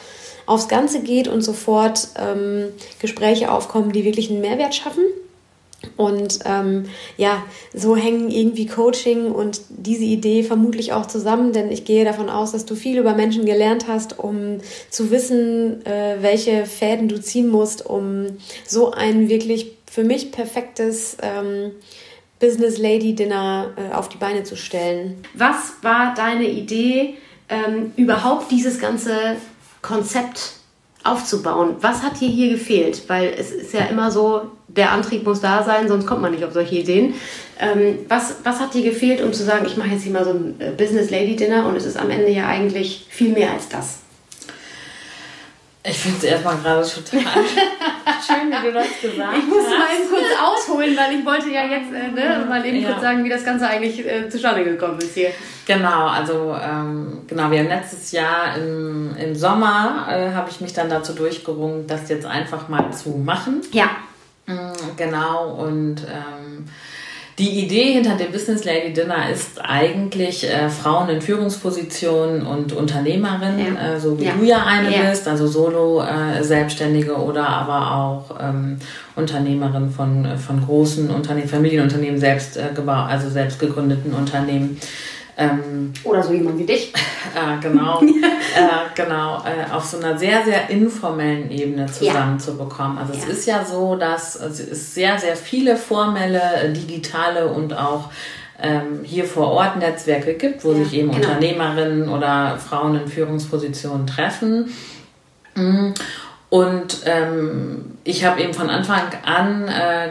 aufs 0.45 0.67
Ganze 0.67 1.01
geht 1.01 1.27
und 1.27 1.41
sofort 1.41 2.09
ähm, 2.19 2.67
Gespräche 2.99 3.51
aufkommen, 3.51 3.91
die 3.91 4.05
wirklich 4.05 4.29
einen 4.29 4.41
Mehrwert 4.41 4.75
schaffen. 4.75 5.03
Und 5.97 6.39
ähm, 6.45 6.85
ja, 7.17 7.43
so 7.73 7.95
hängen 7.95 8.29
irgendwie 8.29 8.65
Coaching 8.65 9.31
und 9.31 9.61
diese 9.69 10.03
Idee 10.03 10.43
vermutlich 10.43 10.93
auch 10.93 11.05
zusammen, 11.05 11.53
denn 11.53 11.71
ich 11.71 11.85
gehe 11.85 12.05
davon 12.05 12.29
aus, 12.29 12.51
dass 12.51 12.65
du 12.65 12.75
viel 12.75 12.97
über 12.97 13.13
Menschen 13.13 13.45
gelernt 13.45 13.87
hast, 13.87 14.17
um 14.17 14.57
zu 14.89 15.11
wissen, 15.11 15.85
äh, 15.85 16.17
welche 16.21 16.65
Fäden 16.65 17.07
du 17.07 17.21
ziehen 17.21 17.49
musst, 17.49 17.85
um 17.85 18.27
so 18.67 18.91
ein 18.91 19.29
wirklich 19.29 19.74
für 19.89 20.03
mich 20.03 20.31
perfektes 20.31 21.17
ähm, 21.21 21.71
Business 22.39 22.77
Lady 22.77 23.15
Dinner 23.15 23.73
äh, 23.77 23.93
auf 23.93 24.09
die 24.09 24.17
Beine 24.17 24.43
zu 24.43 24.57
stellen. 24.57 25.23
Was 25.33 25.73
war 25.81 26.13
deine 26.15 26.45
Idee, 26.45 27.15
ähm, 27.49 27.93
überhaupt 27.95 28.51
dieses 28.51 28.79
ganze 28.79 29.37
Konzept 29.81 30.53
aufzubauen? 31.03 31.75
Was 31.81 32.01
hat 32.03 32.19
dir 32.19 32.29
hier 32.29 32.49
gefehlt? 32.49 33.03
Weil 33.07 33.33
es 33.37 33.51
ist 33.51 33.73
ja 33.73 33.85
immer 33.85 34.11
so, 34.11 34.51
der 34.67 34.91
Antrieb 34.91 35.23
muss 35.23 35.39
da 35.41 35.63
sein, 35.63 35.87
sonst 35.87 36.05
kommt 36.05 36.21
man 36.21 36.31
nicht 36.31 36.43
auf 36.43 36.53
solche 36.53 36.75
Ideen. 36.75 37.13
Ähm, 37.59 37.99
was, 38.09 38.35
was 38.43 38.59
hat 38.59 38.73
dir 38.73 38.83
gefehlt, 38.83 39.21
um 39.21 39.31
zu 39.31 39.43
sagen, 39.43 39.65
ich 39.65 39.77
mache 39.77 39.89
jetzt 39.89 40.03
hier 40.03 40.11
mal 40.11 40.25
so 40.25 40.31
ein 40.31 40.55
äh, 40.59 40.71
Business 40.71 41.09
Lady 41.09 41.35
Dinner 41.35 41.65
und 41.67 41.75
es 41.75 41.85
ist 41.85 41.97
am 41.97 42.09
Ende 42.09 42.31
ja 42.31 42.47
eigentlich 42.47 43.05
viel 43.09 43.31
mehr 43.31 43.53
als 43.53 43.69
das? 43.69 43.99
Ich 45.87 45.99
finde 45.99 46.17
es 46.17 46.23
erstmal 46.23 46.57
gerade 46.57 46.81
total 46.81 47.21
schön, 48.25 48.49
wie 48.49 48.65
du 48.65 48.73
das 48.73 48.87
gesagt 49.01 49.31
hast. 49.31 49.37
Ich 49.37 49.45
musste 49.45 49.69
mal 49.69 49.87
eben 49.95 50.09
kurz 50.09 50.25
ausholen, 50.41 50.97
weil 50.97 51.19
ich 51.19 51.25
wollte 51.25 51.49
ja 51.51 51.63
jetzt 51.63 51.93
äh, 51.93 52.11
ne, 52.11 52.45
mal 52.49 52.65
eben 52.65 52.81
ja. 52.81 52.89
kurz 52.89 53.01
sagen, 53.01 53.23
wie 53.23 53.29
das 53.29 53.45
Ganze 53.45 53.67
eigentlich 53.67 54.03
äh, 54.03 54.27
zustande 54.27 54.63
gekommen 54.63 54.97
ist 54.99 55.13
hier. 55.13 55.29
Genau, 55.67 56.07
also 56.07 56.55
ähm, 56.59 57.21
genau, 57.27 57.51
wir 57.51 57.59
haben 57.59 57.67
letztes 57.67 58.11
Jahr 58.11 58.57
im, 58.57 59.15
im 59.15 59.35
Sommer 59.35 60.07
äh, 60.09 60.33
habe 60.33 60.49
ich 60.49 60.59
mich 60.59 60.73
dann 60.73 60.89
dazu 60.89 61.13
durchgerungen, 61.13 61.85
das 61.85 62.09
jetzt 62.09 62.25
einfach 62.25 62.67
mal 62.67 62.91
zu 62.91 63.09
machen. 63.09 63.61
Ja. 63.71 63.89
Mhm, 64.47 64.73
genau, 64.97 65.51
und 65.53 66.01
ähm, 66.01 66.65
Die 67.37 67.65
Idee 67.65 67.91
hinter 67.91 68.15
dem 68.15 68.31
Business 68.31 68.63
Lady 68.63 68.93
Dinner 68.93 69.29
ist 69.29 69.59
eigentlich 69.61 70.49
äh, 70.49 70.69
Frauen 70.69 71.09
in 71.09 71.21
Führungspositionen 71.21 72.45
und 72.45 72.71
Unternehmerinnen, 72.71 73.75
ja. 73.75 73.95
äh, 73.95 73.99
so 73.99 74.17
wie 74.17 74.23
ja. 74.23 74.31
du 74.39 74.45
ja 74.45 74.63
eine 74.65 74.95
ja. 74.95 75.09
bist, 75.09 75.27
also 75.27 75.45
Solo-Selbstständige 75.45 77.11
äh, 77.11 77.15
oder 77.15 77.49
aber 77.49 77.93
auch 77.93 78.37
ähm, 78.41 78.77
Unternehmerin 79.17 79.89
von, 79.89 80.37
von 80.37 80.65
großen 80.65 81.09
Unternehmen, 81.09 81.49
Familienunternehmen, 81.49 82.21
selbst 82.21 82.55
äh, 82.55 82.69
also 82.87 83.29
selbst 83.29 83.59
gegründeten 83.59 84.13
Unternehmen. 84.13 84.79
Ähm, 85.37 85.93
Oder 86.03 86.23
so 86.23 86.33
jemand 86.33 86.57
wie 86.59 86.65
dich. 86.65 86.93
Äh, 87.35 87.59
genau, 87.59 87.99
äh, 88.01 88.05
genau, 88.95 89.43
äh, 89.43 89.69
auf 89.73 89.83
so 89.83 89.97
einer 89.97 90.17
sehr, 90.17 90.45
sehr 90.45 90.69
informellen 90.69 91.51
Ebene 91.51 91.87
zusammenzubekommen. 91.87 92.97
Also 92.97 93.11
ja. 93.11 93.19
es 93.19 93.25
ist 93.27 93.45
ja 93.45 93.65
so, 93.65 93.97
dass 93.97 94.35
es 94.35 94.93
sehr, 94.93 95.17
sehr 95.17 95.35
viele 95.35 95.75
formelle, 95.75 96.39
äh, 96.39 96.71
digitale 96.71 97.47
und 97.47 97.75
auch 97.75 98.09
ähm, 98.61 99.01
hier 99.03 99.25
vor 99.25 99.51
Ort 99.51 99.77
Netzwerke 99.77 100.35
gibt, 100.35 100.63
wo 100.63 100.71
ja, 100.71 100.83
sich 100.83 100.93
eben 100.93 101.11
genau. 101.11 101.27
Unternehmerinnen 101.27 102.07
oder 102.07 102.57
Frauen 102.57 102.95
in 103.01 103.07
Führungspositionen 103.09 104.07
treffen. 104.07 104.71
Mm. 105.55 105.91
Und 106.49 107.01
ähm, 107.05 107.97
ich 108.05 108.23
habe 108.23 108.41
eben 108.41 108.53
von 108.53 108.69
Anfang 108.69 109.03
an 109.25 109.67
äh, 109.67 110.09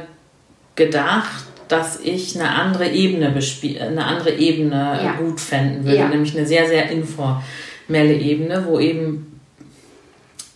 gedacht, 0.75 1.45
dass 1.69 2.01
ich 2.01 2.39
eine 2.39 2.51
andere 2.51 2.89
Ebene 2.89 3.35
eine 3.81 4.05
andere 4.05 4.33
Ebene 4.33 5.01
ja. 5.03 5.13
gut 5.15 5.41
fänden 5.41 5.85
würde, 5.85 5.99
ja. 5.99 6.09
nämlich 6.09 6.37
eine 6.37 6.47
sehr, 6.47 6.67
sehr 6.67 6.91
informelle 6.91 8.15
Ebene, 8.15 8.65
wo 8.67 8.79
eben 8.79 9.41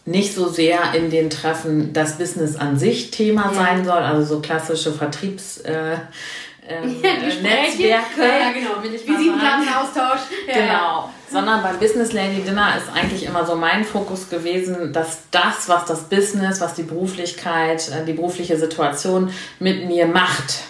nicht 0.08 0.34
so 0.34 0.48
sehr 0.48 0.94
in 0.94 1.10
den 1.10 1.30
Treffen 1.30 1.92
das 1.92 2.18
Business 2.18 2.56
an 2.56 2.78
sich 2.78 3.10
Thema 3.10 3.52
ja. 3.52 3.54
sein 3.54 3.84
soll, 3.84 3.98
also 3.98 4.36
so 4.36 4.40
klassische 4.40 4.92
Vertriebs 4.92 5.58
äh, 5.58 5.96
ähm, 6.68 6.96
ja, 7.02 7.12
Netzwerke. 7.42 8.20
Ja, 8.20 8.52
genau. 8.52 8.82
Visitenkartenaustausch. 8.82 10.20
Ja, 10.46 10.54
genau. 10.54 11.10
Sondern 11.30 11.62
beim 11.62 11.78
Business 11.78 12.12
Lady 12.12 12.42
Dinner 12.42 12.74
ist 12.76 12.94
eigentlich 12.94 13.24
immer 13.24 13.46
so 13.46 13.54
mein 13.54 13.84
Fokus 13.84 14.28
gewesen, 14.28 14.92
dass 14.92 15.22
das, 15.30 15.68
was 15.68 15.86
das 15.86 16.04
Business, 16.04 16.60
was 16.60 16.74
die 16.74 16.82
Beruflichkeit, 16.82 17.88
äh, 17.88 18.04
die 18.04 18.12
berufliche 18.12 18.58
Situation 18.58 19.32
mit 19.58 19.86
mir 19.86 20.06
macht. 20.06 20.60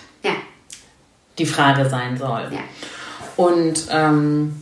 Die 1.39 1.47
Frage 1.47 1.89
sein 1.89 2.17
soll. 2.17 2.49
Ja. 2.51 2.61
Und 3.37 3.87
ähm, 3.91 4.57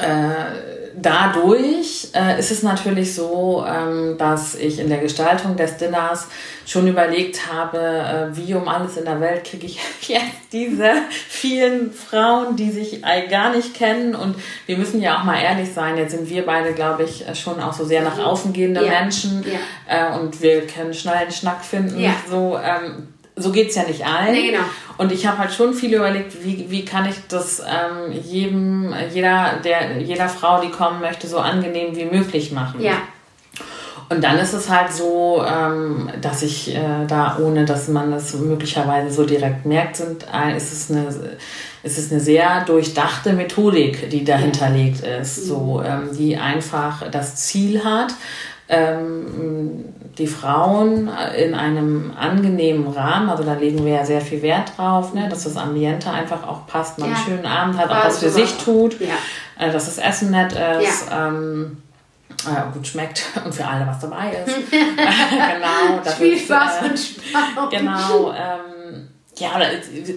äh, 0.00 0.72
dadurch 0.94 2.08
äh, 2.14 2.38
ist 2.38 2.50
es 2.50 2.62
natürlich 2.62 3.14
so, 3.14 3.64
ähm, 3.66 4.16
dass 4.18 4.54
ich 4.54 4.78
in 4.78 4.88
der 4.88 4.98
Gestaltung 4.98 5.56
des 5.56 5.76
Dinners 5.76 6.28
schon 6.66 6.86
überlegt 6.86 7.52
habe, 7.52 7.78
äh, 7.78 8.36
wie 8.36 8.54
um 8.54 8.68
alles 8.68 8.96
in 8.96 9.04
der 9.04 9.20
Welt 9.20 9.44
kriege 9.44 9.66
ich 9.66 9.78
jetzt 10.08 10.52
diese 10.52 10.92
vielen 11.10 11.92
Frauen, 11.92 12.56
die 12.56 12.70
sich 12.70 13.02
gar 13.30 13.54
nicht 13.54 13.74
kennen. 13.74 14.14
Und 14.14 14.36
wir 14.66 14.76
müssen 14.76 15.00
ja 15.00 15.18
auch 15.18 15.24
mal 15.24 15.40
ehrlich 15.40 15.72
sein, 15.72 15.96
jetzt 15.96 16.12
sind 16.12 16.28
wir 16.28 16.46
beide, 16.46 16.72
glaube 16.72 17.04
ich, 17.04 17.24
schon 17.38 17.60
auch 17.60 17.72
so 17.72 17.84
sehr 17.84 18.02
nach 18.02 18.18
außen 18.18 18.52
gehende 18.52 18.84
ja. 18.84 18.90
Menschen 18.90 19.44
ja. 19.44 20.14
Äh, 20.14 20.18
und 20.18 20.40
wir 20.40 20.66
können 20.66 20.94
schnell 20.94 21.14
einen 21.14 21.32
Schnack 21.32 21.64
finden. 21.64 21.98
Ja. 21.98 22.14
So, 22.28 22.58
ähm, 22.62 23.08
so 23.36 23.50
geht 23.50 23.70
es 23.70 23.76
ja 23.76 23.84
nicht 23.84 24.04
allen. 24.04 24.32
Nee, 24.32 24.50
genau. 24.50 24.64
Und 24.98 25.10
ich 25.10 25.26
habe 25.26 25.38
halt 25.38 25.52
schon 25.52 25.72
viel 25.74 25.94
überlegt, 25.94 26.44
wie, 26.44 26.66
wie 26.68 26.84
kann 26.84 27.08
ich 27.08 27.16
das 27.28 27.60
ähm, 27.60 28.12
jedem, 28.12 28.94
jeder, 29.12 29.54
der, 29.64 29.98
jeder 30.00 30.28
Frau, 30.28 30.60
die 30.60 30.70
kommen 30.70 31.00
möchte, 31.00 31.26
so 31.26 31.38
angenehm 31.38 31.96
wie 31.96 32.04
möglich 32.04 32.52
machen. 32.52 32.80
Ja. 32.80 32.98
Und 34.08 34.22
dann 34.22 34.38
ist 34.38 34.52
es 34.52 34.68
halt 34.68 34.92
so, 34.92 35.42
ähm, 35.42 36.10
dass 36.20 36.42
ich 36.42 36.74
äh, 36.74 37.06
da, 37.08 37.38
ohne 37.40 37.64
dass 37.64 37.88
man 37.88 38.10
das 38.10 38.34
möglicherweise 38.34 39.10
so 39.10 39.24
direkt 39.24 39.64
merkt, 39.64 39.96
sind, 39.96 40.26
äh, 40.30 40.54
ist, 40.54 40.70
es 40.70 40.90
eine, 40.90 41.06
ist 41.82 41.96
es 41.98 42.12
eine 42.12 42.20
sehr 42.20 42.62
durchdachte 42.66 43.32
Methodik, 43.32 44.10
die 44.10 44.22
dahinterlegt 44.22 45.00
ist, 45.00 45.46
so, 45.46 45.82
ähm, 45.82 46.10
die 46.12 46.36
einfach 46.36 47.10
das 47.10 47.36
Ziel 47.36 47.82
hat, 47.82 48.12
ähm, 48.68 49.84
die 50.18 50.26
Frauen 50.26 51.10
in 51.38 51.54
einem 51.54 52.12
angenehmen 52.18 52.86
Rahmen, 52.88 53.30
also 53.30 53.44
da 53.44 53.54
legen 53.54 53.84
wir 53.84 53.94
ja 53.94 54.04
sehr 54.04 54.20
viel 54.20 54.42
Wert 54.42 54.72
drauf, 54.76 55.14
ne, 55.14 55.28
dass 55.28 55.44
das 55.44 55.56
Ambiente 55.56 56.10
einfach 56.10 56.46
auch 56.46 56.66
passt, 56.66 56.98
man 56.98 57.10
ja. 57.10 57.16
einen 57.16 57.24
schönen 57.24 57.46
Abend 57.46 57.78
hat, 57.78 57.90
auch 57.90 58.04
was 58.04 58.18
für 58.18 58.28
sich 58.28 58.58
tut, 58.58 59.00
ja. 59.00 59.14
äh, 59.58 59.72
dass 59.72 59.86
das 59.86 59.98
Essen 59.98 60.30
nett 60.30 60.52
ist. 60.52 61.08
Ja. 61.10 61.28
Ähm, 61.28 61.78
äh, 62.46 62.72
gut 62.72 62.86
schmeckt 62.86 63.24
und 63.44 63.54
für 63.54 63.66
alle 63.66 63.86
was 63.86 64.00
dabei 64.00 64.32
ist. 64.44 64.54
genau. 64.70 66.00
Das 66.02 66.14
Viel 66.14 66.38
Spaß 66.38 66.82
äh, 66.82 66.88
und 66.88 66.98
Spannung. 66.98 67.70
Genau. 67.70 68.32
Ähm, 68.32 69.08
ja, 69.38 69.60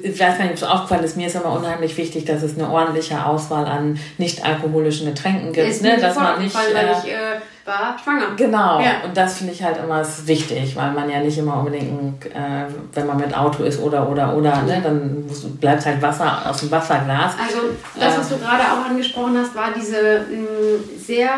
ich 0.03 0.19
weiß 0.19 0.39
nicht, 0.39 0.49
ob 0.49 0.55
es 0.55 0.63
aufgefallen 0.63 1.03
ist. 1.03 1.15
Mir 1.15 1.27
ist 1.27 1.36
immer 1.36 1.53
unheimlich 1.53 1.95
wichtig, 1.97 2.25
dass 2.25 2.43
es 2.43 2.58
eine 2.58 2.69
ordentliche 2.69 3.25
Auswahl 3.25 3.65
an 3.65 3.97
nicht 4.17 4.43
alkoholischen 4.43 5.08
Getränken 5.08 5.53
gibt. 5.53 5.67
Ist 5.67 5.81
ne? 5.81 5.97
Dass 5.97 6.15
man 6.15 6.41
nicht. 6.41 6.53
Weil 6.53 6.75
äh, 6.75 6.91
ich, 6.91 7.12
äh, 7.12 7.39
war 7.65 7.97
schwanger. 8.01 8.36
Genau. 8.38 8.80
Ja. 8.80 9.04
Und 9.04 9.17
das 9.17 9.39
finde 9.39 9.54
ich 9.54 9.63
halt 9.63 9.78
immer 9.84 10.06
wichtig, 10.25 10.75
weil 10.75 10.91
man 10.91 11.10
ja 11.10 11.19
nicht 11.19 11.38
immer 11.38 11.60
unbedingt, 11.60 12.25
äh, 12.28 12.65
wenn 12.93 13.08
man 13.08 13.17
mit 13.17 13.36
Auto 13.36 13.63
ist 13.63 13.82
oder 13.82 14.08
oder 14.10 14.36
oder, 14.36 14.62
ne, 14.62 14.80
dann 14.84 15.25
bleibt 15.60 15.86
halt 15.86 16.01
Wasser 16.01 16.49
aus 16.49 16.60
dem 16.60 16.71
Wasserglas. 16.71 17.34
Also 17.41 17.69
das, 17.99 18.17
was 18.17 18.30
du 18.30 18.38
gerade 18.38 18.63
auch 18.63 18.89
angesprochen 18.89 19.38
hast, 19.38 19.56
war 19.56 19.69
diese 19.75 20.25
mh, 20.30 20.99
sehr 20.99 21.30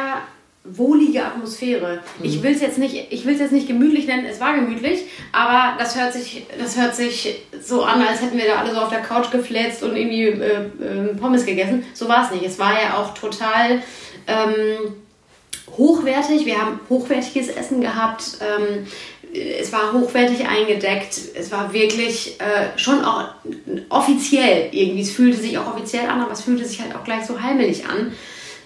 wohlige 0.69 1.23
Atmosphäre. 1.23 1.99
Mhm. 2.19 2.25
Ich 2.25 2.43
will 2.43 2.51
es 2.51 2.61
jetzt 2.61 2.77
nicht, 2.77 3.07
ich 3.09 3.25
will 3.25 3.33
es 3.33 3.39
jetzt 3.39 3.53
nicht 3.53 3.67
gemütlich 3.67 4.05
nennen. 4.07 4.25
Es 4.25 4.41
war 4.41 4.53
gemütlich, 4.53 5.05
aber 5.31 5.77
das 5.77 5.97
hört 5.97 6.11
sich, 6.13 6.45
das 6.59 6.77
hört 6.77 6.93
sich 6.93 7.41
so 7.61 7.83
an, 7.83 8.01
als 8.01 8.21
hätten 8.21 8.37
wir 8.37 8.47
da 8.47 8.59
alle 8.59 8.73
so 8.73 8.81
auf 8.81 8.89
der 8.89 8.99
Couch 8.99 9.31
gefläzt 9.31 9.81
und 9.83 9.95
irgendwie 9.95 10.23
äh, 10.23 10.65
äh, 10.81 11.15
Pommes 11.15 11.45
gegessen. 11.45 11.85
So 11.93 12.09
war 12.09 12.25
es 12.25 12.31
nicht. 12.31 12.45
Es 12.45 12.59
war 12.59 12.73
ja 12.73 12.97
auch 12.97 13.13
total 13.13 13.81
ähm, 14.27 14.93
hochwertig. 15.75 16.45
Wir 16.45 16.59
haben 16.59 16.79
hochwertiges 16.89 17.49
Essen 17.49 17.81
gehabt. 17.81 18.37
Ähm, 18.41 18.87
es 19.33 19.71
war 19.71 19.93
hochwertig 19.93 20.47
eingedeckt. 20.47 21.19
Es 21.35 21.51
war 21.51 21.73
wirklich 21.73 22.39
äh, 22.39 22.77
schon 22.77 23.03
auch 23.03 23.25
offiziell 23.89 24.69
irgendwie. 24.71 25.01
Es 25.01 25.11
fühlte 25.11 25.37
sich 25.37 25.57
auch 25.57 25.73
offiziell 25.73 26.07
an, 26.07 26.21
aber 26.21 26.31
es 26.31 26.41
fühlte 26.41 26.65
sich 26.65 26.81
halt 26.81 26.95
auch 26.95 27.03
gleich 27.03 27.25
so 27.25 27.41
heimelig 27.41 27.85
an. 27.85 28.13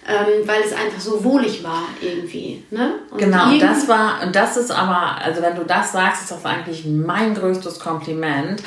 Ähm, 0.07 0.47
weil 0.47 0.61
es 0.63 0.73
einfach 0.73 0.99
so 0.99 1.23
wohlig 1.23 1.63
war 1.63 1.83
irgendwie. 2.01 2.63
Ne? 2.71 2.95
Und 3.11 3.19
genau, 3.19 3.55
das 3.59 3.87
war, 3.87 4.23
und 4.25 4.35
das 4.35 4.57
ist 4.57 4.71
aber, 4.71 5.21
also 5.23 5.43
wenn 5.43 5.55
du 5.55 5.63
das 5.63 5.91
sagst, 5.91 6.23
ist 6.23 6.31
das 6.31 6.43
eigentlich 6.43 6.85
mein 6.85 7.35
größtes 7.35 7.79
Kompliment. 7.79 8.63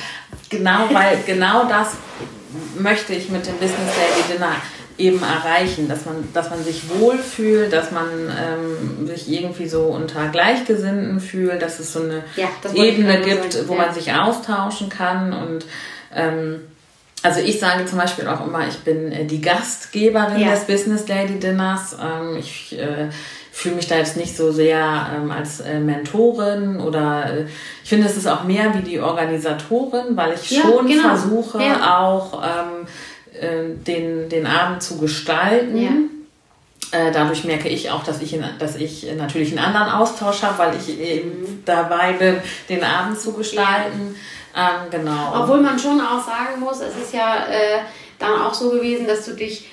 Genau, 0.49 0.89
weil 0.93 1.19
genau 1.27 1.65
das 1.65 1.97
möchte 2.79 3.15
ich 3.15 3.31
mit 3.31 3.45
dem 3.47 3.55
Business 3.55 3.91
Lady 3.97 4.33
Dinner 4.33 4.55
eben 4.99 5.23
erreichen, 5.23 5.89
dass 5.89 6.05
man, 6.05 6.29
dass 6.33 6.51
man 6.51 6.63
sich 6.63 6.83
wohlfühlt, 6.89 7.73
dass 7.73 7.91
man 7.91 8.07
ähm, 8.09 9.07
sich 9.07 9.29
irgendwie 9.29 9.69
so 9.69 9.83
unter 9.83 10.29
Gleichgesinnten 10.29 11.21
fühlt, 11.21 11.63
dass 11.63 11.81
es 11.81 11.93
so 11.93 12.03
eine 12.03 12.23
ja, 12.37 12.49
Ebene 12.75 13.21
gibt, 13.21 13.53
sagen. 13.53 13.69
wo 13.69 13.75
ja. 13.75 13.87
man 13.87 13.95
sich 13.95 14.13
austauschen 14.13 14.89
kann 14.89 15.33
und 15.33 15.67
ähm, 16.15 16.61
also 17.25 17.41
ich 17.41 17.59
sage 17.59 17.87
zum 17.87 17.99
Beispiel 17.99 18.29
auch 18.29 18.47
immer, 18.47 18.69
ich 18.69 18.81
bin 18.81 19.11
äh, 19.11 19.25
die 19.25 19.41
Gastgeberin 19.41 20.41
ja. 20.41 20.51
des 20.51 20.65
Business 20.65 21.09
Lady 21.09 21.41
Dinners. 21.41 21.97
Ähm, 21.99 22.37
ich 22.37 22.79
äh, 22.79 23.09
fühle 23.51 23.77
mich 23.77 23.87
da 23.87 23.97
jetzt 23.97 24.19
nicht 24.19 24.37
so 24.37 24.53
sehr 24.53 25.07
ähm, 25.17 25.31
als 25.31 25.61
äh, 25.61 25.81
Mentorin 25.81 26.81
oder 26.81 27.33
äh, 27.33 27.47
ich 27.83 27.89
finde, 27.89 28.09
es 28.09 28.19
ist 28.19 28.27
auch 28.27 28.45
mehr 28.45 28.75
wie 28.75 28.83
die 28.83 29.01
Organisatorin, 29.01 30.17
weil 30.17 30.35
ich 30.35 30.51
ja, 30.51 30.61
schon 30.61 30.87
genau. 30.87 31.03
versuche 31.03 31.63
ja. 31.63 31.99
auch 31.99 32.43
ähm, 32.43 32.87
äh, 33.45 33.75
den, 33.87 34.29
den 34.29 34.47
Abend 34.47 34.83
zu 34.83 34.99
gestalten. 34.99 35.77
Ja. 35.77 35.91
Äh, 36.91 37.13
dadurch 37.13 37.45
merke 37.45 37.69
ich 37.69 37.91
auch, 37.91 38.05
dass 38.05 38.23
ich, 38.23 38.35
in, 38.35 38.45
dass 38.59 38.77
ich 38.77 39.07
natürlich 39.17 39.51
einen 39.51 39.65
anderen 39.65 39.91
Austausch 39.91 40.43
habe, 40.43 40.59
weil 40.59 40.77
ich 40.77 40.99
eben 41.01 41.63
dabei 41.65 42.13
bin, 42.13 42.37
den 42.69 42.85
Abend 42.85 43.19
zu 43.19 43.33
gestalten. 43.33 44.15
Ja. 44.55 44.85
Ähm, 44.85 44.91
genau. 44.91 45.33
Obwohl 45.43 45.61
man 45.61 45.79
schon 45.79 46.01
auch 46.01 46.25
sagen 46.25 46.61
muss, 46.61 46.81
es 46.81 46.97
ist 46.97 47.13
ja 47.13 47.47
äh, 47.49 47.81
dann 48.19 48.41
auch 48.41 48.55
so 48.55 48.71
gewesen, 48.71 49.07
dass 49.07 49.25
du 49.25 49.33
dich 49.33 49.69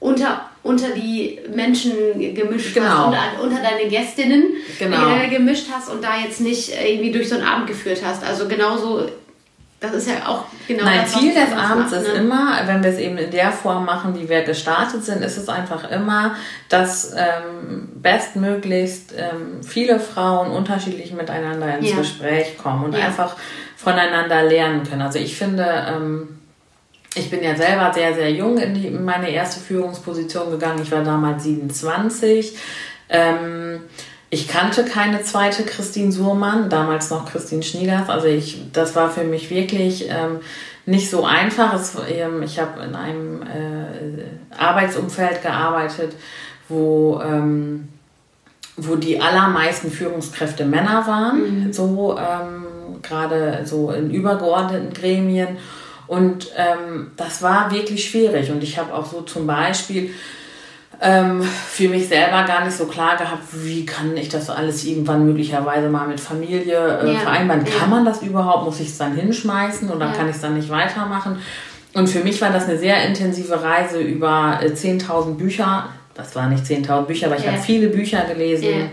unter, 0.00 0.50
unter 0.62 0.90
die 0.90 1.38
Menschen 1.54 1.92
gemischt 2.34 2.74
genau. 2.74 3.12
hast, 3.12 3.40
unter, 3.40 3.42
unter 3.42 3.62
deine 3.62 3.88
Gästinnen 3.88 4.54
genau. 4.78 5.16
äh, 5.16 5.28
gemischt 5.28 5.66
hast 5.72 5.88
und 5.88 6.02
da 6.02 6.18
jetzt 6.18 6.40
nicht 6.40 6.70
irgendwie 6.70 7.12
durch 7.12 7.28
so 7.28 7.36
einen 7.36 7.44
Abend 7.44 7.68
geführt 7.68 8.02
hast. 8.04 8.24
Also 8.24 8.48
genauso 8.48 9.08
das 9.84 9.94
ist 9.94 10.08
ja 10.08 10.26
auch 10.26 10.44
genau 10.66 10.84
Nein, 10.84 11.00
das, 11.02 11.12
Ziel 11.12 11.34
des 11.34 11.52
Abends 11.52 11.92
macht, 11.92 12.02
ist 12.02 12.12
ne? 12.12 12.14
immer, 12.14 12.60
wenn 12.66 12.82
wir 12.82 12.90
es 12.90 12.98
eben 12.98 13.18
in 13.18 13.30
der 13.30 13.52
Form 13.52 13.84
machen, 13.84 14.18
wie 14.18 14.28
wir 14.28 14.42
gestartet 14.42 15.04
sind, 15.04 15.22
ist 15.22 15.36
es 15.36 15.48
einfach 15.48 15.90
immer, 15.90 16.34
dass 16.68 17.12
ähm, 17.12 17.88
bestmöglichst 17.96 19.14
ähm, 19.16 19.62
viele 19.62 20.00
Frauen 20.00 20.50
unterschiedlich 20.50 21.12
miteinander 21.12 21.78
ins 21.78 21.90
ja. 21.90 21.96
Gespräch 21.96 22.58
kommen 22.58 22.84
und 22.84 22.96
ja. 22.96 23.06
einfach 23.06 23.36
voneinander 23.76 24.42
lernen 24.42 24.82
können. 24.82 25.02
Also 25.02 25.18
ich 25.18 25.36
finde, 25.36 25.66
ähm, 25.88 26.40
ich 27.14 27.30
bin 27.30 27.42
ja 27.42 27.54
selber 27.54 27.92
sehr, 27.92 28.14
sehr 28.14 28.32
jung 28.32 28.58
in, 28.58 28.74
die, 28.74 28.88
in 28.88 29.04
meine 29.04 29.30
erste 29.30 29.60
Führungsposition 29.60 30.50
gegangen. 30.50 30.80
Ich 30.82 30.90
war 30.90 31.04
damals 31.04 31.44
27. 31.44 32.56
Ähm, 33.08 33.82
ich 34.34 34.48
kannte 34.48 34.84
keine 34.84 35.22
zweite 35.22 35.62
Christine 35.62 36.10
Surmann, 36.10 36.68
damals 36.68 37.08
noch 37.08 37.30
Christine 37.30 37.62
Schnieders. 37.62 38.08
Also 38.08 38.26
ich, 38.26 38.72
das 38.72 38.96
war 38.96 39.08
für 39.08 39.22
mich 39.22 39.48
wirklich 39.48 40.08
ähm, 40.10 40.40
nicht 40.86 41.08
so 41.08 41.24
einfach. 41.24 41.72
Es, 41.74 41.96
ähm, 42.08 42.42
ich 42.42 42.58
habe 42.58 42.82
in 42.82 42.96
einem 42.96 43.42
äh, 43.42 44.56
Arbeitsumfeld 44.58 45.40
gearbeitet, 45.40 46.16
wo, 46.68 47.20
ähm, 47.24 47.88
wo 48.76 48.96
die 48.96 49.20
allermeisten 49.20 49.92
Führungskräfte 49.92 50.64
Männer 50.64 51.06
waren, 51.06 51.66
mhm. 51.66 51.72
so 51.72 52.18
ähm, 52.18 53.00
gerade 53.02 53.60
so 53.64 53.92
in 53.92 54.10
übergeordneten 54.10 54.92
Gremien. 54.92 55.58
Und 56.08 56.50
ähm, 56.56 57.12
das 57.16 57.40
war 57.40 57.70
wirklich 57.70 58.10
schwierig. 58.10 58.50
Und 58.50 58.64
ich 58.64 58.78
habe 58.78 58.92
auch 58.92 59.06
so 59.06 59.20
zum 59.20 59.46
Beispiel 59.46 60.10
ähm, 61.00 61.42
für 61.42 61.88
mich 61.88 62.08
selber 62.08 62.44
gar 62.44 62.64
nicht 62.64 62.76
so 62.76 62.86
klar 62.86 63.16
gehabt, 63.16 63.42
wie 63.52 63.84
kann 63.86 64.16
ich 64.16 64.28
das 64.28 64.50
alles 64.50 64.84
irgendwann 64.84 65.26
möglicherweise 65.26 65.88
mal 65.88 66.06
mit 66.06 66.20
Familie 66.20 67.00
äh, 67.02 67.12
ja. 67.12 67.18
vereinbaren. 67.18 67.64
Kann 67.64 67.90
man 67.90 68.04
das 68.04 68.22
überhaupt? 68.22 68.64
Muss 68.64 68.80
ich 68.80 68.88
es 68.88 68.98
dann 68.98 69.14
hinschmeißen 69.14 69.90
oder 69.90 70.06
ja. 70.06 70.12
kann 70.12 70.28
ich 70.28 70.36
es 70.36 70.42
dann 70.42 70.54
nicht 70.54 70.70
weitermachen? 70.70 71.40
Und 71.94 72.08
für 72.08 72.20
mich 72.20 72.40
war 72.40 72.50
das 72.50 72.68
eine 72.68 72.78
sehr 72.78 73.06
intensive 73.06 73.62
Reise 73.62 74.00
über 74.00 74.60
äh, 74.62 74.68
10.000 74.68 75.34
Bücher. 75.34 75.88
Das 76.14 76.34
waren 76.34 76.50
nicht 76.50 76.64
10.000 76.64 77.02
Bücher, 77.02 77.26
aber 77.26 77.36
ich 77.36 77.44
ja. 77.44 77.52
habe 77.52 77.62
viele 77.62 77.88
Bücher 77.88 78.24
gelesen. 78.24 78.90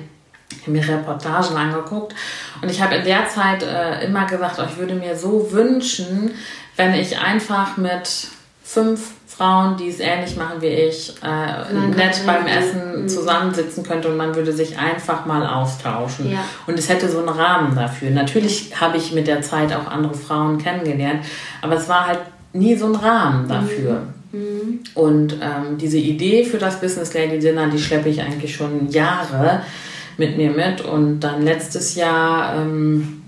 Mir 0.67 0.87
Reportagen 0.87 1.55
angeguckt 1.55 2.13
und 2.61 2.69
ich 2.69 2.81
habe 2.81 2.95
in 2.95 3.05
der 3.05 3.27
Zeit 3.29 3.63
äh, 3.63 4.05
immer 4.05 4.27
gesagt, 4.27 4.57
oh, 4.59 4.65
ich 4.69 4.77
würde 4.77 4.93
mir 4.93 5.15
so 5.15 5.51
wünschen, 5.51 6.31
wenn 6.75 6.93
ich 6.93 7.17
einfach 7.17 7.77
mit 7.77 8.27
fünf 8.61 9.13
Frauen, 9.38 9.77
die 9.77 9.88
es 9.88 9.99
ähnlich 9.99 10.36
machen 10.36 10.61
wie 10.61 10.67
ich, 10.67 11.13
äh, 11.23 11.73
nett 11.73 12.21
beim 12.25 12.45
Essen 12.45 13.03
mhm. 13.03 13.09
zusammensitzen 13.09 13.84
könnte 13.84 14.09
und 14.09 14.17
man 14.17 14.36
würde 14.36 14.51
sich 14.51 14.77
einfach 14.77 15.25
mal 15.25 15.45
austauschen. 15.45 16.32
Ja. 16.32 16.43
Und 16.67 16.77
es 16.77 16.89
hätte 16.89 17.09
so 17.09 17.19
einen 17.19 17.29
Rahmen 17.29 17.75
dafür. 17.75 18.11
Natürlich 18.11 18.79
habe 18.79 18.97
ich 18.97 19.13
mit 19.13 19.27
der 19.27 19.41
Zeit 19.41 19.73
auch 19.73 19.88
andere 19.88 20.13
Frauen 20.13 20.57
kennengelernt, 20.57 21.25
aber 21.61 21.75
es 21.75 21.88
war 21.89 22.07
halt 22.07 22.19
nie 22.53 22.75
so 22.75 22.88
ein 22.88 22.95
Rahmen 22.95 23.47
dafür. 23.47 24.03
Mhm. 24.32 24.39
mhm. 24.39 24.79
Und 24.95 25.34
ähm, 25.41 25.77
diese 25.77 25.97
Idee 25.97 26.45
für 26.45 26.57
das 26.57 26.79
Business 26.79 27.13
Lady 27.13 27.39
Dinner, 27.39 27.67
die 27.67 27.79
schleppe 27.79 28.09
ich 28.09 28.21
eigentlich 28.21 28.55
schon 28.55 28.89
Jahre 28.89 29.61
mit 30.17 30.38
mir 30.38 30.51
mit. 30.51 30.82
Und 30.82 31.21
dann 31.21 31.43
letztes 31.43 31.95
Jahr 31.95 32.55
ähm, 32.55 33.20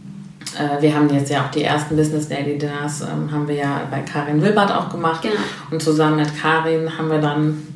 äh, 0.59 0.81
wir 0.81 0.95
haben 0.95 1.09
jetzt 1.13 1.29
ja 1.29 1.45
auch 1.45 1.51
die 1.51 1.63
ersten 1.63 1.95
Business 1.95 2.27
Daily 2.27 2.57
Dinners, 2.57 3.01
ähm, 3.01 3.31
haben 3.31 3.47
wir 3.47 3.55
ja 3.55 3.81
bei 3.89 4.01
Karin 4.01 4.41
Wilbert 4.41 4.71
auch 4.71 4.89
gemacht. 4.89 5.21
Genau. 5.21 5.35
Und 5.71 5.81
zusammen 5.81 6.17
mit 6.17 6.39
Karin 6.39 6.97
haben 6.97 7.09
wir 7.09 7.19
dann 7.19 7.67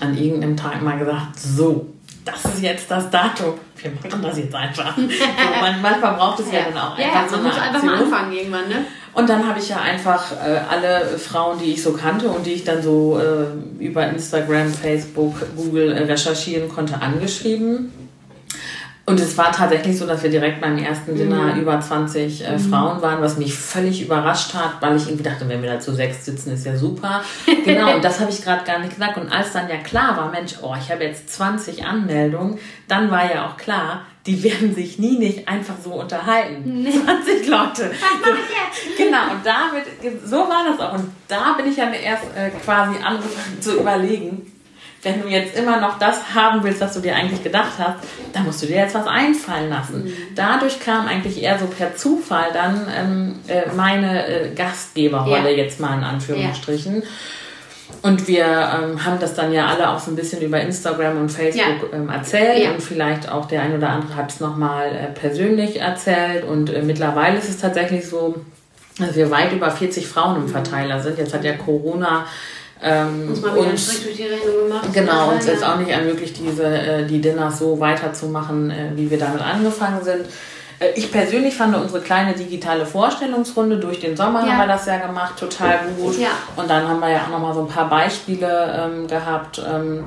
an 0.00 0.16
irgendeinem 0.16 0.56
Tag 0.56 0.82
mal 0.82 0.98
gesagt, 0.98 1.38
so, 1.38 1.86
das 2.24 2.44
ist 2.44 2.62
jetzt 2.62 2.90
das 2.90 3.10
Datum. 3.10 3.54
Wir 3.76 3.90
machen 3.90 4.22
das 4.22 4.38
jetzt 4.38 4.54
einfach. 4.54 4.96
so, 4.96 5.02
manchmal 5.60 6.14
braucht 6.14 6.40
es 6.40 6.46
ja, 6.50 6.60
ja 6.60 6.64
dann 6.66 6.78
auch 6.78 6.98
ja, 6.98 7.06
einfach 7.06 7.22
ja, 7.22 7.28
so 7.28 7.36
eine 7.36 7.48
muss 7.48 7.58
einfach 7.58 7.82
mal 7.82 7.94
anfangen 7.96 8.32
irgendwann, 8.32 8.68
ne? 8.68 8.86
Und 9.12 9.28
dann 9.28 9.46
habe 9.46 9.60
ich 9.60 9.68
ja 9.68 9.80
einfach 9.80 10.32
äh, 10.32 10.58
alle 10.68 11.18
Frauen, 11.18 11.58
die 11.58 11.72
ich 11.72 11.82
so 11.82 11.92
kannte 11.92 12.28
und 12.28 12.46
die 12.46 12.52
ich 12.52 12.64
dann 12.64 12.82
so 12.82 13.20
äh, 13.20 13.82
über 13.84 14.08
Instagram, 14.08 14.72
Facebook, 14.72 15.34
Google 15.56 15.92
äh, 15.92 16.02
recherchieren 16.04 16.68
konnte, 16.68 17.00
angeschrieben 17.00 17.92
und 19.06 19.20
es 19.20 19.36
war 19.36 19.52
tatsächlich 19.52 19.98
so, 19.98 20.06
dass 20.06 20.22
wir 20.22 20.30
direkt 20.30 20.62
beim 20.62 20.78
ersten 20.78 21.14
Dinner 21.14 21.54
mhm. 21.54 21.60
über 21.60 21.78
20 21.78 22.42
äh, 22.42 22.52
mhm. 22.52 22.58
Frauen 22.58 23.02
waren, 23.02 23.20
was 23.20 23.36
mich 23.36 23.54
völlig 23.54 24.00
überrascht 24.00 24.54
hat, 24.54 24.80
weil 24.80 24.96
ich 24.96 25.06
irgendwie 25.06 25.24
dachte, 25.24 25.46
wenn 25.46 25.62
wir 25.62 25.72
da 25.72 25.78
zu 25.78 25.94
sechs 25.94 26.24
sitzen, 26.24 26.52
ist 26.52 26.64
ja 26.64 26.74
super. 26.74 27.22
genau, 27.64 27.94
und 27.94 28.02
das 28.02 28.20
habe 28.20 28.30
ich 28.30 28.42
gerade 28.42 28.64
gar 28.64 28.78
nicht 28.78 28.94
gesagt. 28.94 29.18
Und 29.18 29.30
als 29.30 29.52
dann 29.52 29.68
ja 29.68 29.76
klar 29.76 30.16
war, 30.16 30.30
Mensch, 30.30 30.54
oh, 30.62 30.74
ich 30.78 30.90
habe 30.90 31.04
jetzt 31.04 31.28
20 31.34 31.84
Anmeldungen, 31.84 32.58
dann 32.88 33.10
war 33.10 33.30
ja 33.30 33.46
auch 33.46 33.58
klar, 33.58 34.06
die 34.26 34.42
werden 34.42 34.74
sich 34.74 34.98
nie 34.98 35.18
nicht 35.18 35.48
einfach 35.48 35.74
so 35.82 35.92
unterhalten. 36.00 36.62
Nee. 36.64 36.90
20 37.04 37.46
Leute. 37.46 37.90
Was 37.90 38.20
mache 38.22 38.38
ich 38.40 38.56
jetzt? 38.56 38.96
Genau, 38.96 39.32
und 39.32 39.44
damit, 39.44 40.24
so 40.24 40.36
war 40.36 40.64
das 40.66 40.80
auch. 40.80 40.94
Und 40.94 41.10
da 41.28 41.52
bin 41.52 41.66
ich 41.66 41.76
ja 41.76 41.90
erst 41.90 42.24
äh, 42.34 42.50
quasi 42.64 42.94
angefangen 43.04 43.60
zu 43.60 43.80
überlegen, 43.80 44.50
wenn 45.04 45.22
du 45.22 45.28
jetzt 45.28 45.56
immer 45.56 45.80
noch 45.80 45.98
das 45.98 46.34
haben 46.34 46.62
willst, 46.64 46.80
was 46.80 46.94
du 46.94 47.00
dir 47.00 47.14
eigentlich 47.14 47.42
gedacht 47.42 47.72
hast, 47.78 47.98
dann 48.32 48.44
musst 48.44 48.62
du 48.62 48.66
dir 48.66 48.76
jetzt 48.76 48.94
was 48.94 49.06
einfallen 49.06 49.70
lassen. 49.70 50.04
Mhm. 50.04 50.12
Dadurch 50.34 50.80
kam 50.80 51.06
eigentlich 51.06 51.42
eher 51.42 51.58
so 51.58 51.66
per 51.66 51.94
Zufall 51.96 52.50
dann 52.52 52.88
ähm, 52.94 53.34
äh, 53.46 53.72
meine 53.74 54.26
äh, 54.26 54.54
Gastgeberrolle 54.54 55.50
ja. 55.50 55.64
jetzt 55.64 55.80
mal 55.80 55.96
in 55.98 56.04
Anführungsstrichen. 56.04 57.02
Ja. 57.02 57.08
Und 58.02 58.28
wir 58.28 58.44
ähm, 58.44 59.04
haben 59.04 59.18
das 59.18 59.34
dann 59.34 59.52
ja 59.52 59.66
alle 59.66 59.88
auch 59.90 59.98
so 59.98 60.10
ein 60.10 60.16
bisschen 60.16 60.42
über 60.42 60.60
Instagram 60.60 61.18
und 61.18 61.30
Facebook 61.30 61.92
ja. 61.92 61.98
ähm, 61.98 62.08
erzählt 62.08 62.74
und 62.74 62.82
vielleicht 62.82 63.30
auch 63.30 63.46
der 63.46 63.62
ein 63.62 63.74
oder 63.74 63.90
andere 63.90 64.16
hat 64.16 64.30
es 64.30 64.40
nochmal 64.40 64.88
äh, 64.88 65.06
persönlich 65.18 65.80
erzählt. 65.80 66.44
Und 66.44 66.70
äh, 66.70 66.82
mittlerweile 66.82 67.38
ist 67.38 67.48
es 67.48 67.58
tatsächlich 67.58 68.06
so, 68.06 68.34
dass 68.98 69.16
wir 69.16 69.30
weit 69.30 69.52
über 69.52 69.70
40 69.70 70.06
Frauen 70.06 70.36
im 70.36 70.48
Verteiler 70.48 71.00
sind. 71.00 71.18
Jetzt 71.18 71.34
hat 71.34 71.44
ja 71.44 71.54
Corona 71.54 72.26
ähm, 72.86 73.30
Muss 73.30 73.40
man 73.40 73.54
wieder 73.54 73.70
und, 73.70 74.04
durch 74.04 74.16
die 74.16 74.24
Rechnung 74.24 74.68
gemacht. 74.68 74.92
Genau, 74.92 75.30
uns 75.30 75.46
ist 75.46 75.64
auch 75.64 75.78
nicht 75.78 75.88
ermöglicht, 75.88 76.38
diese, 76.38 76.64
äh, 76.64 77.06
die 77.06 77.18
Dinners 77.18 77.58
so 77.58 77.80
weiterzumachen, 77.80 78.70
äh, 78.70 78.90
wie 78.94 79.10
wir 79.10 79.18
damit 79.18 79.40
angefangen 79.40 80.04
sind. 80.04 80.26
Äh, 80.78 80.90
ich 80.94 81.10
persönlich 81.10 81.56
fand 81.56 81.74
unsere 81.74 82.02
kleine 82.02 82.34
digitale 82.34 82.84
Vorstellungsrunde 82.84 83.78
durch 83.78 84.00
den 84.00 84.18
Sommer 84.18 84.44
ja. 84.44 84.52
haben 84.52 84.58
wir 84.58 84.66
das 84.66 84.84
ja 84.84 84.98
gemacht, 84.98 85.38
total 85.38 85.78
gut. 85.96 86.18
Ja. 86.18 86.28
Und 86.56 86.68
dann 86.68 86.86
haben 86.86 87.00
wir 87.00 87.08
ja 87.08 87.22
auch 87.22 87.30
nochmal 87.30 87.54
so 87.54 87.60
ein 87.60 87.68
paar 87.68 87.88
Beispiele 87.88 88.74
ähm, 88.78 89.06
gehabt, 89.06 89.62
ähm, 89.66 90.04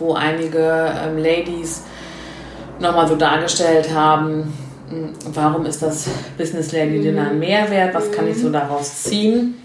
wo 0.00 0.14
einige 0.14 0.92
ähm, 1.04 1.18
Ladies 1.18 1.84
nochmal 2.80 3.06
so 3.06 3.14
dargestellt 3.14 3.94
haben, 3.94 4.52
hm, 4.88 5.12
warum 5.34 5.66
ist 5.66 5.82
das 5.82 6.08
Business 6.36 6.72
Lady 6.72 7.00
Dinner 7.00 7.30
ein 7.30 7.38
Mehrwert, 7.38 7.94
was 7.94 8.10
kann 8.10 8.26
ich 8.26 8.40
so 8.40 8.50
daraus 8.50 9.04
ziehen. 9.04 9.59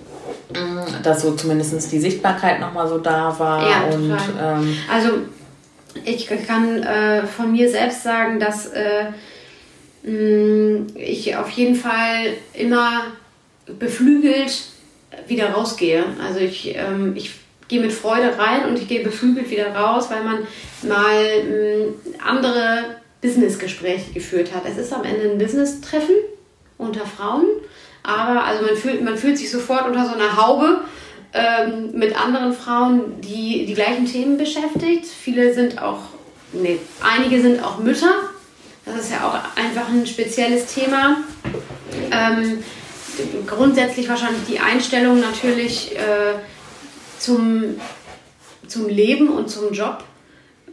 Mm, 0.50 1.04
dass 1.04 1.22
so 1.22 1.36
zumindest 1.36 1.92
die 1.92 2.00
Sichtbarkeit 2.00 2.60
nochmal 2.60 2.88
so 2.88 2.98
da 3.00 3.38
war. 3.38 3.68
Ja, 3.68 3.84
und, 3.86 4.12
ähm, 4.40 4.78
also 4.92 5.10
ich 6.04 6.28
kann 6.28 6.84
äh, 6.84 7.26
von 7.26 7.52
mir 7.52 7.70
selbst 7.70 8.04
sagen, 8.04 8.40
dass 8.40 8.68
äh, 8.68 9.06
mm, 10.04 10.88
ich 10.96 11.36
auf 11.36 11.50
jeden 11.50 11.76
Fall 11.76 12.34
immer 12.54 13.06
beflügelt 13.80 14.66
wieder 15.28 15.52
rausgehe. 15.52 16.04
Also 16.24 16.42
ich, 16.42 16.76
ähm, 16.76 17.14
ich 17.16 17.32
gehe 17.68 17.82
mit 17.82 17.92
Freude 17.92 18.38
rein 18.38 18.66
und 18.70 18.78
ich 18.78 18.88
gehe 18.88 19.04
beflügelt 19.04 19.50
wieder 19.50 19.74
raus, 19.74 20.10
weil 20.12 20.24
man 20.24 20.40
mal 20.84 21.44
mm, 21.44 21.94
andere 22.24 22.98
Businessgespräche 23.22 24.14
geführt 24.14 24.54
hat. 24.54 24.64
Es 24.70 24.78
ist 24.78 24.94
am 24.94 25.04
Ende 25.04 25.32
ein 25.32 25.40
Business-Treffen 25.40 26.16
unter 26.78 27.06
Frauen 27.06 27.46
aber 28.06 28.44
also 28.44 28.64
man 28.66 28.76
fühlt, 28.76 29.04
man 29.04 29.18
fühlt 29.18 29.38
sich 29.38 29.50
sofort 29.50 29.88
unter 29.88 30.06
so 30.06 30.14
einer 30.14 30.38
Haube 30.38 30.82
ähm, 31.34 31.92
mit 31.94 32.20
anderen 32.20 32.54
Frauen, 32.54 33.20
die 33.22 33.66
die 33.66 33.74
gleichen 33.74 34.06
Themen 34.06 34.38
beschäftigt. 34.38 35.06
Viele 35.06 35.54
sind 35.54 35.82
auch, 35.82 36.00
nee, 36.54 36.80
einige 37.02 37.42
sind 37.42 37.64
auch 37.64 37.80
Mütter. 37.80 38.14
Das 38.86 38.96
ist 38.98 39.12
ja 39.12 39.28
auch 39.28 39.60
einfach 39.60 39.90
ein 39.90 40.06
spezielles 40.06 40.68
Thema. 40.74 41.18
Ähm, 42.12 42.64
grundsätzlich 43.48 44.08
wahrscheinlich 44.08 44.44
die 44.48 44.60
Einstellung 44.60 45.20
natürlich 45.20 45.96
äh, 45.96 46.36
zum, 47.18 47.80
zum 48.68 48.88
Leben 48.88 49.30
und 49.30 49.50
zum 49.50 49.74
Job 49.74 50.04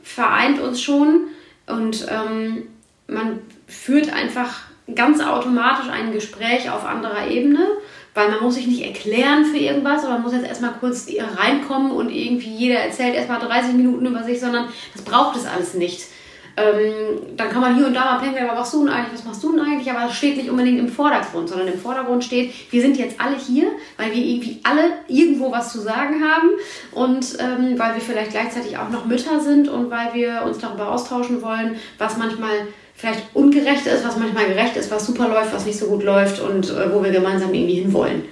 vereint 0.03 0.61
uns 0.61 0.83
schon. 0.83 1.29
Und 1.67 2.07
ähm, 2.11 2.65
man 3.07 3.41
führt 3.67 4.13
einfach 4.13 4.72
ganz 4.95 5.21
automatisch 5.21 5.89
ein 5.91 6.13
Gespräch 6.13 6.71
auf 6.71 6.85
anderer 6.85 7.29
Ebene, 7.29 7.67
weil 8.15 8.31
man 8.31 8.43
muss 8.43 8.55
sich 8.55 8.67
nicht 8.67 8.85
erklären 8.85 9.45
für 9.45 9.57
irgendwas, 9.57 10.05
aber 10.05 10.15
man 10.15 10.23
muss 10.23 10.33
jetzt 10.33 10.47
erstmal 10.47 10.73
kurz 10.73 11.09
reinkommen 11.37 11.93
und 11.93 12.11
irgendwie 12.11 12.51
jeder 12.51 12.81
erzählt 12.81 13.15
erstmal 13.15 13.41
30 13.41 13.75
Minuten 13.75 14.07
über 14.07 14.23
sich, 14.23 14.41
sondern 14.41 14.67
das 14.93 15.03
braucht 15.03 15.37
es 15.37 15.47
alles 15.47 15.75
nicht. 15.75 16.07
Ähm, 16.55 17.35
dann 17.35 17.49
kann 17.49 17.63
man 17.63 17.77
hier 17.77 17.87
und 17.87 17.95
da 17.95 18.05
mal 18.05 18.19
pendeln, 18.19 18.47
was 18.47 18.57
machst 18.57 18.75
du 18.75 18.85
denn 18.85 18.93
eigentlich, 18.93 19.15
was 19.15 19.25
machst 19.25 19.43
du 19.43 19.53
denn 19.53 19.65
eigentlich, 19.65 19.91
aber 19.91 20.07
das 20.07 20.15
steht 20.15 20.37
nicht 20.37 20.51
unbedingt 20.51 20.81
im 20.81 20.89
Vordergrund, 20.89 21.49
sondern 21.49 21.69
im 21.69 21.79
Vordergrund 21.79 22.23
steht, 22.25 22.53
wir 22.71 22.83
sind 22.83 22.99
jetzt 22.99 23.19
alle 23.19 23.39
hier, 23.39 23.69
weil 23.97 24.13
wir 24.13 24.23
irgendwie 24.23 24.61
alle 24.63 24.93
irgendwo 25.09 25.51
was 25.51 25.73
zu 25.73 25.81
sagen 25.81 26.23
haben 26.23 26.51
und 26.91 27.39
ähm, 27.39 27.79
weil 27.79 27.95
wir 27.95 28.03
vielleicht 28.03 28.33
gleichzeitig 28.33 28.77
auch 28.77 28.91
noch 28.91 29.07
Mütter 29.07 29.41
sind 29.41 29.71
und 29.71 29.91
weil 29.91 30.13
wir 30.13 30.43
uns 30.45 30.59
darüber 30.59 30.91
austauschen 30.91 31.41
wollen, 31.41 31.77
was 31.97 32.19
manchmal 32.19 32.67
vielleicht 33.03 33.35
ungerecht 33.35 33.85
ist, 33.85 34.07
was 34.07 34.17
manchmal 34.17 34.47
gerecht 34.47 34.77
ist, 34.77 34.89
was 34.93 35.05
super 35.05 35.27
läuft, 35.29 35.53
was 35.53 35.67
nicht 35.67 35.77
so 35.77 35.87
gut 35.87 36.05
läuft 36.05 36.41
und 36.41 36.71
äh, 36.71 36.95
wo 36.95 37.03
wir 37.03 37.11
gemeinsam 37.11 37.53
irgendwie 37.53 37.81
hinwollen. 37.81 38.27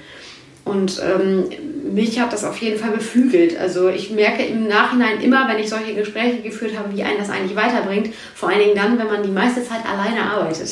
Und 0.64 1.02
ähm, 1.04 1.46
mich 1.92 2.20
hat 2.20 2.32
das 2.32 2.44
auf 2.44 2.56
jeden 2.58 2.78
Fall 2.78 2.92
beflügelt. 2.92 3.58
Also 3.58 3.88
ich 3.88 4.12
merke 4.12 4.44
im 4.44 4.68
Nachhinein 4.68 5.20
immer, 5.22 5.48
wenn 5.48 5.58
ich 5.58 5.68
solche 5.68 5.94
Gespräche 5.94 6.42
geführt 6.42 6.78
habe, 6.78 6.94
wie 6.94 7.02
einen 7.02 7.18
das 7.18 7.30
eigentlich 7.30 7.56
weiterbringt. 7.56 8.14
Vor 8.36 8.50
allen 8.50 8.60
Dingen 8.60 8.76
dann, 8.76 8.96
wenn 8.96 9.08
man 9.08 9.24
die 9.24 9.32
meiste 9.32 9.64
Zeit 9.64 9.84
alleine 9.84 10.22
arbeitet. 10.22 10.70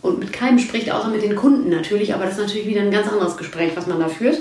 Und 0.00 0.18
mit 0.18 0.32
keinem 0.32 0.58
spricht, 0.58 0.90
außer 0.90 1.10
mit 1.10 1.22
den 1.22 1.36
Kunden 1.36 1.70
natürlich. 1.70 2.14
Aber 2.14 2.24
das 2.24 2.32
ist 2.32 2.40
natürlich 2.40 2.66
wieder 2.66 2.80
ein 2.80 2.90
ganz 2.90 3.06
anderes 3.06 3.36
Gespräch, 3.36 3.70
was 3.76 3.86
man 3.86 4.00
da 4.00 4.08
führt. 4.08 4.40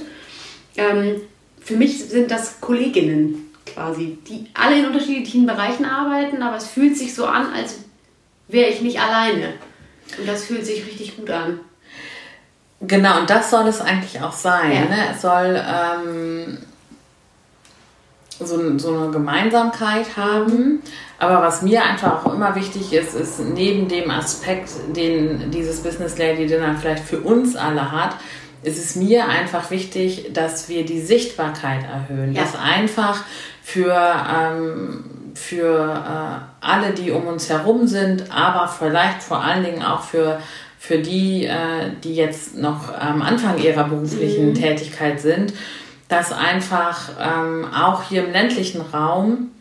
Ähm, 0.75 1.21
für 1.59 1.75
mich 1.75 2.03
sind 2.05 2.31
das 2.31 2.59
Kolleginnen 2.61 3.51
quasi, 3.67 4.17
die 4.27 4.47
alle 4.55 4.79
in 4.79 4.87
unterschiedlichen 4.87 5.45
Bereichen 5.45 5.85
arbeiten, 5.85 6.41
aber 6.41 6.57
es 6.57 6.65
fühlt 6.65 6.97
sich 6.97 7.13
so 7.13 7.25
an, 7.25 7.53
als 7.53 7.75
wäre 8.51 8.69
ich 8.69 8.81
nicht 8.81 8.99
alleine. 8.99 9.53
Und 10.17 10.27
das 10.27 10.45
fühlt 10.45 10.65
sich 10.65 10.85
richtig 10.85 11.17
gut 11.17 11.29
an. 11.29 11.59
Genau, 12.81 13.19
und 13.19 13.29
das 13.29 13.51
soll 13.51 13.67
es 13.67 13.79
eigentlich 13.79 14.21
auch 14.21 14.33
sein. 14.33 14.71
Ja. 14.71 14.81
Ne? 14.81 14.97
Es 15.13 15.21
soll 15.21 15.63
ähm, 15.63 16.57
so, 18.39 18.77
so 18.77 18.97
eine 18.97 19.11
Gemeinsamkeit 19.11 20.17
haben. 20.17 20.81
Aber 21.19 21.41
was 21.43 21.61
mir 21.61 21.83
einfach 21.83 22.25
auch 22.25 22.33
immer 22.33 22.55
wichtig 22.55 22.91
ist, 22.93 23.13
ist 23.13 23.39
neben 23.39 23.87
dem 23.87 24.09
Aspekt, 24.09 24.71
den 24.95 25.51
dieses 25.51 25.81
Business 25.81 26.17
Lady 26.17 26.47
Dinner 26.47 26.75
vielleicht 26.79 27.03
für 27.03 27.19
uns 27.19 27.55
alle 27.55 27.91
hat, 27.91 28.15
ist 28.63 28.83
es 28.83 28.95
mir 28.95 29.27
einfach 29.27 29.69
wichtig, 29.69 30.31
dass 30.33 30.67
wir 30.67 30.83
die 30.83 31.01
Sichtbarkeit 31.01 31.83
erhöhen. 31.83 32.33
Ja. 32.33 32.41
Dass 32.41 32.55
einfach 32.55 33.23
für, 33.61 33.95
ähm, 33.95 35.10
für 35.41 35.75
äh, 35.75 36.65
alle, 36.65 36.93
die 36.93 37.11
um 37.11 37.25
uns 37.25 37.49
herum 37.49 37.87
sind, 37.87 38.31
aber 38.31 38.67
vielleicht 38.67 39.23
vor 39.23 39.43
allen 39.43 39.63
Dingen 39.63 39.83
auch 39.83 40.01
für, 40.01 40.39
für 40.77 40.99
die, 40.99 41.45
äh, 41.45 41.91
die 42.03 42.15
jetzt 42.15 42.57
noch 42.57 42.93
am 42.93 43.21
Anfang 43.21 43.57
ihrer 43.57 43.85
beruflichen 43.85 44.49
mhm. 44.49 44.53
Tätigkeit 44.53 45.19
sind, 45.19 45.53
dass 46.07 46.31
einfach 46.31 47.09
ähm, 47.19 47.65
auch 47.73 48.03
hier 48.03 48.25
im 48.25 48.31
ländlichen 48.31 48.81
Raum 48.81 49.51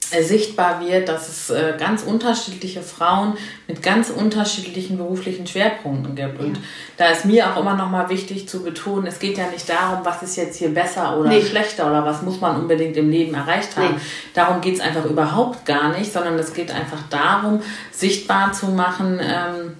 sichtbar 0.00 0.80
wird, 0.80 1.08
dass 1.08 1.28
es 1.28 1.50
äh, 1.50 1.74
ganz 1.78 2.02
unterschiedliche 2.02 2.82
Frauen 2.82 3.36
mit 3.66 3.82
ganz 3.82 4.08
unterschiedlichen 4.08 4.96
beruflichen 4.96 5.46
Schwerpunkten 5.46 6.14
gibt. 6.14 6.40
Und 6.40 6.56
ja. 6.56 6.62
da 6.96 7.06
ist 7.08 7.26
mir 7.26 7.52
auch 7.52 7.60
immer 7.60 7.74
noch 7.74 7.90
mal 7.90 8.08
wichtig 8.08 8.48
zu 8.48 8.62
betonen, 8.62 9.06
es 9.06 9.18
geht 9.18 9.36
ja 9.36 9.48
nicht 9.50 9.68
darum, 9.68 10.04
was 10.04 10.22
ist 10.22 10.36
jetzt 10.36 10.56
hier 10.56 10.72
besser 10.72 11.18
oder 11.18 11.28
nee. 11.28 11.42
schlechter 11.42 11.86
oder 11.86 12.04
was 12.04 12.22
muss 12.22 12.40
man 12.40 12.56
unbedingt 12.56 12.96
im 12.96 13.10
Leben 13.10 13.34
erreicht 13.34 13.76
haben. 13.76 13.96
Nee. 13.96 14.00
Darum 14.32 14.60
geht 14.62 14.76
es 14.76 14.80
einfach 14.80 15.04
überhaupt 15.04 15.66
gar 15.66 15.96
nicht, 15.96 16.10
sondern 16.10 16.38
es 16.38 16.54
geht 16.54 16.70
einfach 16.70 17.02
darum, 17.10 17.60
sichtbar 17.90 18.52
zu 18.52 18.68
machen, 18.68 19.20
ähm, 19.20 19.76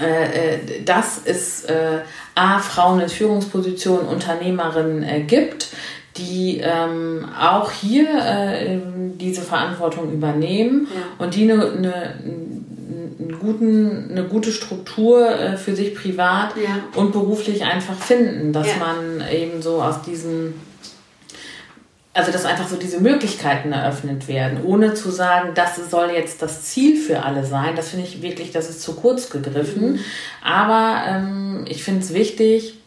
äh, 0.00 0.54
äh, 0.54 0.84
dass 0.84 1.20
es 1.24 1.64
äh, 1.64 2.02
A, 2.36 2.60
Frauen 2.60 3.00
in 3.00 3.08
Führungspositionen, 3.08 4.06
Unternehmerinnen 4.06 5.02
äh, 5.02 5.22
gibt, 5.22 5.68
die 6.18 6.60
ähm, 6.62 7.26
auch 7.40 7.70
hier 7.70 8.08
äh, 8.08 8.78
diese 9.14 9.42
Verantwortung 9.42 10.12
übernehmen 10.12 10.88
ja. 10.92 11.24
und 11.24 11.34
die 11.34 11.50
eine, 11.50 11.72
eine, 11.72 12.14
guten, 13.40 14.10
eine 14.10 14.24
gute 14.24 14.52
Struktur 14.52 15.30
äh, 15.30 15.56
für 15.56 15.74
sich 15.74 15.94
privat 15.94 16.54
ja. 16.56 17.00
und 17.00 17.12
beruflich 17.12 17.64
einfach 17.64 17.96
finden, 17.96 18.52
dass 18.52 18.66
ja. 18.66 18.74
man 18.78 19.24
eben 19.30 19.62
so 19.62 19.82
aus 19.82 20.02
diesen 20.02 20.54
also 22.18 22.32
dass 22.32 22.44
einfach 22.44 22.66
so 22.66 22.76
diese 22.76 23.00
Möglichkeiten 23.00 23.70
eröffnet 23.70 24.26
werden, 24.26 24.64
ohne 24.64 24.94
zu 24.94 25.10
sagen, 25.10 25.50
das 25.54 25.76
soll 25.88 26.10
jetzt 26.10 26.42
das 26.42 26.64
Ziel 26.64 26.96
für 26.96 27.22
alle 27.22 27.44
sein. 27.44 27.76
Das 27.76 27.90
finde 27.90 28.06
ich 28.06 28.22
wirklich, 28.22 28.50
das 28.50 28.68
ist 28.68 28.82
zu 28.82 28.94
kurz 28.94 29.30
gegriffen. 29.30 29.92
Mhm. 29.92 29.98
Aber 30.42 31.02
ähm, 31.06 31.64
ich 31.68 31.84
finde 31.84 32.00
es 32.00 32.12
wichtig, 32.12 32.77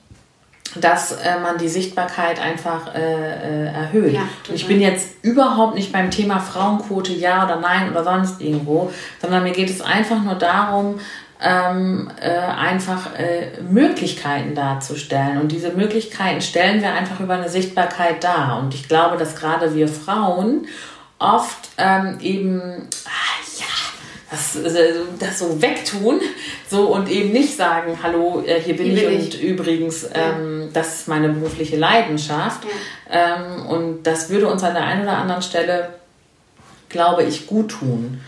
dass 0.76 1.12
äh, 1.12 1.40
man 1.42 1.58
die 1.58 1.68
Sichtbarkeit 1.68 2.40
einfach 2.40 2.96
äh, 2.96 3.00
äh, 3.00 3.66
erhöht. 3.74 4.14
Ja, 4.14 4.28
und 4.48 4.56
ich 4.56 4.68
bin 4.68 4.80
jetzt 4.80 5.24
überhaupt 5.24 5.76
nicht 5.76 5.92
beim 5.92 6.12
Thema 6.12 6.40
Frauenquote 6.40 7.14
ja 7.14 7.46
oder 7.46 7.60
nein 7.60 7.92
oder 7.92 8.04
sonst 8.04 8.42
irgendwo, 8.42 8.92
sondern 9.22 9.44
mir 9.44 9.52
geht 9.52 9.70
es 9.70 9.82
einfach 9.82 10.22
nur 10.24 10.36
darum, 10.36 11.00
ähm, 11.42 12.12
äh, 12.22 12.30
einfach 12.30 13.16
äh, 13.18 13.62
Möglichkeiten 13.64 14.54
darzustellen. 14.54 15.42
Und 15.42 15.52
diese 15.52 15.72
Möglichkeiten 15.72 16.42
stellen 16.42 16.82
wir 16.82 16.94
einfach 16.94 17.20
über 17.20 17.34
eine 17.34 17.50
Sichtbarkeit 17.50 18.24
dar. 18.24 18.60
Und 18.62 18.74
ich 18.74 18.88
glaube, 18.88 19.18
dass 19.18 19.36
gerade 19.36 19.74
wir 19.74 19.88
Frauen 19.88 20.68
oft 21.18 21.70
ähm, 21.78 22.18
eben, 22.22 22.88
das, 24.32 24.56
äh, 24.56 24.94
das 25.20 25.40
so 25.40 25.62
wegtun 25.62 26.22
so 26.68 26.94
und 26.94 27.10
eben 27.10 27.32
nicht 27.32 27.56
sagen, 27.56 28.00
hallo, 28.02 28.42
äh, 28.48 28.62
hier 28.62 28.78
bin 28.78 28.88
hier 28.88 28.96
ich 28.96 29.06
bin 29.06 29.20
und 29.20 29.34
ich. 29.36 29.44
übrigens, 29.44 30.10
ähm, 30.14 30.70
das 30.74 31.02
ist 31.02 31.08
meine 31.10 31.30
berufliche 31.30 31.76
Leidenschaft. 31.76 32.62
Ja. 32.64 33.36
Ähm, 33.36 33.66
und 33.68 34.04
das 34.04 34.30
würde 34.30 34.48
uns 34.48 34.64
an 34.64 34.74
der 34.74 34.86
einen 34.86 35.04
oder 35.04 35.18
anderen 35.18 35.42
Stelle, 35.42 35.90
glaube 36.88 37.24
ich, 37.24 37.46
gut 37.46 37.72
tun 37.72 38.22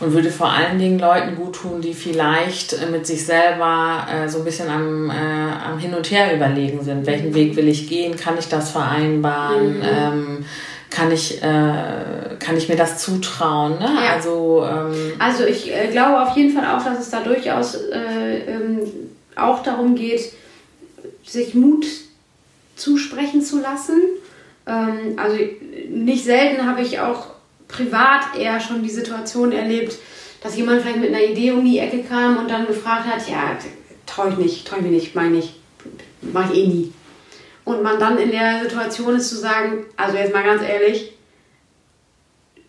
und 0.00 0.12
würde 0.12 0.30
vor 0.30 0.50
allen 0.50 0.78
Dingen 0.78 0.98
Leuten 0.98 1.36
gut 1.36 1.54
tun, 1.54 1.80
die 1.80 1.94
vielleicht 1.94 2.72
äh, 2.72 2.86
mit 2.86 3.06
sich 3.06 3.24
selber 3.24 4.06
äh, 4.10 4.28
so 4.28 4.38
ein 4.38 4.44
bisschen 4.44 4.68
am, 4.68 5.08
äh, 5.08 5.12
am 5.12 5.78
Hin 5.78 5.94
und 5.94 6.10
Her 6.10 6.34
überlegen 6.34 6.82
sind. 6.82 7.06
Welchen 7.06 7.32
Weg 7.34 7.54
will 7.54 7.68
ich 7.68 7.88
gehen? 7.88 8.16
Kann 8.16 8.36
ich 8.38 8.48
das 8.48 8.72
vereinbaren? 8.72 9.78
Mhm. 9.78 9.84
Ähm, 9.84 10.44
kann 10.90 11.12
ich, 11.12 11.42
äh, 11.42 12.36
kann 12.38 12.56
ich 12.56 12.68
mir 12.68 12.76
das 12.76 12.98
zutrauen? 12.98 13.78
Ne? 13.78 13.88
Ja. 14.04 14.14
Also, 14.14 14.66
ähm, 14.68 15.12
also 15.18 15.44
ich 15.44 15.72
äh, 15.72 15.88
glaube 15.90 16.22
auf 16.22 16.36
jeden 16.36 16.54
Fall 16.54 16.66
auch, 16.66 16.84
dass 16.84 17.00
es 17.00 17.10
da 17.10 17.20
durchaus 17.20 17.74
äh, 17.74 18.38
ähm, 18.46 18.80
auch 19.36 19.62
darum 19.62 19.94
geht, 19.94 20.32
sich 21.24 21.54
Mut 21.54 21.86
zusprechen 22.76 23.42
zu 23.42 23.60
lassen. 23.60 24.00
Ähm, 24.66 25.16
also 25.16 25.36
nicht 25.90 26.24
selten 26.24 26.66
habe 26.66 26.82
ich 26.82 27.00
auch 27.00 27.26
privat 27.68 28.36
eher 28.38 28.60
schon 28.60 28.82
die 28.82 28.90
Situation 28.90 29.52
erlebt, 29.52 29.96
dass 30.42 30.56
jemand 30.56 30.82
vielleicht 30.82 31.00
mit 31.00 31.14
einer 31.14 31.24
Idee 31.24 31.52
um 31.52 31.64
die 31.64 31.78
Ecke 31.78 32.02
kam 32.02 32.38
und 32.38 32.50
dann 32.50 32.66
gefragt 32.66 33.06
hat, 33.06 33.28
ja, 33.28 33.56
traue 34.06 34.30
ich 34.30 34.38
nicht, 34.38 34.66
traue 34.66 34.78
ich 34.80 34.84
mir 34.86 34.92
nicht, 34.92 35.14
meine 35.14 35.38
ich, 35.38 35.54
mache 36.20 36.52
ich 36.52 36.58
eh 36.58 36.66
nie. 36.66 36.92
Und 37.68 37.82
man 37.82 38.00
dann 38.00 38.16
in 38.16 38.30
der 38.30 38.62
Situation 38.62 39.14
ist 39.16 39.28
zu 39.28 39.36
sagen, 39.36 39.84
also 39.94 40.16
jetzt 40.16 40.32
mal 40.32 40.42
ganz 40.42 40.62
ehrlich, 40.62 41.12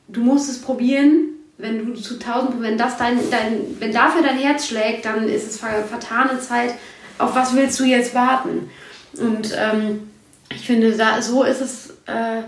du 0.10 0.20
musst 0.20 0.50
es 0.50 0.62
probieren, 0.62 1.38
wenn 1.58 1.86
du 1.86 1.94
zu 1.94 2.16
1000, 2.16 2.62
wenn 2.62 2.78
das 2.78 2.98
dein, 2.98 3.18
dein, 3.32 3.80
wenn 3.80 3.94
dafür 3.94 4.24
dein 4.24 4.38
Herz 4.38 4.68
schlägt, 4.68 5.06
dann 5.06 5.30
ist 5.30 5.50
es 5.50 5.58
vertane 5.58 6.42
Zeit. 6.42 6.74
Auf 7.18 7.34
was 7.34 7.56
willst 7.56 7.80
du 7.80 7.86
jetzt 7.86 8.14
warten? 8.14 8.70
Und 9.18 9.56
ähm, 9.58 10.10
ich 10.50 10.66
finde, 10.66 10.94
so 11.22 11.44
ist 11.44 11.62
es 11.62 11.92
äh, 12.06 12.44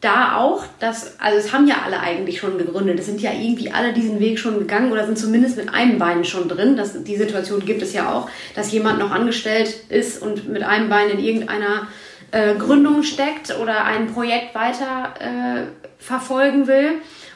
da 0.00 0.36
auch, 0.36 0.64
dass, 0.78 1.20
also 1.20 1.38
es 1.38 1.52
haben 1.52 1.66
ja 1.66 1.82
alle 1.84 2.00
eigentlich 2.00 2.38
schon 2.38 2.56
gegründet, 2.56 2.98
es 2.98 3.06
sind 3.06 3.20
ja 3.20 3.32
irgendwie 3.32 3.70
alle 3.70 3.92
diesen 3.92 4.18
Weg 4.18 4.38
schon 4.38 4.58
gegangen 4.58 4.92
oder 4.92 5.04
sind 5.04 5.18
zumindest 5.18 5.58
mit 5.58 5.72
einem 5.72 5.98
Bein 5.98 6.24
schon 6.24 6.48
drin. 6.48 6.76
Das, 6.76 7.02
die 7.04 7.16
Situation 7.16 7.64
gibt 7.64 7.82
es 7.82 7.92
ja 7.92 8.12
auch, 8.12 8.30
dass 8.54 8.72
jemand 8.72 8.98
noch 8.98 9.10
angestellt 9.10 9.74
ist 9.90 10.22
und 10.22 10.48
mit 10.48 10.62
einem 10.62 10.88
Bein 10.88 11.10
in 11.10 11.18
irgendeiner 11.18 11.88
äh, 12.30 12.54
Gründung 12.54 13.02
steckt 13.02 13.58
oder 13.60 13.84
ein 13.84 14.12
Projekt 14.12 14.54
weiter 14.54 15.14
äh, 15.20 15.66
verfolgen 15.98 16.66
will 16.66 16.92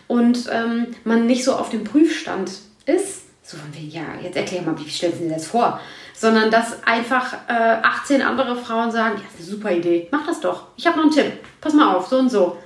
und 0.06 0.48
ähm, 0.50 0.86
man 1.04 1.26
nicht 1.26 1.44
so 1.44 1.54
auf 1.54 1.68
dem 1.68 1.84
Prüfstand 1.84 2.50
ist. 2.86 3.22
So 3.42 3.58
von 3.58 3.74
wegen, 3.74 3.90
ja, 3.90 4.02
jetzt 4.22 4.36
erklär 4.36 4.62
mal, 4.62 4.78
wie 4.78 4.88
stellst 4.88 5.20
du 5.20 5.24
dir 5.24 5.34
das 5.34 5.46
vor? 5.46 5.80
Sondern 6.14 6.50
dass 6.50 6.82
einfach 6.84 7.34
äh, 7.48 7.78
18 7.82 8.22
andere 8.22 8.56
Frauen 8.56 8.90
sagen, 8.90 9.16
ja, 9.16 9.24
ist 9.28 9.38
eine 9.38 9.46
super 9.46 9.72
Idee, 9.72 10.08
mach 10.10 10.24
das 10.26 10.40
doch. 10.40 10.68
Ich 10.76 10.86
habe 10.86 10.96
noch 10.96 11.04
einen 11.04 11.12
Tipp 11.12 11.32
pass 11.64 11.72
mal 11.72 11.94
auf, 11.94 12.06
so 12.06 12.18
und 12.18 12.30
so. 12.30 12.58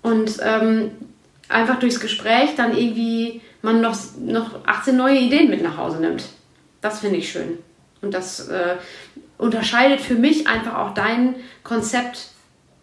Und 0.00 0.38
ähm, 0.42 0.90
einfach 1.48 1.78
durchs 1.78 2.00
Gespräch 2.00 2.56
dann 2.56 2.76
irgendwie 2.76 3.42
man 3.60 3.80
noch, 3.80 3.96
noch 4.18 4.66
18 4.66 4.96
neue 4.96 5.18
Ideen 5.18 5.50
mit 5.50 5.62
nach 5.62 5.76
Hause 5.76 6.00
nimmt. 6.00 6.24
Das 6.80 7.00
finde 7.00 7.18
ich 7.18 7.30
schön. 7.30 7.58
Und 8.00 8.12
das 8.14 8.48
äh, 8.48 8.76
unterscheidet 9.38 10.00
für 10.00 10.16
mich 10.16 10.48
einfach 10.48 10.76
auch 10.78 10.94
dein 10.94 11.36
Konzept 11.62 12.30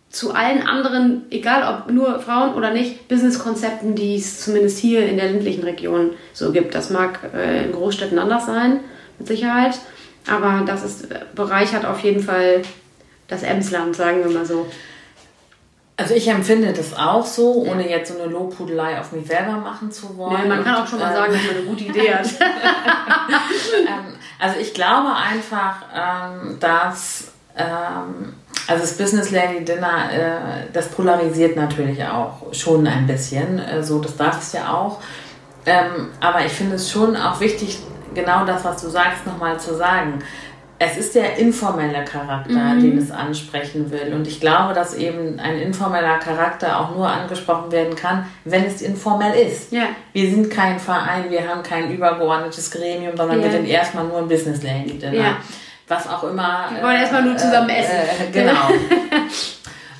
zu 0.09 0.33
allen 0.33 0.65
anderen, 0.65 1.23
egal 1.29 1.81
ob 1.83 1.91
nur 1.91 2.19
Frauen 2.19 2.53
oder 2.53 2.71
nicht, 2.71 3.07
Business-Konzepten, 3.09 3.95
die 3.95 4.15
es 4.15 4.39
zumindest 4.41 4.79
hier 4.79 5.07
in 5.07 5.17
der 5.17 5.31
ländlichen 5.31 5.63
Region 5.63 6.11
so 6.33 6.51
gibt. 6.51 6.73
Das 6.73 6.89
mag 6.89 7.19
äh, 7.33 7.65
in 7.65 7.73
Großstädten 7.73 8.17
anders 8.17 8.45
sein, 8.45 8.79
mit 9.19 9.27
Sicherheit. 9.27 9.77
Aber 10.27 10.63
das 10.65 10.83
ist 10.83 11.07
bereichert 11.35 11.85
auf 11.85 11.99
jeden 11.99 12.21
Fall 12.21 12.61
das 13.27 13.43
Emsland, 13.43 13.95
sagen 13.95 14.23
wir 14.23 14.31
mal 14.31 14.45
so. 14.45 14.65
Also 15.99 16.13
ich 16.13 16.29
empfinde 16.29 16.71
das 16.71 16.97
auch 16.97 17.25
so, 17.25 17.55
ohne 17.55 17.83
ja. 17.83 17.97
jetzt 17.97 18.13
so 18.13 18.21
eine 18.21 18.31
Lobhudelei 18.31 18.97
auf 18.99 19.11
mich 19.11 19.27
selber 19.27 19.57
machen 19.57 19.91
zu 19.91 20.15
wollen. 20.15 20.43
Nee, 20.43 20.47
man 20.47 20.63
kann 20.63 20.75
auch 20.75 20.87
schon 20.87 20.99
mal 20.99 21.13
sagen, 21.13 21.33
dass 21.33 21.43
man 21.43 21.57
eine 21.57 21.65
gute 21.65 21.83
Idee 21.83 22.13
hat. 22.13 22.25
ähm, 23.85 24.15
also 24.39 24.59
ich 24.61 24.73
glaube 24.73 25.13
einfach, 25.13 25.81
ähm, 25.93 26.57
dass 26.61 27.33
ähm, 27.57 28.33
also 28.67 28.81
das 28.81 28.97
Business 28.97 29.31
Lady 29.31 29.65
Dinner, 29.65 30.13
äh, 30.13 30.67
das 30.71 30.87
polarisiert 30.87 31.57
natürlich 31.57 32.01
auch 32.05 32.53
schon 32.53 32.87
ein 32.87 33.05
bisschen. 33.05 33.59
Äh, 33.59 33.83
so, 33.83 33.99
das 33.99 34.15
darf 34.15 34.41
es 34.41 34.53
ja 34.53 34.73
auch. 34.73 35.01
Aber 36.19 36.45
ich 36.45 36.51
finde 36.53 36.77
es 36.77 36.89
schon 36.89 37.15
auch 37.15 37.41
wichtig, 37.41 37.79
genau 38.13 38.45
das, 38.45 38.63
was 38.63 38.81
du 38.81 38.89
sagst, 38.89 39.25
nochmal 39.25 39.59
zu 39.59 39.75
sagen 39.75 40.21
es 40.81 40.95
ist 40.95 41.13
der 41.13 41.35
informelle 41.35 42.05
Charakter, 42.05 42.53
mhm. 42.53 42.81
den 42.81 42.97
es 42.97 43.11
ansprechen 43.11 43.91
will. 43.91 44.13
Und 44.13 44.25
ich 44.27 44.39
glaube, 44.39 44.73
dass 44.73 44.93
eben 44.93 45.37
ein 45.37 45.59
informeller 45.59 46.19
Charakter 46.19 46.79
auch 46.79 46.95
nur 46.95 47.07
angesprochen 47.09 47.69
werden 47.73 47.97
kann, 47.97 48.25
wenn 48.45 48.63
es 48.63 48.81
informell 48.81 49.33
ist. 49.33 49.73
Ja. 49.73 49.87
Wir 50.13 50.29
sind 50.29 50.49
kein 50.49 50.79
Verein, 50.79 51.29
wir 51.29 51.49
haben 51.49 51.63
kein 51.63 51.91
übergeordnetes 51.91 52.71
Gremium, 52.71 53.17
sondern 53.17 53.39
ja. 53.39 53.43
wir 53.43 53.51
sind 53.51 53.67
erstmal 53.67 54.05
nur 54.05 54.19
ein 54.19 54.29
Business 54.29 54.63
Lady 54.63 54.97
Dinner. 54.97 55.13
Ja. 55.13 55.37
Was 55.89 56.07
auch 56.07 56.23
immer. 56.23 56.69
Wir 56.73 56.81
wollen 56.81 56.95
äh, 56.95 57.01
erstmal 57.01 57.23
nur 57.23 57.35
zusammen 57.35 57.69
äh, 57.69 57.79
essen. 57.79 57.95
Äh, 57.95 58.31
genau. 58.31 58.69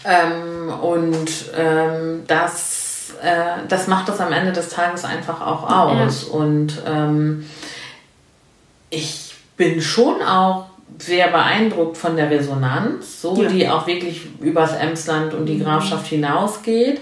ähm, 0.05 0.79
und 0.79 1.29
ähm, 1.57 2.23
das, 2.25 3.15
äh, 3.21 3.67
das 3.67 3.87
macht 3.87 4.07
das 4.07 4.21
am 4.21 4.31
Ende 4.31 4.53
des 4.53 4.69
Tages 4.69 5.03
einfach 5.03 5.45
auch 5.45 5.69
aus. 5.69 6.23
Und 6.23 6.81
ähm, 6.87 7.43
ich 8.89 9.35
bin 9.57 9.81
schon 9.81 10.21
auch 10.21 10.65
sehr 10.97 11.27
beeindruckt 11.29 11.97
von 11.97 12.15
der 12.15 12.29
Resonanz, 12.29 13.21
so 13.21 13.41
ja. 13.41 13.49
die 13.49 13.69
auch 13.69 13.87
wirklich 13.87 14.27
übers 14.41 14.75
Emsland 14.75 15.33
und 15.33 15.45
die 15.45 15.55
mhm. 15.55 15.63
Grafschaft 15.63 16.07
hinausgeht. 16.07 17.01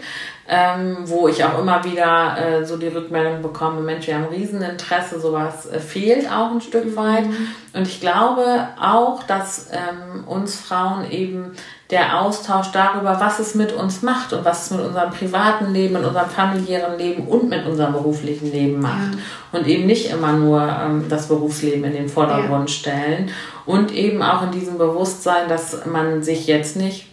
Ähm, 0.50 1.00
wo 1.04 1.28
ich 1.28 1.44
auch 1.44 1.60
immer 1.60 1.84
wieder 1.84 2.38
äh, 2.38 2.66
so 2.66 2.78
die 2.78 2.88
Rückmeldung 2.88 3.42
bekomme, 3.42 3.82
Mensch, 3.82 4.08
wir 4.08 4.16
haben 4.16 4.34
Rieseninteresse, 4.34 5.20
sowas 5.20 5.66
äh, 5.66 5.78
fehlt 5.78 6.32
auch 6.32 6.52
ein 6.52 6.62
Stück 6.62 6.96
weit. 6.96 7.26
Mhm. 7.26 7.50
Und 7.74 7.86
ich 7.86 8.00
glaube 8.00 8.70
auch, 8.82 9.24
dass 9.24 9.70
ähm, 9.74 10.24
uns 10.26 10.56
Frauen 10.56 11.12
eben 11.12 11.52
der 11.90 12.22
Austausch 12.22 12.72
darüber, 12.72 13.20
was 13.20 13.40
es 13.40 13.56
mit 13.56 13.72
uns 13.72 14.02
macht 14.02 14.34
und 14.34 14.44
was 14.44 14.66
es 14.66 14.72
mit 14.72 14.86
unserem 14.86 15.10
privaten 15.12 15.74
Leben, 15.74 15.94
mit 15.94 16.04
unserem 16.04 16.30
familiären 16.30 16.98
Leben 16.98 17.28
und 17.28 17.48
mit 17.48 17.66
unserem 17.66 17.94
beruflichen 17.94 18.52
Leben 18.52 18.82
macht. 18.82 19.14
Ja. 19.14 19.60
Und 19.60 19.68
eben 19.68 19.86
nicht 19.86 20.12
immer 20.12 20.34
nur 20.34 20.62
ähm, 20.62 21.06
das 21.08 21.28
Berufsleben 21.28 21.86
in 21.86 21.94
den 21.94 22.10
Vordergrund 22.10 22.70
ja. 22.70 22.76
stellen. 22.76 23.32
Und 23.66 23.94
eben 23.94 24.22
auch 24.22 24.44
in 24.44 24.52
diesem 24.52 24.78
Bewusstsein, 24.78 25.48
dass 25.48 25.86
man 25.86 26.24
sich 26.24 26.46
jetzt 26.48 26.76
nicht 26.76 27.07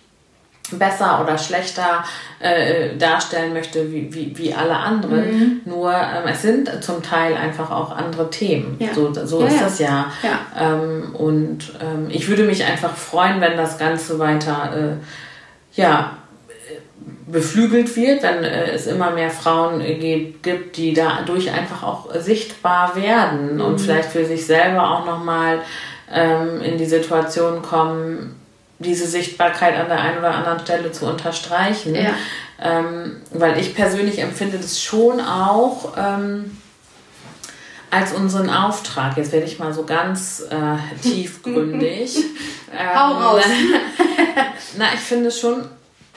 besser 0.79 1.20
oder 1.22 1.39
schlechter 1.39 2.05
äh, 2.41 2.97
darstellen 2.97 3.53
möchte 3.53 3.93
wie, 3.93 4.12
wie, 4.12 4.37
wie 4.37 4.55
alle 4.55 4.77
anderen. 4.77 5.39
Mhm. 5.39 5.61
Nur 5.64 5.93
ähm, 5.93 6.29
es 6.31 6.43
sind 6.43 6.70
zum 6.83 7.03
Teil 7.03 7.35
einfach 7.37 7.70
auch 7.70 7.97
andere 7.97 8.31
Themen. 8.31 8.77
Ja. 8.79 8.95
So, 8.95 9.12
so 9.25 9.41
ja, 9.41 9.47
ist 9.47 9.61
ja. 9.61 9.64
das 9.64 9.79
ja. 10.22 10.39
Ähm, 10.59 11.14
und 11.14 11.72
ähm, 11.81 12.09
ich 12.11 12.29
würde 12.29 12.45
mich 12.45 12.64
einfach 12.64 12.97
freuen, 12.97 13.41
wenn 13.41 13.57
das 13.57 13.79
Ganze 13.79 14.18
weiter 14.18 14.99
äh, 15.01 15.81
ja, 15.81 16.18
beflügelt 17.27 17.95
wird, 17.97 18.22
wenn 18.22 18.45
äh, 18.45 18.70
es 18.70 18.87
immer 18.87 19.11
mehr 19.11 19.31
Frauen 19.31 19.81
gibt, 19.81 20.77
die 20.77 20.93
dadurch 20.93 21.51
einfach 21.51 21.83
auch 21.83 22.14
sichtbar 22.14 22.97
werden 22.97 23.57
mhm. 23.57 23.61
und 23.61 23.81
vielleicht 23.81 24.11
für 24.11 24.25
sich 24.25 24.47
selber 24.47 24.91
auch 24.91 25.07
nochmal 25.07 25.61
ähm, 26.12 26.61
in 26.62 26.79
die 26.79 26.85
Situation 26.85 27.62
kommen, 27.62 28.37
diese 28.79 29.07
Sichtbarkeit 29.07 29.77
an 29.77 29.89
der 29.89 30.01
einen 30.01 30.18
oder 30.18 30.35
anderen 30.35 30.61
Stelle 30.61 30.93
zu 30.93 31.07
unterstreichen. 31.07 31.95
Ja. 31.95 32.14
Ähm, 32.61 33.22
weil 33.33 33.59
ich 33.59 33.75
persönlich 33.75 34.18
empfinde 34.18 34.59
das 34.59 34.83
schon 34.83 35.20
auch 35.20 35.93
ähm, 35.97 36.57
als 37.91 38.12
unseren 38.12 38.51
Auftrag. 38.51 39.16
Jetzt 39.16 39.33
werde 39.33 39.47
ich 39.47 39.59
mal 39.59 39.72
so 39.72 39.85
ganz 39.85 40.45
äh, 40.51 40.99
tiefgründig. 41.03 42.16
ähm, 42.72 42.95
Hau 42.95 43.12
raus. 43.12 43.43
na, 44.77 44.87
ich 44.95 45.01
finde 45.01 45.31
schon, 45.31 45.64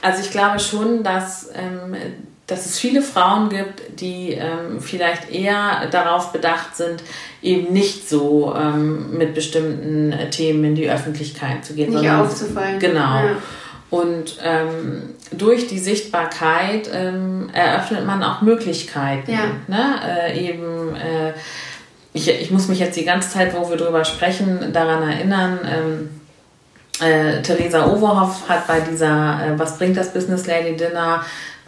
also 0.01 0.22
ich 0.22 0.32
glaube 0.32 0.60
schon, 0.60 1.03
dass 1.03 1.49
ähm, 1.53 1.95
dass 2.48 2.66
es 2.66 2.80
viele 2.80 3.02
Frauen 3.02 3.50
gibt, 3.50 4.00
die 4.00 4.32
ähm, 4.32 4.80
vielleicht 4.80 5.30
eher 5.30 5.88
darauf 5.91 6.32
bedacht 6.32 6.78
sind, 6.78 7.04
eben 7.41 7.74
nicht 7.74 8.08
so 8.08 8.56
ähm, 8.56 9.18
mit 9.18 9.34
bestimmten 9.36 10.14
äh, 10.14 10.30
Themen 10.30 10.64
in 10.64 10.76
die 10.76 10.89
Öffentlichkeit 10.89 11.66
zu 11.66 11.74
gehen. 11.74 11.93
Nicht 11.93 12.10
aufzufallen. 12.10 12.80
Genau. 12.80 13.00
Ja. 13.00 13.38
Und 13.89 14.38
ähm, 14.43 15.14
durch 15.32 15.68
die 15.68 15.80
Sichtbarkeit 15.80 16.89
ähm, 16.91 17.50
eröffnet 17.54 18.06
man 18.06 18.24
auch 18.24 18.41
Möglichkeiten. 18.41 19.32
Ja. 19.32 19.52
Ne? 19.68 20.00
Äh, 20.06 20.50
eben, 20.50 20.95
äh, 20.95 21.34
ich, 22.14 22.30
ich 22.30 22.50
muss 22.50 22.70
mich 22.70 22.80
jetzt 22.80 22.98
die 22.98 23.06
ganze 23.06 23.30
Zeit, 23.30 23.54
wo 23.56 23.70
wir 23.70 23.78
drüber 23.78 24.06
sprechen, 24.06 24.72
daran 24.72 25.10
erinnern, 25.10 25.60
ähm, 25.66 26.10
äh, 27.00 27.41
Theresa 27.41 27.86
Overhoff 27.86 28.50
hat 28.50 28.68
bei 28.68 28.80
dieser 28.80 29.45
äh, 29.45 29.60
Was 29.60 29.78
bringt 29.78 29.98
das 29.98 30.14
Business 30.14 30.48
Lady 30.48 30.76
Dinner 30.76 31.24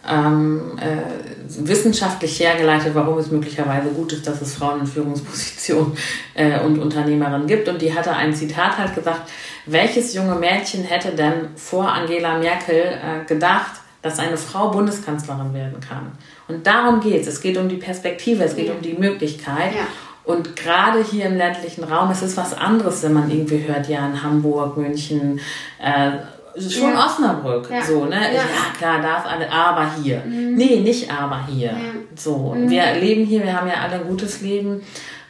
ähm, 0.08 0.78
äh, 0.78 1.68
wissenschaftlich 1.68 2.40
hergeleitet, 2.40 2.94
warum 2.94 3.18
es 3.18 3.32
möglicherweise 3.32 3.90
gut 3.90 4.14
ist, 4.14 4.28
dass 4.28 4.42
es 4.42 4.56
Frauen 4.56 4.82
in 4.82 4.88
Führungspositionen 4.88 5.98
äh, 6.36 6.60
und 6.60 6.80
Unternehmerinnen 6.80 7.48
gibt. 7.48 7.68
Und 7.68 7.82
die 7.82 7.94
hatte 7.94 8.16
ein 8.16 8.34
Zitat 8.34 8.78
halt 8.78 8.96
gesagt, 8.96 9.30
welches 9.66 10.14
junge 10.14 10.36
Mädchen 10.36 10.84
hätte 10.84 11.12
denn 11.12 11.50
vor 11.56 11.92
Angela 11.92 12.38
Merkel 12.38 12.76
äh, 12.76 13.26
gedacht, 13.26 13.72
dass 14.02 14.20
eine 14.20 14.38
Frau 14.38 14.70
Bundeskanzlerin 14.70 15.54
werden 15.54 15.80
kann? 15.80 16.12
Und 16.48 16.66
darum 16.66 17.00
geht 17.00 17.22
es. 17.22 17.28
Es 17.28 17.42
geht 17.42 17.58
um 17.58 17.68
die 17.68 17.78
Perspektive, 17.78 18.44
es 18.44 18.56
geht 18.56 18.68
ja. 18.68 18.74
um 18.74 18.82
die 18.82 18.94
Möglichkeit. 18.94 19.76
Ja. 19.76 19.88
Und 20.24 20.56
gerade 20.56 21.04
hier 21.04 21.26
im 21.26 21.38
ländlichen 21.38 21.84
Raum, 21.84 22.12
es 22.12 22.22
ist 22.22 22.38
was 22.38 22.54
anderes, 22.54 23.02
wenn 23.02 23.14
man 23.14 23.32
irgendwie 23.32 23.68
hört, 23.68 23.90
ja, 23.90 24.06
in 24.06 24.22
Hamburg, 24.22 24.78
München, 24.78 25.40
äh, 25.82 26.12
schon 26.60 26.92
ja. 26.92 27.06
Osnabrück. 27.06 27.70
Ja. 27.70 27.84
So, 27.84 28.06
ne? 28.06 28.16
Ja. 28.16 28.42
ja. 28.42 28.44
klar, 28.78 29.02
darf 29.02 29.26
alle, 29.26 29.52
aber 29.52 29.92
hier. 30.02 30.24
Mhm. 30.26 30.56
Nee, 30.56 30.80
nicht 30.80 31.12
aber 31.12 31.46
hier. 31.48 31.74
So, 32.16 32.54
mhm. 32.56 32.70
wir 32.70 32.94
leben 32.96 33.26
hier, 33.26 33.44
wir 33.44 33.56
haben 33.56 33.68
ja 33.68 33.76
alle 33.84 33.96
ein 33.96 34.08
gutes 34.08 34.42
Leben. 34.42 34.82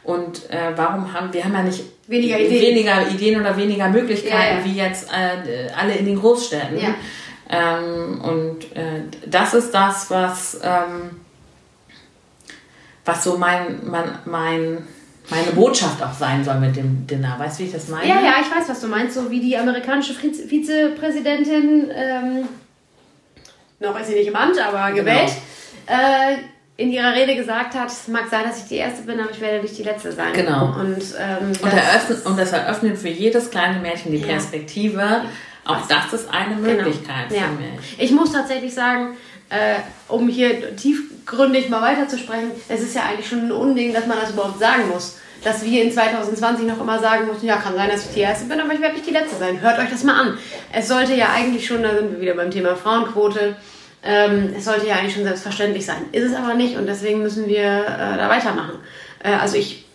Und 0.02 0.50
äh, 0.50 0.72
warum 0.76 1.12
haben 1.12 1.32
wir 1.32 1.44
haben 1.44 1.52
ja 1.52 1.62
nicht 1.62 1.84
weniger 2.06 2.40
Ideen, 2.40 2.62
weniger 2.62 3.08
Ideen 3.08 3.40
oder 3.40 3.56
weniger 3.56 3.88
Möglichkeiten 3.88 4.64
wie 4.64 4.74
jetzt 4.74 5.10
äh, 5.12 5.70
alle 5.78 5.94
in 5.94 6.06
den 6.06 6.18
Großstädten. 6.18 6.78
Ähm, 7.50 8.20
und 8.20 8.76
äh, 8.76 9.02
das 9.26 9.54
ist 9.54 9.72
das, 9.72 10.10
was, 10.10 10.60
ähm, 10.62 11.20
was 13.04 13.24
so 13.24 13.36
mein, 13.38 13.80
mein, 13.84 14.18
mein 14.24 14.86
meine 15.30 15.52
Botschaft 15.52 16.02
auch 16.02 16.12
sein 16.12 16.44
soll 16.44 16.58
mit 16.60 16.76
dem 16.76 17.06
Dinner. 17.06 17.36
Weißt 17.38 17.58
du, 17.58 17.62
wie 17.62 17.68
ich 17.68 17.72
das 17.72 17.88
meine? 17.88 18.06
Ja, 18.06 18.20
ja, 18.20 18.34
ich 18.40 18.50
weiß, 18.50 18.68
was 18.68 18.80
du 18.80 18.88
meinst. 18.88 19.14
So 19.14 19.30
wie 19.30 19.40
die 19.40 19.56
amerikanische 19.56 20.14
Vizepräsidentin, 20.14 21.90
ähm, 21.94 22.48
noch 23.78 23.98
ist 23.98 24.08
sie 24.08 24.14
nicht 24.14 24.28
im 24.28 24.36
Amt, 24.36 24.58
aber 24.58 24.92
genau. 24.92 25.04
gewählt, 25.04 25.32
genau. 25.86 25.98
äh, 25.98 26.36
in 26.76 26.90
ihrer 26.92 27.14
Rede 27.14 27.36
gesagt 27.36 27.74
hat, 27.74 27.88
es 27.88 28.08
mag 28.08 28.28
sein, 28.30 28.44
dass 28.44 28.62
ich 28.62 28.68
die 28.68 28.76
Erste 28.76 29.02
bin, 29.02 29.20
aber 29.20 29.30
ich 29.30 29.40
werde 29.40 29.62
nicht 29.62 29.76
die 29.76 29.82
Letzte 29.82 30.12
sein. 30.12 30.32
Genau. 30.32 30.74
Und, 30.78 31.02
ähm, 31.18 31.52
und, 31.60 31.72
eröffnet, 31.72 32.24
und 32.24 32.38
das 32.38 32.52
eröffnet 32.52 32.98
für 32.98 33.08
jedes 33.08 33.50
kleine 33.50 33.78
Mädchen 33.80 34.12
die 34.12 34.18
ja. 34.18 34.26
Perspektive. 34.26 35.22
Auch 35.64 35.86
das 35.86 36.12
ist 36.12 36.32
eine 36.32 36.56
genau. 36.56 36.82
Möglichkeit 36.84 37.28
genau. 37.28 37.40
für 37.40 37.62
ja. 37.62 37.70
mich. 37.76 37.96
Ich 37.98 38.10
muss 38.12 38.32
tatsächlich 38.32 38.72
sagen, 38.72 39.16
äh, 39.50 39.76
um 40.08 40.28
hier 40.28 40.76
tiefgründig 40.76 41.68
mal 41.68 41.82
weiterzusprechen, 41.82 42.52
es 42.68 42.80
ist 42.80 42.94
ja 42.94 43.02
eigentlich 43.02 43.28
schon 43.28 43.40
ein 43.40 43.52
Unding, 43.52 43.92
dass 43.92 44.06
man 44.06 44.18
das 44.20 44.30
überhaupt 44.30 44.58
sagen 44.58 44.88
muss 44.88 45.16
dass 45.42 45.64
wir 45.64 45.82
in 45.82 45.92
2020 45.92 46.66
noch 46.66 46.80
immer 46.80 46.98
sagen 46.98 47.26
mussten, 47.26 47.46
ja, 47.46 47.56
kann 47.56 47.74
sein, 47.74 47.88
dass 47.88 48.06
ich 48.06 48.14
die 48.14 48.20
Erste 48.20 48.46
bin, 48.46 48.60
aber 48.60 48.72
ich 48.72 48.80
werde 48.80 48.94
nicht 48.94 49.06
die 49.06 49.12
Letzte 49.12 49.36
sein. 49.36 49.60
Hört 49.60 49.78
euch 49.78 49.90
das 49.90 50.04
mal 50.04 50.20
an. 50.20 50.38
Es 50.72 50.88
sollte 50.88 51.14
ja 51.14 51.30
eigentlich 51.34 51.66
schon, 51.66 51.82
da 51.82 51.94
sind 51.94 52.12
wir 52.12 52.20
wieder 52.20 52.34
beim 52.34 52.50
Thema 52.50 52.76
Frauenquote, 52.76 53.56
ähm, 54.02 54.54
es 54.56 54.64
sollte 54.64 54.86
ja 54.86 54.96
eigentlich 54.96 55.14
schon 55.14 55.24
selbstverständlich 55.24 55.84
sein. 55.84 56.06
Ist 56.12 56.24
es 56.24 56.34
aber 56.34 56.54
nicht 56.54 56.76
und 56.76 56.86
deswegen 56.86 57.22
müssen 57.22 57.46
wir 57.46 57.62
äh, 57.62 58.16
da 58.16 58.28
weitermachen. 58.28 58.78
Äh, 59.22 59.32
also 59.32 59.56
ich 59.56 59.86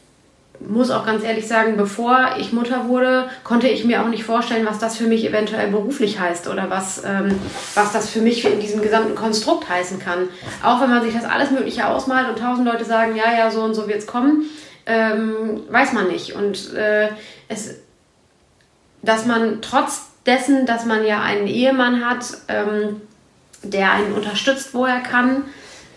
muss 0.60 0.92
auch 0.92 1.06
ganz 1.06 1.24
ehrlich 1.24 1.48
sagen, 1.48 1.78
bevor 1.78 2.36
ich 2.40 2.54
Mutter 2.54 2.88
wurde, 2.88 3.30
konnte 3.44 3.68
ich 3.68 3.86
mir 3.86 4.02
auch 4.02 4.08
nicht 4.08 4.24
vorstellen, 4.24 4.66
was 4.66 4.80
das 4.80 4.98
für 4.98 5.08
mich 5.08 5.26
eventuell 5.26 5.70
beruflich 5.70 6.20
heißt 6.20 6.48
oder 6.48 6.70
was, 6.70 7.04
ähm, 7.06 7.40
was 7.74 7.92
das 7.92 8.10
für 8.10 8.22
mich 8.22 8.46
in 8.46 8.60
diesem 8.60 8.82
gesamten 8.82 9.16
Konstrukt 9.16 9.70
heißen 9.70 10.00
kann. 10.00 10.30
Auch 10.64 10.82
wenn 10.82 10.90
man 10.90 11.04
sich 11.04 11.14
das 11.14 11.26
alles 11.26 11.52
Mögliche 11.52 11.88
ausmalt 11.88 12.30
und 12.30 12.40
tausend 12.40 12.68
Leute 12.68 12.86
sagen, 12.86 13.16
ja, 13.16 13.38
ja, 13.38 13.52
so 13.52 13.62
und 13.62 13.74
so 13.74 13.88
wird 13.88 14.00
es 14.00 14.08
kommen 14.08 14.46
ähm, 14.86 15.64
weiß 15.70 15.94
man 15.94 16.08
nicht. 16.08 16.34
Und 16.34 16.74
äh, 16.74 17.10
es, 17.48 17.76
dass 19.02 19.26
man 19.26 19.62
trotz 19.62 20.08
dessen, 20.26 20.66
dass 20.66 20.86
man 20.86 21.06
ja 21.06 21.22
einen 21.22 21.48
Ehemann 21.48 22.06
hat, 22.06 22.26
ähm, 22.48 23.02
der 23.64 23.92
einen 23.92 24.14
unterstützt, 24.14 24.74
wo 24.74 24.86
er 24.86 25.00
kann, 25.00 25.44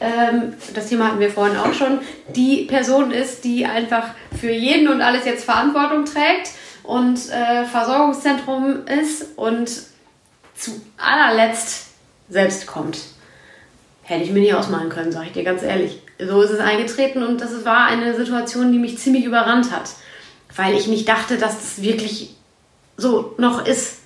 ähm, 0.00 0.54
das 0.74 0.88
Thema 0.88 1.08
hatten 1.08 1.20
wir 1.20 1.30
vorhin 1.30 1.56
auch 1.56 1.72
schon, 1.72 2.00
die 2.34 2.64
Person 2.64 3.10
ist, 3.10 3.44
die 3.44 3.66
einfach 3.66 4.08
für 4.38 4.50
jeden 4.50 4.88
und 4.88 5.00
alles 5.00 5.24
jetzt 5.24 5.44
Verantwortung 5.44 6.04
trägt 6.04 6.50
und 6.82 7.18
äh, 7.30 7.64
Versorgungszentrum 7.64 8.86
ist 8.86 9.36
und 9.36 9.70
zu 10.54 10.80
allerletzt 10.96 11.88
selbst 12.28 12.66
kommt. 12.66 12.98
Hätte 14.02 14.24
ich 14.24 14.30
mir 14.30 14.40
nie 14.40 14.54
ausmalen 14.54 14.88
können, 14.88 15.12
sage 15.12 15.26
ich 15.26 15.32
dir 15.32 15.44
ganz 15.44 15.62
ehrlich 15.62 16.00
so 16.18 16.42
ist 16.42 16.50
es 16.50 16.60
eingetreten 16.60 17.22
und 17.22 17.40
das 17.40 17.64
war 17.64 17.86
eine 17.86 18.14
Situation, 18.16 18.72
die 18.72 18.78
mich 18.78 18.98
ziemlich 18.98 19.24
überrannt 19.24 19.70
hat, 19.70 19.90
weil 20.56 20.74
ich 20.74 20.88
nicht 20.88 21.08
dachte, 21.08 21.38
dass 21.38 21.60
das 21.60 21.82
wirklich 21.82 22.34
so 22.96 23.34
noch 23.38 23.64
ist 23.66 24.00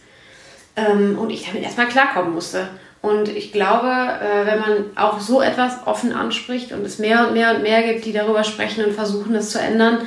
ähm, 0.76 1.18
und 1.18 1.30
ich 1.30 1.46
damit 1.46 1.62
erstmal 1.62 1.88
klarkommen 1.88 2.34
musste. 2.34 2.68
Und 3.02 3.28
ich 3.28 3.52
glaube, 3.52 3.88
äh, 3.88 4.46
wenn 4.46 4.60
man 4.60 4.84
auch 4.94 5.18
so 5.18 5.42
etwas 5.42 5.86
offen 5.86 6.12
anspricht 6.12 6.70
und 6.72 6.86
es 6.86 7.00
mehr 7.00 7.26
und 7.26 7.34
mehr 7.34 7.54
und 7.54 7.62
mehr 7.62 7.82
gibt, 7.82 8.04
die 8.04 8.12
darüber 8.12 8.44
sprechen 8.44 8.84
und 8.84 8.92
versuchen, 8.92 9.34
es 9.34 9.50
zu 9.50 9.58
ändern, 9.58 9.98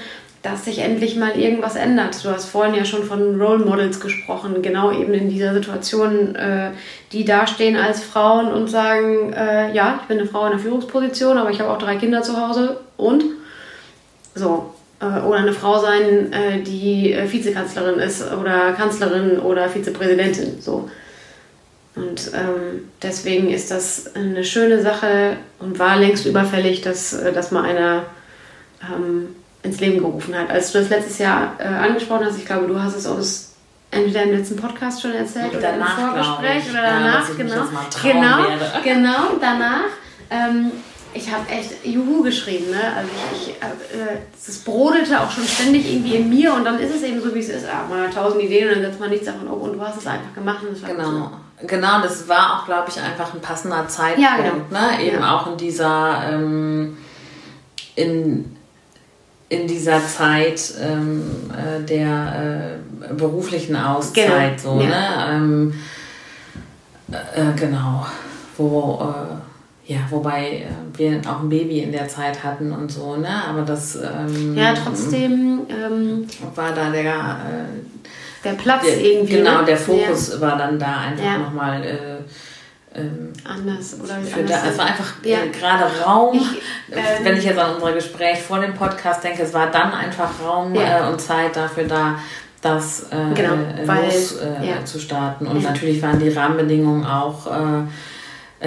dass 0.42 0.64
sich 0.64 0.80
endlich 0.80 1.18
mal 1.18 1.38
irgendwas 1.38 1.76
ändert. 1.76 2.24
Du 2.24 2.30
hast 2.30 2.46
vorhin 2.46 2.74
ja 2.74 2.86
schon 2.86 3.04
von 3.04 3.42
Role 3.42 3.66
Models 3.66 4.00
gesprochen, 4.00 4.62
genau 4.62 4.94
eben 4.94 5.14
in 5.14 5.28
dieser 5.28 5.54
Situation, 5.54 6.36
äh, 6.36 6.72
die 7.12 7.26
dastehen 7.26 7.76
als 7.76 8.02
Frauen 8.02 8.54
und 8.54 8.70
sagen, 8.70 9.34
äh, 9.34 9.74
ja, 9.74 10.00
ich 10.02 10.08
bin 10.08 10.20
eine 10.20 10.28
Frau 10.28 10.46
in 10.46 10.52
der 10.52 10.60
Führungsposition, 10.60 11.38
aber 11.38 11.52
ich 11.52 11.60
habe 11.60 11.72
auch 11.72 11.80
drei 11.80 11.98
Kinder 11.98 12.22
zu 12.22 12.40
Hause 12.40 12.80
und 12.96 13.26
so. 14.34 14.72
Oder 15.02 15.40
eine 15.40 15.52
Frau 15.52 15.78
sein, 15.78 16.32
die 16.66 17.16
Vizekanzlerin 17.28 18.00
ist 18.00 18.32
oder 18.32 18.72
Kanzlerin 18.72 19.40
oder 19.40 19.68
Vizepräsidentin. 19.68 20.62
So. 20.62 20.90
Und 21.96 22.32
ähm, 22.34 22.90
deswegen 23.02 23.50
ist 23.50 23.72
das 23.72 24.16
eine 24.16 24.44
schöne 24.44 24.82
Sache 24.82 25.38
und 25.60 25.80
war 25.80 25.96
längst 25.96 26.26
überfällig, 26.26 26.82
dass, 26.82 27.14
äh, 27.14 27.32
dass 27.32 27.52
mal 27.52 27.64
einer 27.64 28.04
ähm, 28.82 29.30
ins 29.64 29.80
Leben 29.80 30.00
gerufen 30.00 30.38
hat. 30.38 30.50
Als 30.50 30.72
du 30.72 30.80
das 30.80 30.90
letztes 30.90 31.18
Jahr 31.20 31.56
äh, 31.58 31.64
angesprochen 31.64 32.26
hast, 32.26 32.38
ich 32.38 32.46
glaube, 32.46 32.68
du 32.68 32.82
hast 32.82 32.96
es 32.96 33.08
uns 33.08 33.56
entweder 33.92 34.24
im 34.24 34.32
letzten 34.32 34.58
Podcast 34.58 35.02
schon 35.02 35.14
erzählt 35.14 35.52
oder 35.52 35.62
danach, 35.62 35.98
im 35.98 36.06
Vorgespräch 36.06 36.70
oder 36.70 36.82
danach, 36.82 37.30
ja, 37.30 37.36
genau. 37.36 37.64
Genau, 38.04 38.50
werde. 38.50 38.84
genau, 38.84 39.38
danach. 39.40 39.86
Ähm, 40.30 40.72
ich 41.16 41.32
habe 41.32 41.50
echt 41.50 41.86
Juhu 41.86 42.22
geschrieben, 42.24 42.72
ne? 42.72 42.82
Also 42.96 43.10
ich, 43.34 43.50
ich 43.50 43.56
äh, 43.56 44.18
das 44.46 44.58
brodelte 44.60 45.20
auch 45.20 45.32
schon 45.32 45.46
ständig 45.46 45.92
irgendwie 45.92 46.16
in 46.16 46.30
mir 46.30 46.54
und 46.54 46.66
dann 46.66 46.80
ist 46.80 46.94
es 46.94 47.04
eben 47.04 47.22
so, 47.22 47.34
wie 47.34 47.40
es 47.40 47.50
ist. 47.50 47.66
Ah, 47.66 47.86
man 47.90 48.04
hat 48.04 48.14
tausend 48.14 48.44
Ideen 48.44 48.68
und 48.68 48.76
dann 48.76 48.84
setzt 48.84 49.00
man 49.00 49.10
nichts 49.10 49.26
davon 49.26 49.48
um 49.48 49.62
und 49.62 49.74
du 49.74 49.82
hast 49.82 49.98
es 49.98 50.08
einfach 50.08 50.34
gemacht 50.34 50.64
und 50.64 50.74
es 50.74 50.82
war 50.84 50.90
Genau. 50.90 51.32
Genau, 51.66 52.02
das 52.02 52.28
war 52.28 52.60
auch, 52.60 52.66
glaube 52.66 52.90
ich, 52.90 53.00
einfach 53.00 53.34
ein 53.34 53.40
passender 53.40 53.88
Zeitpunkt, 53.88 54.30
ja, 54.30 54.36
genau. 54.36 54.56
ne? 54.70 55.02
Eben 55.02 55.22
ja. 55.22 55.36
auch 55.36 55.48
in 55.48 55.58
dieser 55.58 56.34
ähm, 56.34 56.98
in 57.96 58.58
in 59.48 59.68
dieser 59.68 60.06
Zeit 60.06 60.74
ähm, 60.82 61.50
äh, 61.52 61.82
der 61.84 62.80
äh, 63.10 63.14
beruflichen 63.14 63.76
Auszeit, 63.76 64.58
genau. 64.62 64.76
so, 64.76 64.82
ja. 64.82 64.90
ne? 64.90 65.26
Ähm, 65.32 65.74
äh, 67.12 67.60
genau, 67.60 68.06
wo, 68.58 69.00
äh, 69.02 69.55
ja, 69.86 70.00
wobei 70.10 70.64
äh, 70.64 70.98
wir 70.98 71.22
auch 71.28 71.42
ein 71.42 71.50
Baby 71.50 71.80
in 71.80 71.92
der 71.92 72.08
Zeit 72.08 72.44
hatten 72.44 72.72
und 72.72 72.92
so, 72.92 73.18
ne? 73.18 73.44
Aber 73.48 73.62
das. 73.62 73.96
Ähm, 73.96 74.56
ja, 74.56 74.74
trotzdem. 74.74 75.62
Ähm, 75.70 76.28
war 76.56 76.74
da 76.74 76.90
der. 76.90 77.14
Äh, 77.14 78.44
der 78.44 78.54
Platz 78.54 78.84
der, 78.86 79.02
irgendwie. 79.02 79.38
Genau, 79.38 79.60
ne? 79.60 79.66
der 79.66 79.78
Fokus 79.78 80.34
ja. 80.34 80.42
war 80.42 80.58
dann 80.58 80.78
da 80.78 80.98
einfach 81.00 81.26
ja. 81.26 81.38
nochmal 81.38 81.84
ähm, 82.96 83.34
anders 83.44 83.98
oder 84.02 84.16
für 84.22 84.40
anders 84.40 84.64
da, 84.64 84.70
es 84.70 84.78
war 84.78 84.86
einfach 84.86 85.14
ja. 85.24 85.40
äh, 85.40 85.50
gerade 85.50 85.86
Raum. 86.04 86.36
Ich, 86.36 86.96
ähm, 86.96 87.04
wenn 87.24 87.38
ich 87.38 87.44
jetzt 87.44 87.60
an 87.60 87.76
unser 87.76 87.94
Gespräch 87.94 88.42
vor 88.42 88.60
dem 88.60 88.74
Podcast 88.74 89.24
denke, 89.24 89.44
es 89.44 89.54
war 89.54 89.70
dann 89.70 89.92
einfach 89.92 90.30
Raum 90.44 90.74
ja. 90.74 91.06
äh, 91.06 91.12
und 91.12 91.20
Zeit 91.20 91.56
dafür 91.56 91.84
da, 91.84 92.20
das 92.62 93.04
äh, 93.12 93.34
genau, 93.34 93.54
äh, 93.54 93.86
weil, 93.88 94.06
los 94.06 94.38
äh, 94.38 94.68
ja. 94.68 94.86
zu 94.86 95.00
starten. 95.00 95.46
Und 95.46 95.62
natürlich 95.62 96.02
waren 96.02 96.20
die 96.20 96.30
Rahmenbedingungen 96.30 97.06
auch 97.06 97.48
äh, 97.48 97.84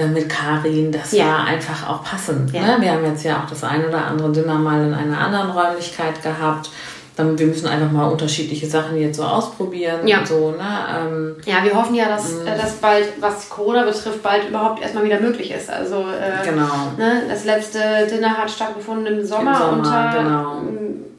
mit 0.07 0.29
Karin, 0.29 0.93
das 0.93 1.17
war 1.17 1.45
einfach 1.45 1.89
auch 1.89 2.05
passend. 2.05 2.53
Ne? 2.53 2.77
Wir 2.81 2.93
haben 2.93 3.05
jetzt 3.05 3.25
ja 3.25 3.43
auch 3.43 3.51
das 3.51 3.65
ein 3.65 3.85
oder 3.85 4.07
andere 4.07 4.33
Dinner 4.33 4.55
mal 4.55 4.87
in 4.87 4.95
einer 4.95 5.19
anderen 5.19 5.51
Räumlichkeit 5.51 6.23
gehabt 6.23 6.71
dann, 7.19 7.37
wir 7.37 7.47
müssen 7.47 7.67
einfach 7.67 7.91
mal 7.91 8.07
unterschiedliche 8.07 8.67
Sachen 8.69 8.97
jetzt 8.97 9.17
so 9.17 9.25
ausprobieren 9.25 10.07
ja. 10.07 10.21
und 10.21 10.29
so. 10.29 10.51
Ne? 10.53 10.59
Ähm, 10.97 11.37
ja, 11.45 11.65
wir 11.65 11.75
hoffen 11.75 11.95
ja, 11.95 12.09
dass, 12.09 12.33
äh, 12.33 12.57
dass 12.57 12.75
bald, 12.75 13.07
was 13.21 13.49
Corona 13.49 13.85
betrifft, 13.85 14.23
bald 14.23 14.49
überhaupt 14.49 14.81
erstmal 14.81 15.05
wieder 15.05 15.21
möglich 15.21 15.51
ist. 15.51 15.69
Also 15.69 15.97
äh, 15.97 16.49
genau. 16.49 16.93
Ne, 16.97 17.25
das 17.29 17.45
letzte 17.45 18.07
Dinner 18.09 18.39
hat 18.39 18.51
stattgefunden 18.51 19.07
im 19.07 19.27
Sommer, 19.27 19.51
Im 19.51 19.59
Sommer 19.59 19.73
unter 19.73 20.15
genau. 20.17 20.63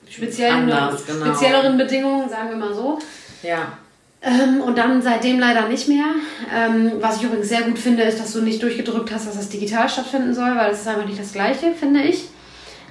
speziellen, 0.10 0.72
Anders, 0.72 1.06
genau. 1.06 1.26
spezielleren 1.26 1.78
Bedingungen, 1.78 2.30
sagen 2.30 2.50
wir 2.50 2.58
mal 2.58 2.74
so. 2.74 2.98
Ja. 3.44 3.74
Ähm, 4.22 4.62
und 4.62 4.78
dann 4.78 5.02
seitdem 5.02 5.40
leider 5.40 5.68
nicht 5.68 5.88
mehr. 5.88 6.06
Ähm, 6.54 6.94
was 7.00 7.18
ich 7.18 7.24
übrigens 7.24 7.48
sehr 7.48 7.62
gut 7.62 7.80
finde, 7.80 8.04
ist, 8.04 8.20
dass 8.20 8.34
du 8.34 8.42
nicht 8.42 8.62
durchgedrückt 8.62 9.12
hast, 9.14 9.28
dass 9.28 9.36
das 9.36 9.50
digital 9.50 9.88
stattfinden 9.88 10.34
soll, 10.34 10.56
weil 10.58 10.72
das 10.72 10.82
ist 10.82 10.88
einfach 10.88 11.06
nicht 11.06 11.20
das 11.20 11.32
Gleiche, 11.32 11.72
finde 11.72 12.02
ich. 12.02 12.26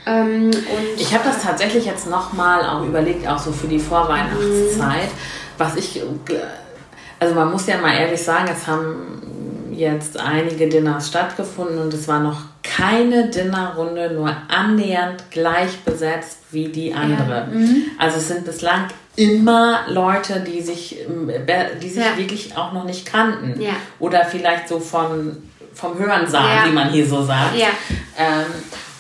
Ähm, 0.06 0.50
ich 0.96 1.12
habe 1.12 1.24
das 1.24 1.42
tatsächlich 1.42 1.84
jetzt 1.84 2.08
nochmal 2.08 2.64
auch 2.64 2.86
überlegt, 2.86 3.28
auch 3.28 3.38
so 3.38 3.52
für 3.52 3.66
die 3.66 3.78
Vorweihnachtszeit, 3.78 5.10
was 5.58 5.76
ich, 5.76 6.00
also 7.20 7.34
man 7.34 7.50
muss 7.50 7.66
ja 7.66 7.76
mal 7.76 7.94
ehrlich 7.94 8.22
sagen, 8.22 8.48
es 8.50 8.66
haben 8.66 9.20
jetzt 9.72 10.18
einige 10.18 10.68
Dinners 10.68 11.08
stattgefunden 11.08 11.78
und 11.78 11.92
es 11.92 12.08
war 12.08 12.20
noch 12.20 12.40
keine 12.62 13.28
Dinnerrunde 13.28 14.12
nur 14.14 14.34
annähernd 14.48 15.24
gleich 15.30 15.78
besetzt 15.80 16.38
wie 16.50 16.68
die 16.68 16.94
andere. 16.94 17.48
Ja. 17.52 17.58
Mhm. 17.58 17.82
Also 17.98 18.16
es 18.16 18.28
sind 18.28 18.44
bislang 18.44 18.88
immer 19.18 19.80
Leute, 19.88 20.40
die 20.40 20.62
sich, 20.62 20.96
die 21.82 21.88
sich 21.88 22.04
ja. 22.04 22.16
wirklich 22.16 22.56
auch 22.56 22.72
noch 22.72 22.84
nicht 22.84 23.04
kannten. 23.04 23.60
Ja. 23.60 23.72
Oder 23.98 24.24
vielleicht 24.24 24.68
so 24.68 24.78
von, 24.78 25.36
vom 25.74 25.98
Hörensagen, 25.98 26.70
wie 26.70 26.74
man 26.74 26.88
hier 26.90 27.04
so 27.04 27.24
sagt. 27.24 27.56
Ähm, 28.16 28.44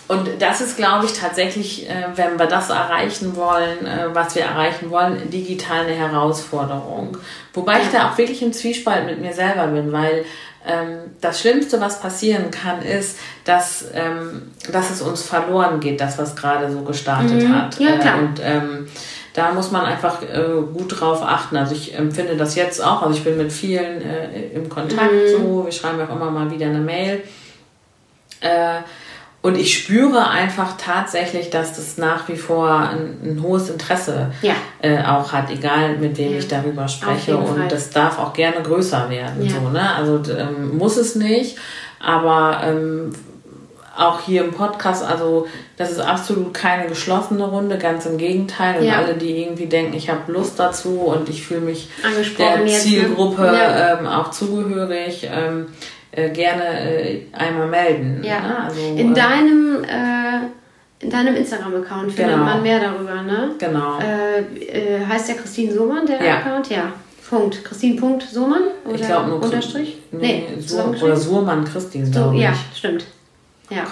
und 0.08 0.28
das 0.40 0.60
ist, 0.60 0.76
glaube 0.76 1.06
ich, 1.06 1.12
tatsächlich, 1.12 1.88
äh, 1.88 2.06
wenn 2.16 2.36
wir 2.36 2.46
das 2.46 2.70
erreichen 2.70 3.36
wollen, 3.36 3.86
äh, 3.86 4.08
was 4.12 4.34
wir 4.34 4.42
erreichen 4.42 4.90
wollen, 4.90 5.30
digital 5.30 5.84
eine 5.84 5.94
Herausforderung. 5.94 7.16
Wobei 7.54 7.74
ja. 7.74 7.78
ich 7.82 7.88
da 7.90 8.10
auch 8.10 8.18
wirklich 8.18 8.42
im 8.42 8.52
Zwiespalt 8.52 9.06
mit 9.06 9.20
mir 9.20 9.32
selber 9.32 9.68
bin, 9.68 9.92
weil 9.92 10.24
ähm, 10.66 10.98
das 11.20 11.40
Schlimmste, 11.40 11.80
was 11.80 12.00
passieren 12.00 12.50
kann, 12.50 12.82
ist, 12.82 13.18
dass, 13.44 13.84
ähm, 13.94 14.50
dass 14.72 14.90
es 14.90 15.00
uns 15.00 15.22
verloren 15.22 15.78
geht, 15.78 16.00
das, 16.00 16.18
was 16.18 16.34
gerade 16.34 16.72
so 16.72 16.80
gestartet 16.80 17.44
mhm. 17.44 17.54
hat. 17.54 17.78
Ja, 17.78 17.98
klar. 17.98 18.16
Äh, 18.16 18.20
und 18.20 18.40
ähm, 18.42 18.88
da 19.38 19.52
muss 19.52 19.70
man 19.70 19.84
einfach 19.84 20.20
äh, 20.22 20.48
gut 20.72 21.00
drauf 21.00 21.22
achten. 21.22 21.56
Also 21.56 21.72
ich 21.72 21.96
empfinde 21.96 22.36
das 22.36 22.56
jetzt 22.56 22.84
auch. 22.84 23.02
Also 23.02 23.16
ich 23.16 23.22
bin 23.22 23.36
mit 23.36 23.52
vielen 23.52 24.02
äh, 24.02 24.48
im 24.52 24.68
Kontakt 24.68 25.12
mhm. 25.12 25.30
so. 25.30 25.64
Wir 25.64 25.70
schreiben 25.70 26.00
auch 26.00 26.14
immer 26.14 26.30
mal 26.30 26.50
wieder 26.50 26.66
eine 26.66 26.80
Mail. 26.80 27.22
Äh, 28.40 28.80
und 29.40 29.56
ich 29.56 29.78
spüre 29.78 30.28
einfach 30.28 30.76
tatsächlich, 30.76 31.50
dass 31.50 31.76
das 31.76 31.98
nach 31.98 32.28
wie 32.28 32.34
vor 32.34 32.68
ein, 32.68 33.18
ein 33.22 33.40
hohes 33.40 33.70
Interesse 33.70 34.32
ja. 34.42 34.54
äh, 34.82 35.04
auch 35.04 35.32
hat, 35.32 35.50
egal 35.50 35.98
mit 35.98 36.18
wem 36.18 36.32
ja. 36.32 36.38
ich 36.38 36.48
darüber 36.48 36.88
spreche. 36.88 37.36
Und 37.36 37.70
das 37.70 37.90
darf 37.90 38.18
auch 38.18 38.32
gerne 38.32 38.60
größer 38.60 39.08
werden. 39.08 39.46
Ja. 39.46 39.52
So, 39.52 39.68
ne? 39.68 39.94
Also 39.94 40.20
ähm, 40.32 40.76
muss 40.76 40.96
es 40.96 41.14
nicht, 41.14 41.56
aber 42.00 42.60
ähm, 42.64 43.12
auch 43.98 44.20
hier 44.20 44.44
im 44.44 44.52
Podcast, 44.52 45.04
also 45.04 45.46
das 45.76 45.90
ist 45.90 46.00
absolut 46.00 46.54
keine 46.54 46.86
geschlossene 46.88 47.44
Runde, 47.44 47.78
ganz 47.78 48.06
im 48.06 48.16
Gegenteil. 48.16 48.80
Und 48.80 48.90
alle, 48.90 49.14
die 49.14 49.42
irgendwie 49.42 49.66
denken, 49.66 49.94
ich 49.94 50.08
habe 50.08 50.30
Lust 50.30 50.58
dazu 50.58 51.00
und 51.00 51.28
ich 51.28 51.44
fühle 51.44 51.60
mich 51.60 51.88
der 52.38 52.58
ne? 52.58 52.66
Zielgruppe 52.68 53.50
ähm, 53.52 54.06
auch 54.06 54.30
zugehörig. 54.30 55.28
Ähm, 55.32 55.66
äh, 56.10 56.30
gerne 56.30 56.64
äh, 56.64 57.26
einmal 57.32 57.68
melden. 57.68 58.22
Ja. 58.24 58.40
Ne? 58.40 58.64
Also, 58.64 58.80
in 58.80 59.12
äh, 59.12 59.14
deinem 59.14 59.84
äh, 59.84 60.48
in 61.00 61.10
deinem 61.10 61.36
Instagram-Account 61.36 62.12
findet 62.12 62.34
genau. 62.34 62.44
man 62.44 62.62
mehr 62.62 62.80
darüber, 62.80 63.22
ne? 63.22 63.50
Genau. 63.58 63.98
Äh, 64.00 65.04
heißt 65.06 65.28
der 65.28 65.36
Christine 65.36 65.72
Sohmann, 65.72 66.06
der 66.06 66.24
ja. 66.24 66.38
Account? 66.38 66.70
Ja. 66.70 66.92
Punkt. 67.28 67.62
Christine 67.64 68.00
Punkt 68.00 68.22
Sohmann? 68.22 68.62
Oder 68.84 68.94
ich 68.94 69.02
glaube 69.02 69.28
nur 69.28 69.42
Unterstrich? 69.42 69.98
Nee, 70.10 70.44
nee 70.56 71.02
oder 71.02 71.16
Sohmann 71.16 71.64
Christine, 71.64 72.10
glaube 72.10 72.36
ich. 72.36 72.42
Ja, 72.42 72.54
stimmt. 72.74 73.04
Ja. 73.70 73.84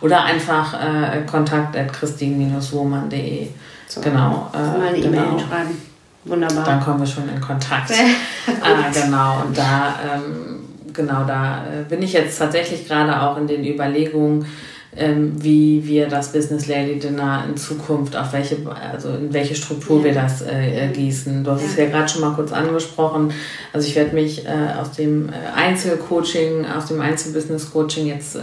Oder 0.00 0.24
einfach 0.24 0.74
äh, 0.74 1.22
kontakt 1.24 1.76
at 1.76 1.92
christine-sohmann.de. 1.92 3.48
So. 3.86 4.00
Genau. 4.00 4.50
Äh, 4.52 4.58
mal 4.58 4.88
eine 4.88 5.00
genau. 5.00 5.22
E-Mail 5.22 5.38
schreiben. 5.38 5.82
Wunderbar. 6.24 6.64
Dann 6.64 6.80
kommen 6.80 7.00
wir 7.00 7.06
schon 7.06 7.28
in 7.28 7.40
Kontakt. 7.40 7.92
ah, 8.62 8.90
genau. 8.92 9.42
Und 9.42 9.56
da 9.56 9.94
ähm, 10.14 10.62
genau, 10.92 11.24
da 11.24 11.64
äh, 11.64 11.84
bin 11.88 12.02
ich 12.02 12.12
jetzt 12.12 12.38
tatsächlich 12.38 12.86
gerade 12.86 13.20
auch 13.22 13.36
in 13.36 13.46
den 13.46 13.64
Überlegungen, 13.64 14.46
ähm, 14.94 15.42
wie 15.42 15.86
wir 15.86 16.08
das 16.08 16.32
Business 16.32 16.66
Lady 16.66 16.98
Dinner 16.98 17.44
in 17.48 17.56
Zukunft, 17.56 18.14
auf 18.14 18.32
welche, 18.32 18.58
also 18.92 19.08
in 19.08 19.32
welche 19.32 19.54
Struktur 19.54 19.98
ja. 19.98 20.04
wir 20.04 20.14
das 20.14 20.42
äh, 20.42 20.86
äh, 20.86 20.92
gießen. 20.92 21.44
Du 21.44 21.50
hast 21.52 21.62
ja. 21.62 21.68
es 21.68 21.76
ja 21.76 21.86
gerade 21.86 22.08
schon 22.08 22.20
mal 22.20 22.34
kurz 22.34 22.52
angesprochen. 22.52 23.32
Also 23.72 23.88
ich 23.88 23.96
werde 23.96 24.14
mich 24.14 24.44
äh, 24.44 24.50
aus 24.78 24.92
dem 24.92 25.30
äh, 25.30 25.32
Einzelcoaching, 25.54 26.66
aus 26.66 26.86
dem 26.86 27.00
Einzelbusiness 27.00 27.70
Coaching 27.72 28.06
jetzt 28.06 28.36
äh, 28.36 28.40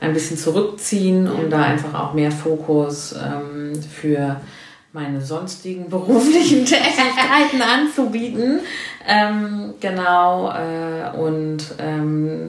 ein 0.00 0.14
bisschen 0.14 0.38
zurückziehen, 0.38 1.30
um 1.30 1.50
da 1.50 1.62
einfach 1.62 1.94
auch 1.94 2.14
mehr 2.14 2.30
Fokus 2.30 3.14
ähm, 3.14 3.72
für 3.82 4.40
meine 4.92 5.20
sonstigen 5.20 5.90
beruflichen 5.90 6.64
Tätigkeiten 6.64 7.60
anzubieten. 7.60 8.60
Ähm, 9.06 9.74
genau, 9.80 10.50
äh, 10.50 11.16
und 11.16 11.58
ähm, 11.78 12.48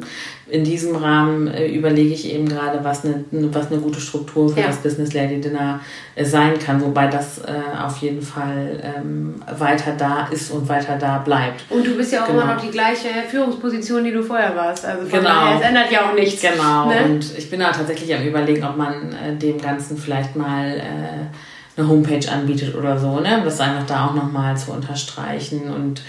in 0.49 0.63
diesem 0.63 0.95
Rahmen 0.95 1.47
äh, 1.47 1.67
überlege 1.67 2.13
ich 2.13 2.31
eben 2.33 2.47
gerade, 2.47 2.83
was 2.83 3.03
eine, 3.03 3.25
was 3.31 3.69
eine 3.71 3.81
gute 3.81 3.99
Struktur 3.99 4.49
für 4.49 4.61
ja. 4.61 4.67
das 4.67 4.77
Business 4.77 5.13
Lady 5.13 5.41
Dinner 5.41 5.81
äh, 6.15 6.23
sein 6.23 6.57
kann, 6.57 6.81
wobei 6.81 7.07
das 7.07 7.39
äh, 7.39 7.51
auf 7.83 7.97
jeden 7.97 8.21
Fall 8.21 8.81
ähm, 8.81 9.35
weiter 9.57 9.93
da 9.97 10.27
ist 10.31 10.51
und 10.51 10.69
weiter 10.69 10.97
da 10.97 11.17
bleibt. 11.17 11.65
Und 11.69 11.85
du 11.85 11.95
bist 11.97 12.13
ja 12.13 12.23
auch 12.23 12.27
genau. 12.27 12.43
immer 12.43 12.53
noch 12.53 12.61
die 12.61 12.71
gleiche 12.71 13.09
Führungsposition, 13.29 14.03
die 14.03 14.11
du 14.11 14.23
vorher 14.23 14.55
warst. 14.55 14.85
Also 14.85 15.01
von 15.01 15.19
genau. 15.19 15.29
daher, 15.29 15.55
es 15.57 15.61
ändert 15.61 15.91
ja 15.91 16.09
auch 16.09 16.13
nichts. 16.13 16.41
Genau, 16.41 16.87
ne? 16.87 17.05
und 17.05 17.37
ich 17.37 17.49
bin 17.49 17.59
da 17.59 17.71
tatsächlich 17.71 18.15
am 18.15 18.25
überlegen, 18.25 18.63
ob 18.63 18.77
man 18.77 19.13
äh, 19.13 19.35
dem 19.35 19.59
Ganzen 19.59 19.97
vielleicht 19.97 20.35
mal 20.37 20.77
äh, 20.77 21.79
eine 21.79 21.87
Homepage 21.87 22.31
anbietet 22.31 22.73
oder 22.75 22.97
so, 22.97 23.19
ne? 23.19 23.37
um 23.39 23.43
das 23.43 23.59
einfach 23.59 23.85
da 23.85 24.07
auch 24.07 24.13
nochmal 24.13 24.57
zu 24.57 24.71
unterstreichen. 24.71 25.69
Und 25.71 26.01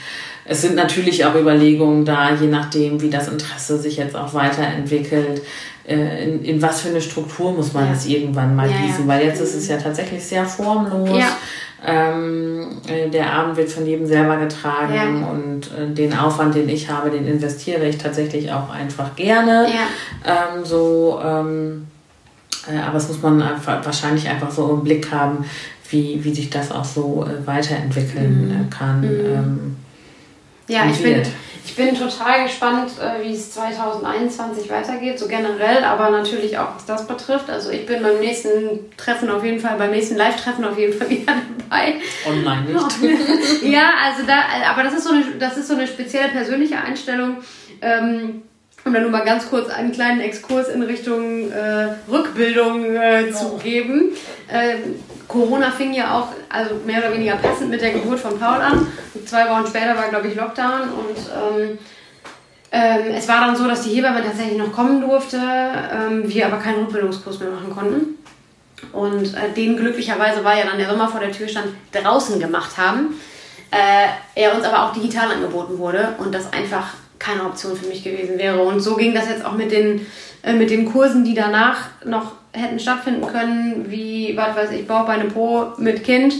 es 0.48 0.62
sind 0.62 0.74
natürlich 0.74 1.24
auch 1.24 1.34
Überlegungen 1.34 2.04
da, 2.04 2.34
je 2.34 2.48
nachdem, 2.48 3.00
wie 3.00 3.10
das 3.10 3.28
Interesse 3.28 3.78
sich 3.78 3.96
jetzt 3.96 4.16
auch 4.16 4.34
weiterentwickelt, 4.34 5.42
äh, 5.86 6.24
in, 6.24 6.44
in 6.44 6.62
was 6.62 6.80
für 6.80 6.88
eine 6.88 7.00
Struktur 7.00 7.52
muss 7.52 7.72
man 7.72 7.86
ja. 7.86 7.92
es 7.92 8.06
irgendwann 8.06 8.56
mal 8.56 8.70
ja, 8.70 8.76
gießen, 8.78 9.06
weil 9.06 9.24
jetzt 9.24 9.40
ist 9.40 9.54
es 9.54 9.68
ja 9.68 9.76
tatsächlich 9.76 10.24
sehr 10.24 10.44
formlos. 10.44 11.18
Ja. 11.18 11.36
Ähm, 11.86 12.80
äh, 12.88 13.08
der 13.08 13.32
Abend 13.32 13.56
wird 13.56 13.70
von 13.70 13.86
jedem 13.86 14.06
selber 14.06 14.36
getragen 14.36 15.20
ja. 15.20 15.28
und 15.28 15.70
äh, 15.72 15.94
den 15.94 16.16
Aufwand, 16.18 16.54
den 16.56 16.68
ich 16.68 16.90
habe, 16.90 17.10
den 17.10 17.26
investiere 17.26 17.86
ich 17.86 17.98
tatsächlich 17.98 18.50
auch 18.50 18.70
einfach 18.70 19.14
gerne. 19.14 19.68
Ja. 19.68 20.56
Ähm, 20.56 20.64
so 20.64 21.20
ähm, 21.24 21.86
Äh, 22.68 22.78
aber 22.78 22.98
es 22.98 23.08
muss 23.08 23.22
man 23.22 23.40
einfach, 23.42 23.84
wahrscheinlich 23.84 24.28
einfach 24.28 24.50
so 24.50 24.72
im 24.74 24.84
Blick 24.84 25.10
haben, 25.12 25.44
wie, 25.90 26.22
wie 26.22 26.34
sich 26.34 26.50
das 26.50 26.70
auch 26.70 26.84
so 26.84 27.26
äh, 27.26 27.46
weiterentwickeln 27.46 28.48
mhm. 28.48 28.70
kann. 28.70 29.00
Mhm. 29.00 29.76
Ja, 30.68 30.86
ich 30.90 31.02
bin, 31.02 31.22
ich 31.64 31.74
bin 31.74 31.94
total 31.94 32.44
gespannt, 32.44 32.92
äh, 33.00 33.24
wie 33.24 33.34
es 33.34 33.52
2021 33.52 34.70
weitergeht, 34.70 35.18
so 35.18 35.26
generell, 35.26 35.82
aber 35.82 36.10
natürlich 36.10 36.58
auch, 36.58 36.76
was 36.76 36.84
das 36.84 37.06
betrifft. 37.06 37.50
Also 37.50 37.70
ich 37.70 37.86
bin 37.86 38.02
beim 38.02 38.20
nächsten 38.20 38.90
Treffen 38.96 39.30
auf 39.30 39.44
jeden 39.44 39.60
Fall, 39.60 39.76
beim 39.78 39.90
nächsten 39.90 40.16
Live-Treffen 40.16 40.64
auf 40.64 40.78
jeden 40.78 40.92
Fall 40.92 41.08
wieder 41.10 41.34
dabei. 41.68 41.94
Online 42.26 42.72
nicht. 42.72 43.62
ja, 43.62 43.90
also 44.04 44.26
da, 44.26 44.70
aber 44.70 44.82
das 44.84 44.94
ist 44.94 45.04
so 45.04 45.10
eine, 45.14 45.24
das 45.38 45.56
ist 45.56 45.68
so 45.68 45.74
eine 45.74 45.86
spezielle 45.86 46.28
persönliche 46.28 46.78
Einstellung. 46.78 47.38
Ähm, 47.80 48.42
um 48.88 48.94
dann 48.94 49.02
nur 49.02 49.12
mal 49.12 49.24
ganz 49.24 49.48
kurz 49.48 49.70
einen 49.70 49.92
kleinen 49.92 50.20
Exkurs 50.20 50.68
in 50.68 50.82
Richtung 50.82 51.52
äh, 51.52 51.88
Rückbildung 52.10 52.96
äh, 52.96 53.30
zu 53.30 53.54
oh. 53.54 53.58
geben. 53.58 54.12
Ähm, 54.50 54.96
Corona 55.28 55.70
fing 55.70 55.92
ja 55.92 56.18
auch 56.18 56.28
also 56.48 56.76
mehr 56.86 56.98
oder 56.98 57.12
weniger 57.12 57.36
passend 57.36 57.70
mit 57.70 57.82
der 57.82 57.92
Geburt 57.92 58.18
von 58.18 58.38
Paul 58.38 58.60
an. 58.60 58.86
Und 59.14 59.28
zwei 59.28 59.48
Wochen 59.50 59.66
später 59.66 59.94
war, 59.94 60.08
glaube 60.08 60.28
ich, 60.28 60.34
Lockdown 60.34 60.80
und 60.80 61.68
ähm, 61.68 61.78
ähm, 62.70 63.14
es 63.14 63.28
war 63.28 63.40
dann 63.40 63.56
so, 63.56 63.66
dass 63.68 63.82
die 63.82 63.90
Hebamme 63.90 64.22
tatsächlich 64.22 64.58
noch 64.58 64.72
kommen 64.72 65.00
durfte, 65.00 65.38
ähm, 65.38 66.22
wir 66.26 66.46
aber 66.46 66.58
keinen 66.58 66.80
Rückbildungskurs 66.84 67.40
mehr 67.40 67.50
machen 67.50 67.70
konnten. 67.70 68.18
Und 68.92 69.34
äh, 69.34 69.52
den 69.54 69.76
glücklicherweise, 69.76 70.44
weil 70.44 70.58
ja 70.58 70.66
dann 70.66 70.78
der 70.78 70.88
Sommer 70.88 71.08
vor 71.08 71.20
der 71.20 71.32
Tür 71.32 71.48
stand, 71.48 71.68
draußen 71.92 72.38
gemacht 72.40 72.76
haben. 72.78 73.20
Äh, 73.70 74.08
er 74.34 74.54
uns 74.54 74.64
aber 74.64 74.84
auch 74.84 74.92
digital 74.92 75.30
angeboten 75.30 75.78
wurde 75.78 76.14
und 76.18 76.34
das 76.34 76.52
einfach 76.52 76.94
keine 77.18 77.44
Option 77.44 77.76
für 77.76 77.86
mich 77.86 78.04
gewesen 78.04 78.38
wäre. 78.38 78.62
Und 78.62 78.80
so 78.80 78.96
ging 78.96 79.14
das 79.14 79.28
jetzt 79.28 79.44
auch 79.44 79.54
mit 79.54 79.72
den, 79.72 80.06
äh, 80.42 80.52
mit 80.52 80.70
den 80.70 80.86
Kursen, 80.86 81.24
die 81.24 81.34
danach 81.34 81.88
noch 82.04 82.32
hätten 82.52 82.78
stattfinden 82.78 83.26
können, 83.26 83.86
wie, 83.88 84.36
was 84.36 84.56
weiß 84.56 84.70
ich, 84.72 84.86
Bauch, 84.86 85.06
Beine, 85.06 85.24
Po 85.24 85.72
mit 85.78 86.04
Kind. 86.04 86.34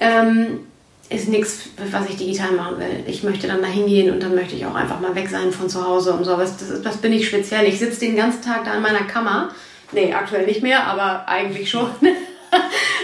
Ähm, 0.00 0.60
ist 1.08 1.28
nichts, 1.28 1.68
was 1.90 2.08
ich 2.08 2.16
digital 2.16 2.52
machen 2.52 2.78
will. 2.78 3.04
Ich 3.06 3.22
möchte 3.22 3.46
dann 3.46 3.60
da 3.60 3.68
hingehen 3.68 4.10
und 4.10 4.22
dann 4.22 4.34
möchte 4.34 4.54
ich 4.54 4.64
auch 4.64 4.74
einfach 4.74 5.00
mal 5.00 5.14
weg 5.14 5.28
sein 5.28 5.52
von 5.52 5.68
zu 5.68 5.86
Hause 5.86 6.12
und 6.12 6.24
sowas. 6.24 6.56
Das, 6.56 6.82
das 6.82 6.96
bin 6.98 7.12
ich 7.12 7.28
speziell. 7.28 7.66
Ich 7.66 7.78
sitze 7.78 8.00
den 8.00 8.16
ganzen 8.16 8.42
Tag 8.42 8.64
da 8.64 8.74
in 8.74 8.82
meiner 8.82 9.04
Kammer. 9.04 9.50
Nee, 9.92 10.14
aktuell 10.14 10.46
nicht 10.46 10.62
mehr, 10.62 10.86
aber 10.86 11.28
eigentlich 11.28 11.68
schon. 11.68 11.90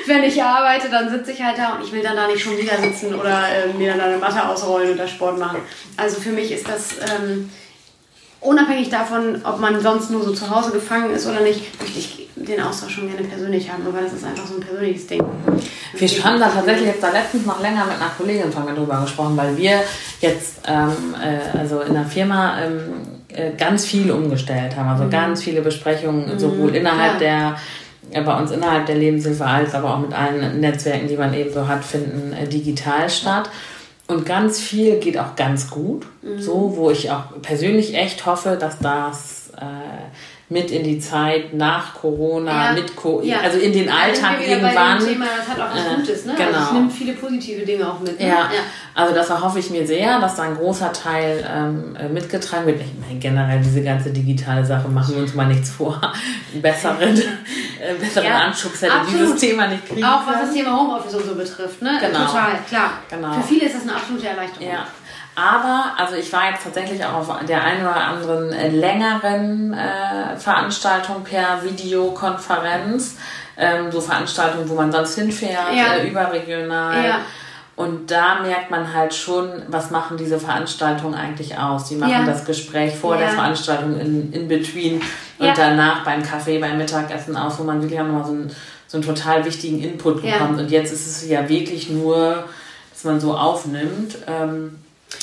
Wenn 0.09 0.25
ich 0.25 0.43
arbeite, 0.43 0.89
dann 0.91 1.11
sitze 1.11 1.33
ich 1.33 1.43
halt 1.43 1.59
da 1.59 1.75
und 1.75 1.85
ich 1.85 1.93
will 1.93 2.03
dann 2.03 2.17
da 2.17 2.27
nicht 2.27 2.43
schon 2.43 2.57
wieder 2.57 2.77
sitzen 2.79 3.15
oder 3.15 3.43
äh, 3.49 3.73
mir 3.77 3.93
dann 3.93 4.01
eine 4.01 4.17
Matte 4.17 4.49
ausrollen 4.49 4.95
oder 4.95 5.07
Sport 5.07 5.39
machen. 5.39 5.59
Also 5.97 6.21
für 6.21 6.31
mich 6.31 6.51
ist 6.51 6.67
das 6.69 6.97
ähm, 6.99 7.51
unabhängig 8.41 8.89
davon, 8.89 9.41
ob 9.45 9.61
man 9.61 9.81
sonst 9.81 10.11
nur 10.11 10.23
so 10.25 10.33
zu 10.33 10.49
Hause 10.49 10.71
gefangen 10.71 11.11
ist 11.11 11.27
oder 11.27 11.41
nicht, 11.41 11.81
möchte 11.81 11.99
ich 11.99 12.29
den 12.37 12.61
Austausch 12.61 12.95
schon 12.95 13.09
gerne 13.09 13.27
persönlich 13.27 13.71
haben, 13.71 13.87
aber 13.87 14.01
das 14.01 14.13
ist 14.13 14.25
einfach 14.25 14.47
so 14.47 14.55
ein 14.55 14.61
persönliches 14.61 15.07
Ding. 15.07 15.23
Wir 15.95 16.25
haben 16.25 16.39
da 16.39 16.49
tatsächlich 16.49 16.87
jetzt 16.87 17.03
da 17.03 17.11
letztens 17.11 17.47
noch 17.47 17.61
länger 17.61 17.85
mit 17.85 17.97
einer 17.97 18.11
Kollegin 18.17 18.53
von 18.53 18.65
mir 18.65 18.75
drüber 18.75 19.01
gesprochen, 19.01 19.37
weil 19.37 19.57
wir 19.57 19.83
jetzt 20.21 20.61
ähm, 20.67 21.15
äh, 21.21 21.59
also 21.59 21.81
in 21.81 21.95
der 21.95 22.05
Firma 22.05 22.61
ähm, 22.61 22.81
äh, 23.29 23.53
ganz 23.57 23.85
viel 23.85 24.11
umgestellt 24.11 24.77
haben, 24.77 24.89
also 24.89 25.05
mhm. 25.05 25.11
ganz 25.11 25.43
viele 25.43 25.61
Besprechungen, 25.61 26.33
mhm. 26.33 26.39
sowohl 26.39 26.75
innerhalb 26.75 27.15
ja. 27.15 27.19
der 27.19 27.57
bei 28.13 28.39
uns 28.39 28.51
innerhalb 28.51 28.87
der 28.87 28.97
Lebenshilfe 28.97 29.45
als 29.45 29.75
aber 29.75 29.95
auch 29.95 29.99
mit 29.99 30.13
allen 30.13 30.61
Netzwerken, 30.61 31.09
die 31.09 31.17
man 31.17 31.35
eben 31.35 31.53
so 31.53 31.69
hat, 31.69 31.85
finden 31.85 32.33
äh, 32.33 32.47
digital 32.47 33.09
statt. 33.11 33.51
Und 34.07 34.25
ganz 34.25 34.59
viel 34.59 34.99
geht 34.99 35.19
auch 35.19 35.37
ganz 35.37 35.69
gut. 35.69 36.07
Mhm. 36.23 36.41
So, 36.41 36.77
wo 36.77 36.91
ich 36.91 37.11
auch 37.11 37.25
persönlich 37.43 37.95
echt 37.95 38.25
hoffe, 38.25 38.57
dass 38.59 38.79
das 38.79 39.53
äh, 39.57 39.65
mit 40.51 40.71
in 40.71 40.83
die 40.83 40.99
Zeit 40.99 41.53
nach 41.53 41.95
Corona, 41.95 42.67
ja. 42.67 42.73
mit 42.73 42.97
Co 42.97 43.21
ja. 43.23 43.41
also 43.41 43.59
in 43.59 43.73
den 43.73 43.91
Alltag 43.91 44.41
ja, 44.41 44.57
irgendwann. 44.57 44.99
Thema, 44.99 45.27
das 45.37 45.47
hat 45.49 45.61
auch 45.61 45.75
was 45.75 45.85
äh, 45.85 45.97
Gutes, 45.97 46.25
ne? 46.25 46.35
Genau. 46.37 46.49
Also 46.49 46.61
ich 46.61 46.73
nehme 46.73 46.91
viele 46.91 47.13
positive 47.13 47.67
Dinge 47.67 47.87
auch 47.87 48.01
mit. 48.01 48.19
Ne? 48.19 48.29
Ja. 48.29 48.49
also 48.95 49.15
das 49.15 49.29
erhoffe 49.29 49.59
ich 49.59 49.69
mir 49.69 49.87
sehr, 49.87 50.19
dass 50.21 50.37
da 50.37 50.45
ein 50.45 50.57
großer 50.57 50.91
Teil 50.95 51.47
ähm, 51.55 51.97
äh, 51.97 52.09
mitgetragen 52.09 52.67
wird. 52.67 52.81
Ich 52.81 52.93
meine, 52.99 53.19
generell 53.19 53.61
diese 53.61 53.83
ganze 53.83 54.11
digitale 54.11 54.65
Sache 54.65 54.89
machen 54.89 55.17
wir 55.17 55.23
uns 55.23 55.35
mal 55.35 55.47
nichts 55.47 55.69
vor. 55.69 56.01
besseren, 56.63 57.19
äh, 57.19 57.95
besseren 58.01 58.33
Anschubs 58.33 58.81
hätte 58.81 58.95
dieses 59.13 59.39
Thema 59.39 59.67
nicht 59.67 59.87
kriegen 59.87 60.03
Auch 60.03 60.27
was 60.27 60.41
das 60.47 60.53
Thema 60.55 60.79
Homeoffice 60.79 61.15
und 61.15 61.27
so 61.27 61.35
betrifft, 61.35 61.83
ne? 61.83 61.99
Genau. 62.01 62.25
Total, 62.25 62.53
klar. 62.67 62.91
Genau. 63.11 63.35
Für 63.35 63.43
viele 63.43 63.67
ist 63.67 63.75
das 63.75 63.83
eine 63.83 63.97
absolute 63.97 64.29
Erleichterung. 64.29 64.67
Ja. 64.67 64.87
Aber, 65.39 65.93
also 65.97 66.17
ich 66.17 66.33
war 66.33 66.51
jetzt 66.51 66.65
tatsächlich 66.65 67.05
auch 67.05 67.15
auf 67.15 67.31
der 67.47 67.63
einen 67.63 67.83
oder 67.83 67.95
anderen 67.95 68.53
äh, 68.53 68.71
längeren 68.71 69.73
äh, 69.73 70.37
Veranstaltung 70.37 71.23
per 71.23 71.63
Videokonferenz. 71.63 73.17
Ähm, 73.57 73.93
so 73.93 74.01
Veranstaltungen, 74.01 74.69
wo 74.69 74.75
man 74.75 74.91
sonst 74.91 75.15
hinfährt, 75.15 75.75
ja. 75.75 75.95
äh, 75.95 76.09
überregional. 76.09 77.05
Ja. 77.05 77.21
Und 77.77 78.11
da 78.11 78.41
merkt 78.41 78.73
man 78.73 78.93
halt 78.93 79.15
schon, 79.15 79.63
was 79.69 79.93
machen 79.93 80.17
diese 80.17 80.41
Veranstaltungen 80.41 81.15
eigentlich 81.15 81.57
aus. 81.57 81.85
Die 81.85 81.95
machen 81.95 82.11
ja. 82.11 82.25
das 82.25 82.45
Gespräch 82.45 82.97
vor 82.97 83.17
der 83.17 83.29
Veranstaltung 83.29 84.01
in, 84.01 84.33
in 84.33 84.49
between 84.49 85.01
und 85.39 85.57
danach 85.57 86.03
beim 86.05 86.25
Kaffee, 86.25 86.59
beim 86.59 86.79
Mittagessen 86.79 87.37
aus, 87.37 87.61
wo 87.61 87.63
man 87.63 87.81
wirklich 87.81 88.01
auch 88.01 88.07
nochmal 88.07 88.25
so 88.25 88.33
einen, 88.33 88.51
so 88.89 88.97
einen 88.97 89.07
total 89.07 89.45
wichtigen 89.45 89.81
Input 89.81 90.23
bekommt. 90.23 90.59
Und 90.59 90.73
jetzt 90.73 90.93
ist 90.93 91.07
es 91.07 91.29
ja 91.29 91.49
wirklich 91.49 91.89
nur, 91.89 92.45
dass 92.93 93.05
man 93.05 93.21
so 93.21 93.37
aufnimmt. 93.37 94.19
Ähm, 94.27 94.79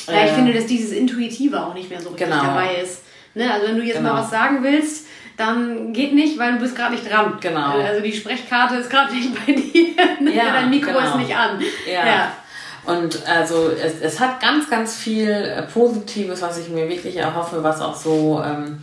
ja, 0.08 0.26
ich 0.26 0.32
äh, 0.32 0.36
finde, 0.36 0.54
dass 0.54 0.66
dieses 0.66 0.92
Intuitive 0.92 1.62
auch 1.62 1.74
nicht 1.74 1.90
mehr 1.90 2.02
so 2.02 2.10
richtig 2.10 2.28
genau. 2.28 2.44
dabei 2.44 2.76
ist. 2.76 3.04
Ne? 3.34 3.52
Also 3.52 3.68
wenn 3.68 3.78
du 3.78 3.84
jetzt 3.84 3.98
genau. 3.98 4.14
mal 4.14 4.22
was 4.22 4.30
sagen 4.30 4.64
willst, 4.64 5.08
dann 5.38 5.92
geht 5.92 6.14
nicht, 6.14 6.40
weil 6.40 6.54
du 6.54 6.60
bist 6.60 6.76
gerade 6.76 6.94
nicht 6.94 7.10
dran. 7.10 7.38
Genau. 7.42 7.78
Also 7.78 8.02
die 8.02 8.14
Sprechkarte 8.14 8.76
ist 8.76 8.90
gerade 8.90 9.14
nicht 9.14 9.34
bei 9.34 9.52
dir. 9.54 9.96
Ne? 10.22 10.36
Ja, 10.36 10.54
Dein 10.54 10.70
Mikro 10.70 10.94
genau. 10.94 11.06
ist 11.06 11.16
nicht 11.18 11.36
an. 11.36 11.62
Ja. 11.86 12.06
ja. 12.06 12.32
Und 12.86 13.28
also 13.28 13.72
es, 13.72 14.00
es 14.02 14.20
hat 14.20 14.40
ganz, 14.40 14.70
ganz 14.70 14.96
viel 14.96 15.30
äh, 15.30 15.64
Positives, 15.64 16.42
was 16.42 16.60
ich 16.60 16.70
mir 16.70 16.88
wirklich 16.88 17.18
erhoffe, 17.18 17.64
was 17.64 17.82
auch 17.82 17.96
so 17.96 18.42
ähm, 18.46 18.82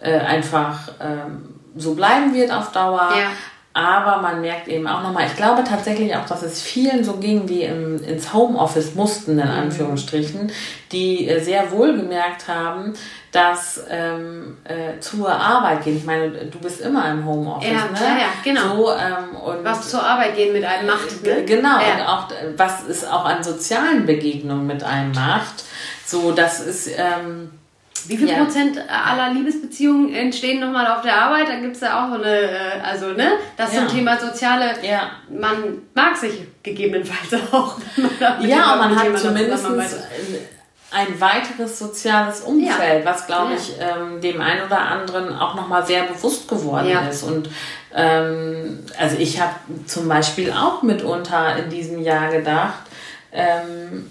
äh, 0.00 0.18
einfach 0.18 0.92
ähm, 1.00 1.54
so 1.76 1.94
bleiben 1.94 2.32
wird 2.32 2.52
auf 2.52 2.72
Dauer. 2.72 3.12
Ja. 3.16 3.32
Aber 3.72 4.20
man 4.20 4.40
merkt 4.40 4.66
eben 4.66 4.88
auch 4.88 5.02
nochmal, 5.02 5.26
ich 5.26 5.36
glaube 5.36 5.62
tatsächlich 5.62 6.16
auch, 6.16 6.26
dass 6.26 6.42
es 6.42 6.60
vielen 6.60 7.04
so 7.04 7.14
ging, 7.14 7.46
die 7.46 7.62
im, 7.62 8.02
ins 8.02 8.34
Homeoffice 8.34 8.96
mussten, 8.96 9.38
in 9.38 9.46
mhm. 9.46 9.52
Anführungsstrichen, 9.52 10.50
die 10.90 11.28
äh, 11.28 11.40
sehr 11.40 11.70
wohl 11.70 11.96
gemerkt 11.96 12.48
haben, 12.48 12.94
dass 13.30 13.80
ähm, 13.88 14.56
äh, 14.64 14.98
zur 14.98 15.30
Arbeit 15.30 15.84
gehen, 15.84 15.96
ich 15.96 16.04
meine, 16.04 16.30
du 16.30 16.58
bist 16.58 16.80
immer 16.80 17.08
im 17.12 17.24
Homeoffice, 17.24 17.68
ja, 17.70 17.84
ne? 17.84 17.98
Ja, 18.00 18.18
ja, 18.18 18.28
genau. 18.42 18.76
So, 18.76 18.90
ähm, 18.90 19.36
und 19.36 19.64
was 19.64 19.88
zur 19.88 20.02
Arbeit 20.02 20.34
gehen 20.34 20.52
mit 20.52 20.64
einem 20.64 20.88
macht. 20.88 21.22
Ne? 21.22 21.44
Genau, 21.44 21.78
ja. 21.78 21.94
und 21.94 22.08
auch 22.08 22.28
was 22.56 22.88
es 22.88 23.06
auch 23.06 23.24
an 23.24 23.44
sozialen 23.44 24.04
Begegnungen 24.04 24.66
mit 24.66 24.82
einem 24.82 25.12
macht. 25.12 25.62
So, 26.04 26.32
das 26.32 26.58
ist... 26.58 26.88
Ähm, 26.96 27.52
wie 28.08 28.16
viel 28.16 28.28
ja. 28.28 28.42
Prozent 28.42 28.78
aller 28.88 29.32
Liebesbeziehungen 29.34 30.14
entstehen 30.14 30.60
nochmal 30.60 30.86
auf 30.86 31.02
der 31.02 31.20
Arbeit? 31.20 31.48
Da 31.48 31.56
gibt 31.56 31.76
es 31.76 31.82
ja 31.82 32.04
auch 32.04 32.08
so 32.08 32.22
eine, 32.22 32.34
äh, 32.34 32.80
also 32.82 33.08
ne, 33.08 33.32
das 33.56 33.74
ja. 33.74 33.80
zum 33.80 33.96
Thema 33.96 34.18
soziale, 34.18 34.74
ja. 34.82 35.10
man 35.28 35.82
mag 35.94 36.16
sich 36.16 36.32
gegebenenfalls 36.62 37.42
auch. 37.52 37.76
Ja, 38.40 38.76
man 38.76 38.96
hat 38.96 39.18
zumindest 39.18 39.66
ein 40.92 41.20
weiteres 41.20 41.78
soziales 41.78 42.40
Umfeld, 42.40 43.04
was 43.04 43.26
glaube 43.26 43.54
ich 43.54 43.74
ähm, 43.78 44.20
dem 44.20 44.40
einen 44.40 44.66
oder 44.66 44.80
anderen 44.80 45.38
auch 45.38 45.54
nochmal 45.54 45.86
sehr 45.86 46.02
bewusst 46.04 46.48
geworden 46.48 46.90
ist. 47.08 47.22
Und 47.22 47.48
ähm, 47.94 48.80
also 48.98 49.16
ich 49.16 49.40
habe 49.40 49.54
zum 49.86 50.08
Beispiel 50.08 50.52
auch 50.52 50.82
mitunter 50.82 51.56
in 51.56 51.70
diesem 51.70 52.00
Jahr 52.02 52.30
gedacht, 52.30 52.80
ähm, 53.32 54.10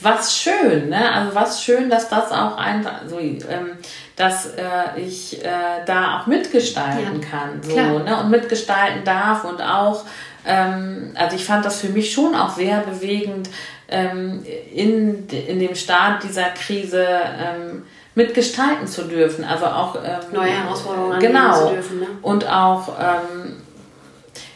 was 0.00 0.36
schön, 0.36 0.88
ne? 0.88 1.12
Also 1.12 1.34
was 1.34 1.62
schön, 1.62 1.90
dass 1.90 2.08
das 2.08 2.32
auch 2.32 2.56
einfach 2.56 3.02
so, 3.06 3.18
ähm, 3.18 3.78
dass 4.16 4.46
äh, 4.46 5.00
ich 5.00 5.44
äh, 5.44 5.84
da 5.86 6.18
auch 6.18 6.26
mitgestalten 6.26 7.20
ja, 7.20 7.28
kann, 7.28 7.62
so, 7.62 7.98
ne? 7.98 8.20
Und 8.20 8.30
mitgestalten 8.30 9.04
darf 9.04 9.44
und 9.44 9.60
auch, 9.60 10.04
ähm, 10.46 11.12
also 11.14 11.36
ich 11.36 11.44
fand 11.44 11.64
das 11.64 11.80
für 11.80 11.88
mich 11.88 12.12
schon 12.12 12.34
auch 12.34 12.50
sehr 12.50 12.80
bewegend, 12.80 13.50
ähm, 13.88 14.44
in, 14.72 15.28
in 15.28 15.58
dem 15.58 15.74
Start 15.74 16.22
dieser 16.22 16.50
Krise 16.50 17.06
ähm, 17.06 17.84
mitgestalten 18.14 18.86
zu 18.86 19.04
dürfen, 19.04 19.44
also 19.44 19.66
auch 19.66 19.96
ähm, 19.96 20.32
neue 20.32 20.50
Herausforderungen 20.50 21.20
genau, 21.20 21.66
zu 21.68 21.74
dürfen, 21.74 22.00
ne? 22.00 22.06
und 22.22 22.48
auch 22.48 22.88
ähm, 22.98 23.56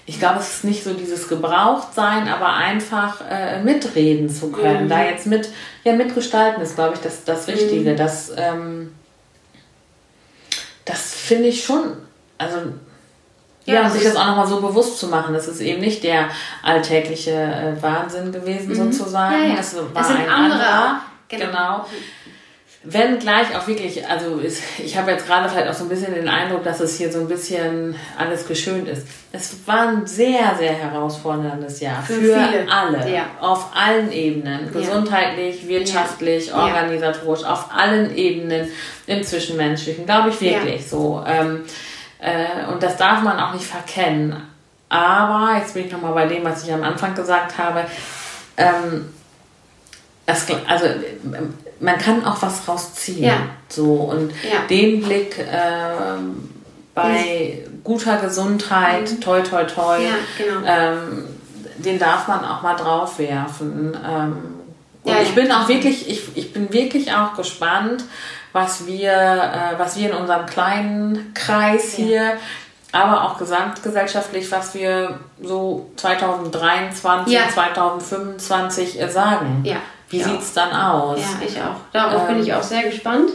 ich 0.06 0.18
glaube, 0.18 0.40
es 0.40 0.56
ist 0.56 0.64
nicht 0.64 0.84
so 0.84 0.92
dieses 0.92 1.28
Gebrauchtsein, 1.28 2.28
aber 2.28 2.48
einfach 2.48 3.22
äh, 3.28 3.62
mitreden 3.62 4.28
zu 4.28 4.50
können. 4.50 4.84
Mhm. 4.84 4.88
Da 4.88 5.02
jetzt 5.04 5.26
mit, 5.26 5.48
ja, 5.82 5.94
mitgestalten 5.94 6.62
ist, 6.62 6.74
glaube 6.74 6.94
ich, 6.94 7.00
das, 7.00 7.24
das 7.24 7.46
Wichtige. 7.46 7.92
Mhm. 7.92 7.96
Das, 7.96 8.32
ähm, 8.36 8.94
das 10.84 11.14
finde 11.14 11.48
ich 11.48 11.64
schon, 11.64 11.94
also 12.36 12.56
ja, 13.64 13.74
ja 13.74 13.90
sich 13.90 14.02
das 14.02 14.16
auch 14.16 14.26
nochmal 14.26 14.46
so 14.46 14.60
bewusst 14.60 14.98
zu 14.98 15.08
machen. 15.08 15.32
Das 15.32 15.48
ist 15.48 15.60
eben 15.60 15.80
nicht 15.80 16.04
der 16.04 16.28
alltägliche 16.62 17.30
äh, 17.30 17.82
Wahnsinn 17.82 18.30
gewesen, 18.30 18.68
mhm. 18.68 18.92
sozusagen. 18.92 19.34
Ja, 19.34 19.48
ja. 19.48 19.56
Das 19.56 19.74
war 19.74 19.84
das 19.94 20.08
sind 20.08 20.18
ein 20.18 20.28
andere. 20.28 20.60
anderer. 20.60 21.00
Genau. 21.28 21.46
genau. 21.46 21.86
Wenn 22.86 23.18
gleich 23.18 23.56
auch 23.56 23.66
wirklich, 23.66 24.06
also 24.06 24.36
ist, 24.36 24.62
ich 24.78 24.96
habe 24.96 25.10
jetzt 25.10 25.26
gerade 25.26 25.48
vielleicht 25.48 25.68
auch 25.68 25.74
so 25.74 25.84
ein 25.84 25.88
bisschen 25.88 26.14
den 26.14 26.28
Eindruck, 26.28 26.64
dass 26.64 26.80
es 26.80 26.98
hier 26.98 27.10
so 27.10 27.20
ein 27.20 27.28
bisschen 27.28 27.96
alles 28.18 28.46
geschönt 28.46 28.88
ist. 28.88 29.06
Es 29.32 29.66
war 29.66 29.88
ein 29.88 30.06
sehr, 30.06 30.54
sehr 30.58 30.72
herausforderndes 30.72 31.80
Jahr 31.80 32.02
für, 32.02 32.20
für 32.20 32.36
alle, 32.70 33.10
ja. 33.10 33.26
auf 33.40 33.70
allen 33.74 34.12
Ebenen, 34.12 34.70
gesundheitlich, 34.70 35.66
wirtschaftlich, 35.66 36.48
ja. 36.48 36.56
organisatorisch, 36.56 37.44
auf 37.44 37.70
allen 37.74 38.14
Ebenen 38.14 38.68
im 39.06 39.22
Zwischenmenschlichen, 39.22 40.04
glaube 40.04 40.28
ich 40.28 40.40
wirklich 40.42 40.82
ja. 40.82 40.86
so. 40.86 41.24
Ähm, 41.26 41.62
äh, 42.18 42.70
und 42.70 42.82
das 42.82 42.98
darf 42.98 43.22
man 43.22 43.40
auch 43.40 43.54
nicht 43.54 43.66
verkennen. 43.66 44.36
Aber, 44.90 45.56
jetzt 45.56 45.72
bin 45.72 45.86
ich 45.86 45.92
nochmal 45.92 46.12
bei 46.12 46.26
dem, 46.26 46.44
was 46.44 46.64
ich 46.64 46.72
am 46.72 46.82
Anfang 46.82 47.14
gesagt 47.14 47.56
habe, 47.56 47.86
ähm, 48.58 49.08
das, 50.26 50.46
also 50.68 50.86
man 51.84 51.98
kann 51.98 52.24
auch 52.24 52.40
was 52.42 52.66
rausziehen. 52.66 53.24
Ja. 53.24 53.36
So 53.68 53.92
und 53.94 54.30
ja. 54.42 54.66
den 54.68 55.02
Blick 55.02 55.38
äh, 55.38 56.18
bei 56.94 57.64
guter 57.82 58.16
Gesundheit, 58.18 59.10
mhm. 59.10 59.20
toi 59.20 59.40
toi 59.42 59.64
toi, 59.64 59.98
ja, 59.98 60.14
genau. 60.38 60.66
ähm, 60.66 61.24
den 61.78 61.98
darf 61.98 62.28
man 62.28 62.44
auch 62.44 62.62
mal 62.62 62.74
drauf 62.74 63.18
werfen. 63.18 63.96
Ähm, 64.06 64.36
und 65.02 65.20
ich 65.22 65.34
bin 65.34 65.52
auch 65.52 65.68
wirklich, 65.68 66.08
ich, 66.08 66.34
ich 66.34 66.52
bin 66.54 66.72
wirklich 66.72 67.12
auch 67.12 67.34
gespannt, 67.34 68.04
was 68.52 68.86
wir, 68.86 69.12
äh, 69.12 69.78
was 69.78 69.96
wir 69.98 70.10
in 70.10 70.16
unserem 70.16 70.46
kleinen 70.46 71.34
Kreis 71.34 71.92
hier 71.92 72.38
aber 72.92 73.24
auch 73.24 73.38
gesamtgesellschaftlich, 73.38 74.50
was 74.52 74.72
wir 74.74 75.18
so 75.42 75.90
2023, 75.96 77.34
ja. 77.34 77.48
2025 77.52 79.00
sagen. 79.10 79.62
Ja. 79.64 79.78
Wie 80.10 80.18
ja. 80.18 80.28
sieht 80.28 80.40
es 80.40 80.52
dann 80.52 80.72
aus? 80.72 81.18
Ja, 81.18 81.46
ich 81.46 81.60
auch. 81.60 81.76
Darauf 81.92 82.22
ähm, 82.22 82.34
bin 82.34 82.42
ich 82.42 82.50
ähm. 82.50 82.56
auch 82.56 82.62
sehr 82.62 82.82
gespannt. 82.84 83.30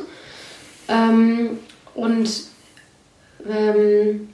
Ähm, 0.87 1.59
und 1.93 2.29
ähm, 3.47 4.29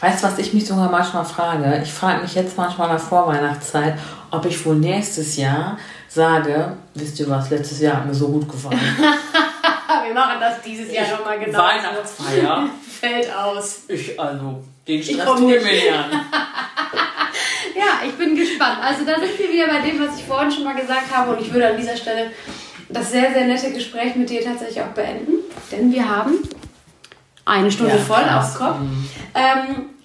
weißt 0.00 0.22
du, 0.22 0.26
was 0.26 0.38
ich 0.38 0.52
mich 0.52 0.66
sogar 0.66 0.90
manchmal 0.90 1.24
frage? 1.24 1.80
Ich 1.82 1.92
frage 1.92 2.22
mich 2.22 2.34
jetzt 2.34 2.56
manchmal 2.56 2.88
nach 2.88 3.00
Vorweihnachtszeit, 3.00 3.98
ob 4.30 4.44
ich 4.46 4.64
wohl 4.64 4.76
nächstes 4.76 5.36
Jahr 5.36 5.78
sage, 6.08 6.76
wisst 6.94 7.20
ihr 7.20 7.28
was, 7.28 7.50
letztes 7.50 7.80
Jahr 7.80 7.98
hat 7.98 8.06
mir 8.06 8.14
so 8.14 8.28
gut 8.28 8.48
gefallen. 8.48 8.80
Wir 10.06 10.14
machen 10.14 10.36
das 10.40 10.62
dieses 10.62 10.92
Jahr 10.92 11.10
nochmal 11.10 11.38
genau. 11.38 11.58
Weihnachtsfeier. 11.58 12.68
Fällt 13.00 13.34
aus. 13.34 13.80
Ich, 13.88 14.18
also, 14.18 14.62
den 14.86 15.02
Stress 15.02 15.24
tue 15.24 15.40
mir 15.40 15.62
nicht 15.62 15.92
an. 15.92 16.10
ja, 17.76 18.06
ich 18.06 18.12
bin 18.14 18.34
gespannt. 18.34 18.78
Also 18.82 19.04
da 19.04 19.18
sind 19.18 19.38
wir 19.38 19.52
wieder 19.52 19.68
bei 19.68 19.80
dem, 19.80 20.00
was 20.00 20.18
ich 20.18 20.24
vorhin 20.24 20.50
schon 20.50 20.64
mal 20.64 20.74
gesagt 20.74 21.14
habe. 21.14 21.32
Und 21.34 21.40
ich 21.40 21.52
würde 21.52 21.68
an 21.68 21.76
dieser 21.76 21.96
Stelle 21.96 22.30
das 22.88 23.10
sehr, 23.10 23.32
sehr 23.32 23.46
nette 23.46 23.72
Gespräch 23.72 24.14
mit 24.16 24.30
dir 24.30 24.42
tatsächlich 24.42 24.80
auch 24.80 24.88
beenden. 24.88 25.34
Denn 25.70 25.92
wir 25.92 26.08
haben 26.08 26.38
eine 27.44 27.70
Stunde 27.70 27.94
ja, 27.94 27.98
voll 27.98 28.24
aufs 28.28 28.54
Kopf. 28.54 28.78
Mhm. 28.78 29.08
Ähm, 29.34 29.95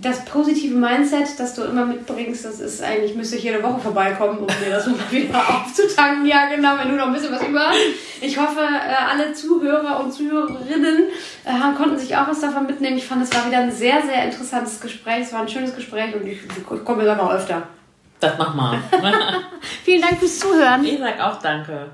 das 0.00 0.24
positive 0.24 0.74
Mindset, 0.74 1.38
das 1.38 1.54
du 1.54 1.62
immer 1.62 1.84
mitbringst, 1.84 2.44
das 2.44 2.60
ist 2.60 2.82
eigentlich, 2.82 3.14
müsste 3.14 3.36
ich 3.36 3.44
jede 3.44 3.62
Woche 3.62 3.80
vorbeikommen, 3.80 4.38
um 4.38 4.46
dir 4.46 4.70
das 4.70 4.86
mal 4.86 4.96
wieder 5.10 5.38
aufzutanken. 5.38 6.26
Ja, 6.26 6.46
genau, 6.46 6.76
wenn 6.78 6.90
du 6.90 6.96
noch 6.96 7.06
ein 7.06 7.12
bisschen 7.12 7.32
was 7.32 7.42
über 7.42 7.60
hast. 7.68 7.78
Ich 8.20 8.38
hoffe, 8.38 8.60
äh, 8.60 9.10
alle 9.10 9.32
Zuhörer 9.32 10.00
und 10.00 10.12
Zuhörerinnen 10.12 11.04
äh, 11.44 11.76
konnten 11.76 11.98
sich 11.98 12.16
auch 12.16 12.28
was 12.28 12.40
davon 12.40 12.66
mitnehmen. 12.66 12.96
Ich 12.96 13.06
fand, 13.06 13.22
es 13.22 13.34
war 13.34 13.46
wieder 13.46 13.58
ein 13.58 13.72
sehr, 13.72 14.02
sehr 14.02 14.24
interessantes 14.24 14.80
Gespräch. 14.80 15.22
Es 15.22 15.32
war 15.32 15.40
ein 15.40 15.48
schönes 15.48 15.74
Gespräch 15.74 16.14
und 16.14 16.26
ich, 16.26 16.38
ich 16.44 16.84
komme 16.84 17.04
dann 17.04 17.18
noch 17.18 17.30
öfter. 17.30 17.62
Das 18.20 18.32
mach 18.38 18.54
mal. 18.54 18.78
Vielen 19.84 20.02
Dank 20.02 20.18
fürs 20.18 20.38
Zuhören. 20.38 20.84
Ich 20.84 20.98
sag 20.98 21.20
auch 21.20 21.40
danke. 21.40 21.90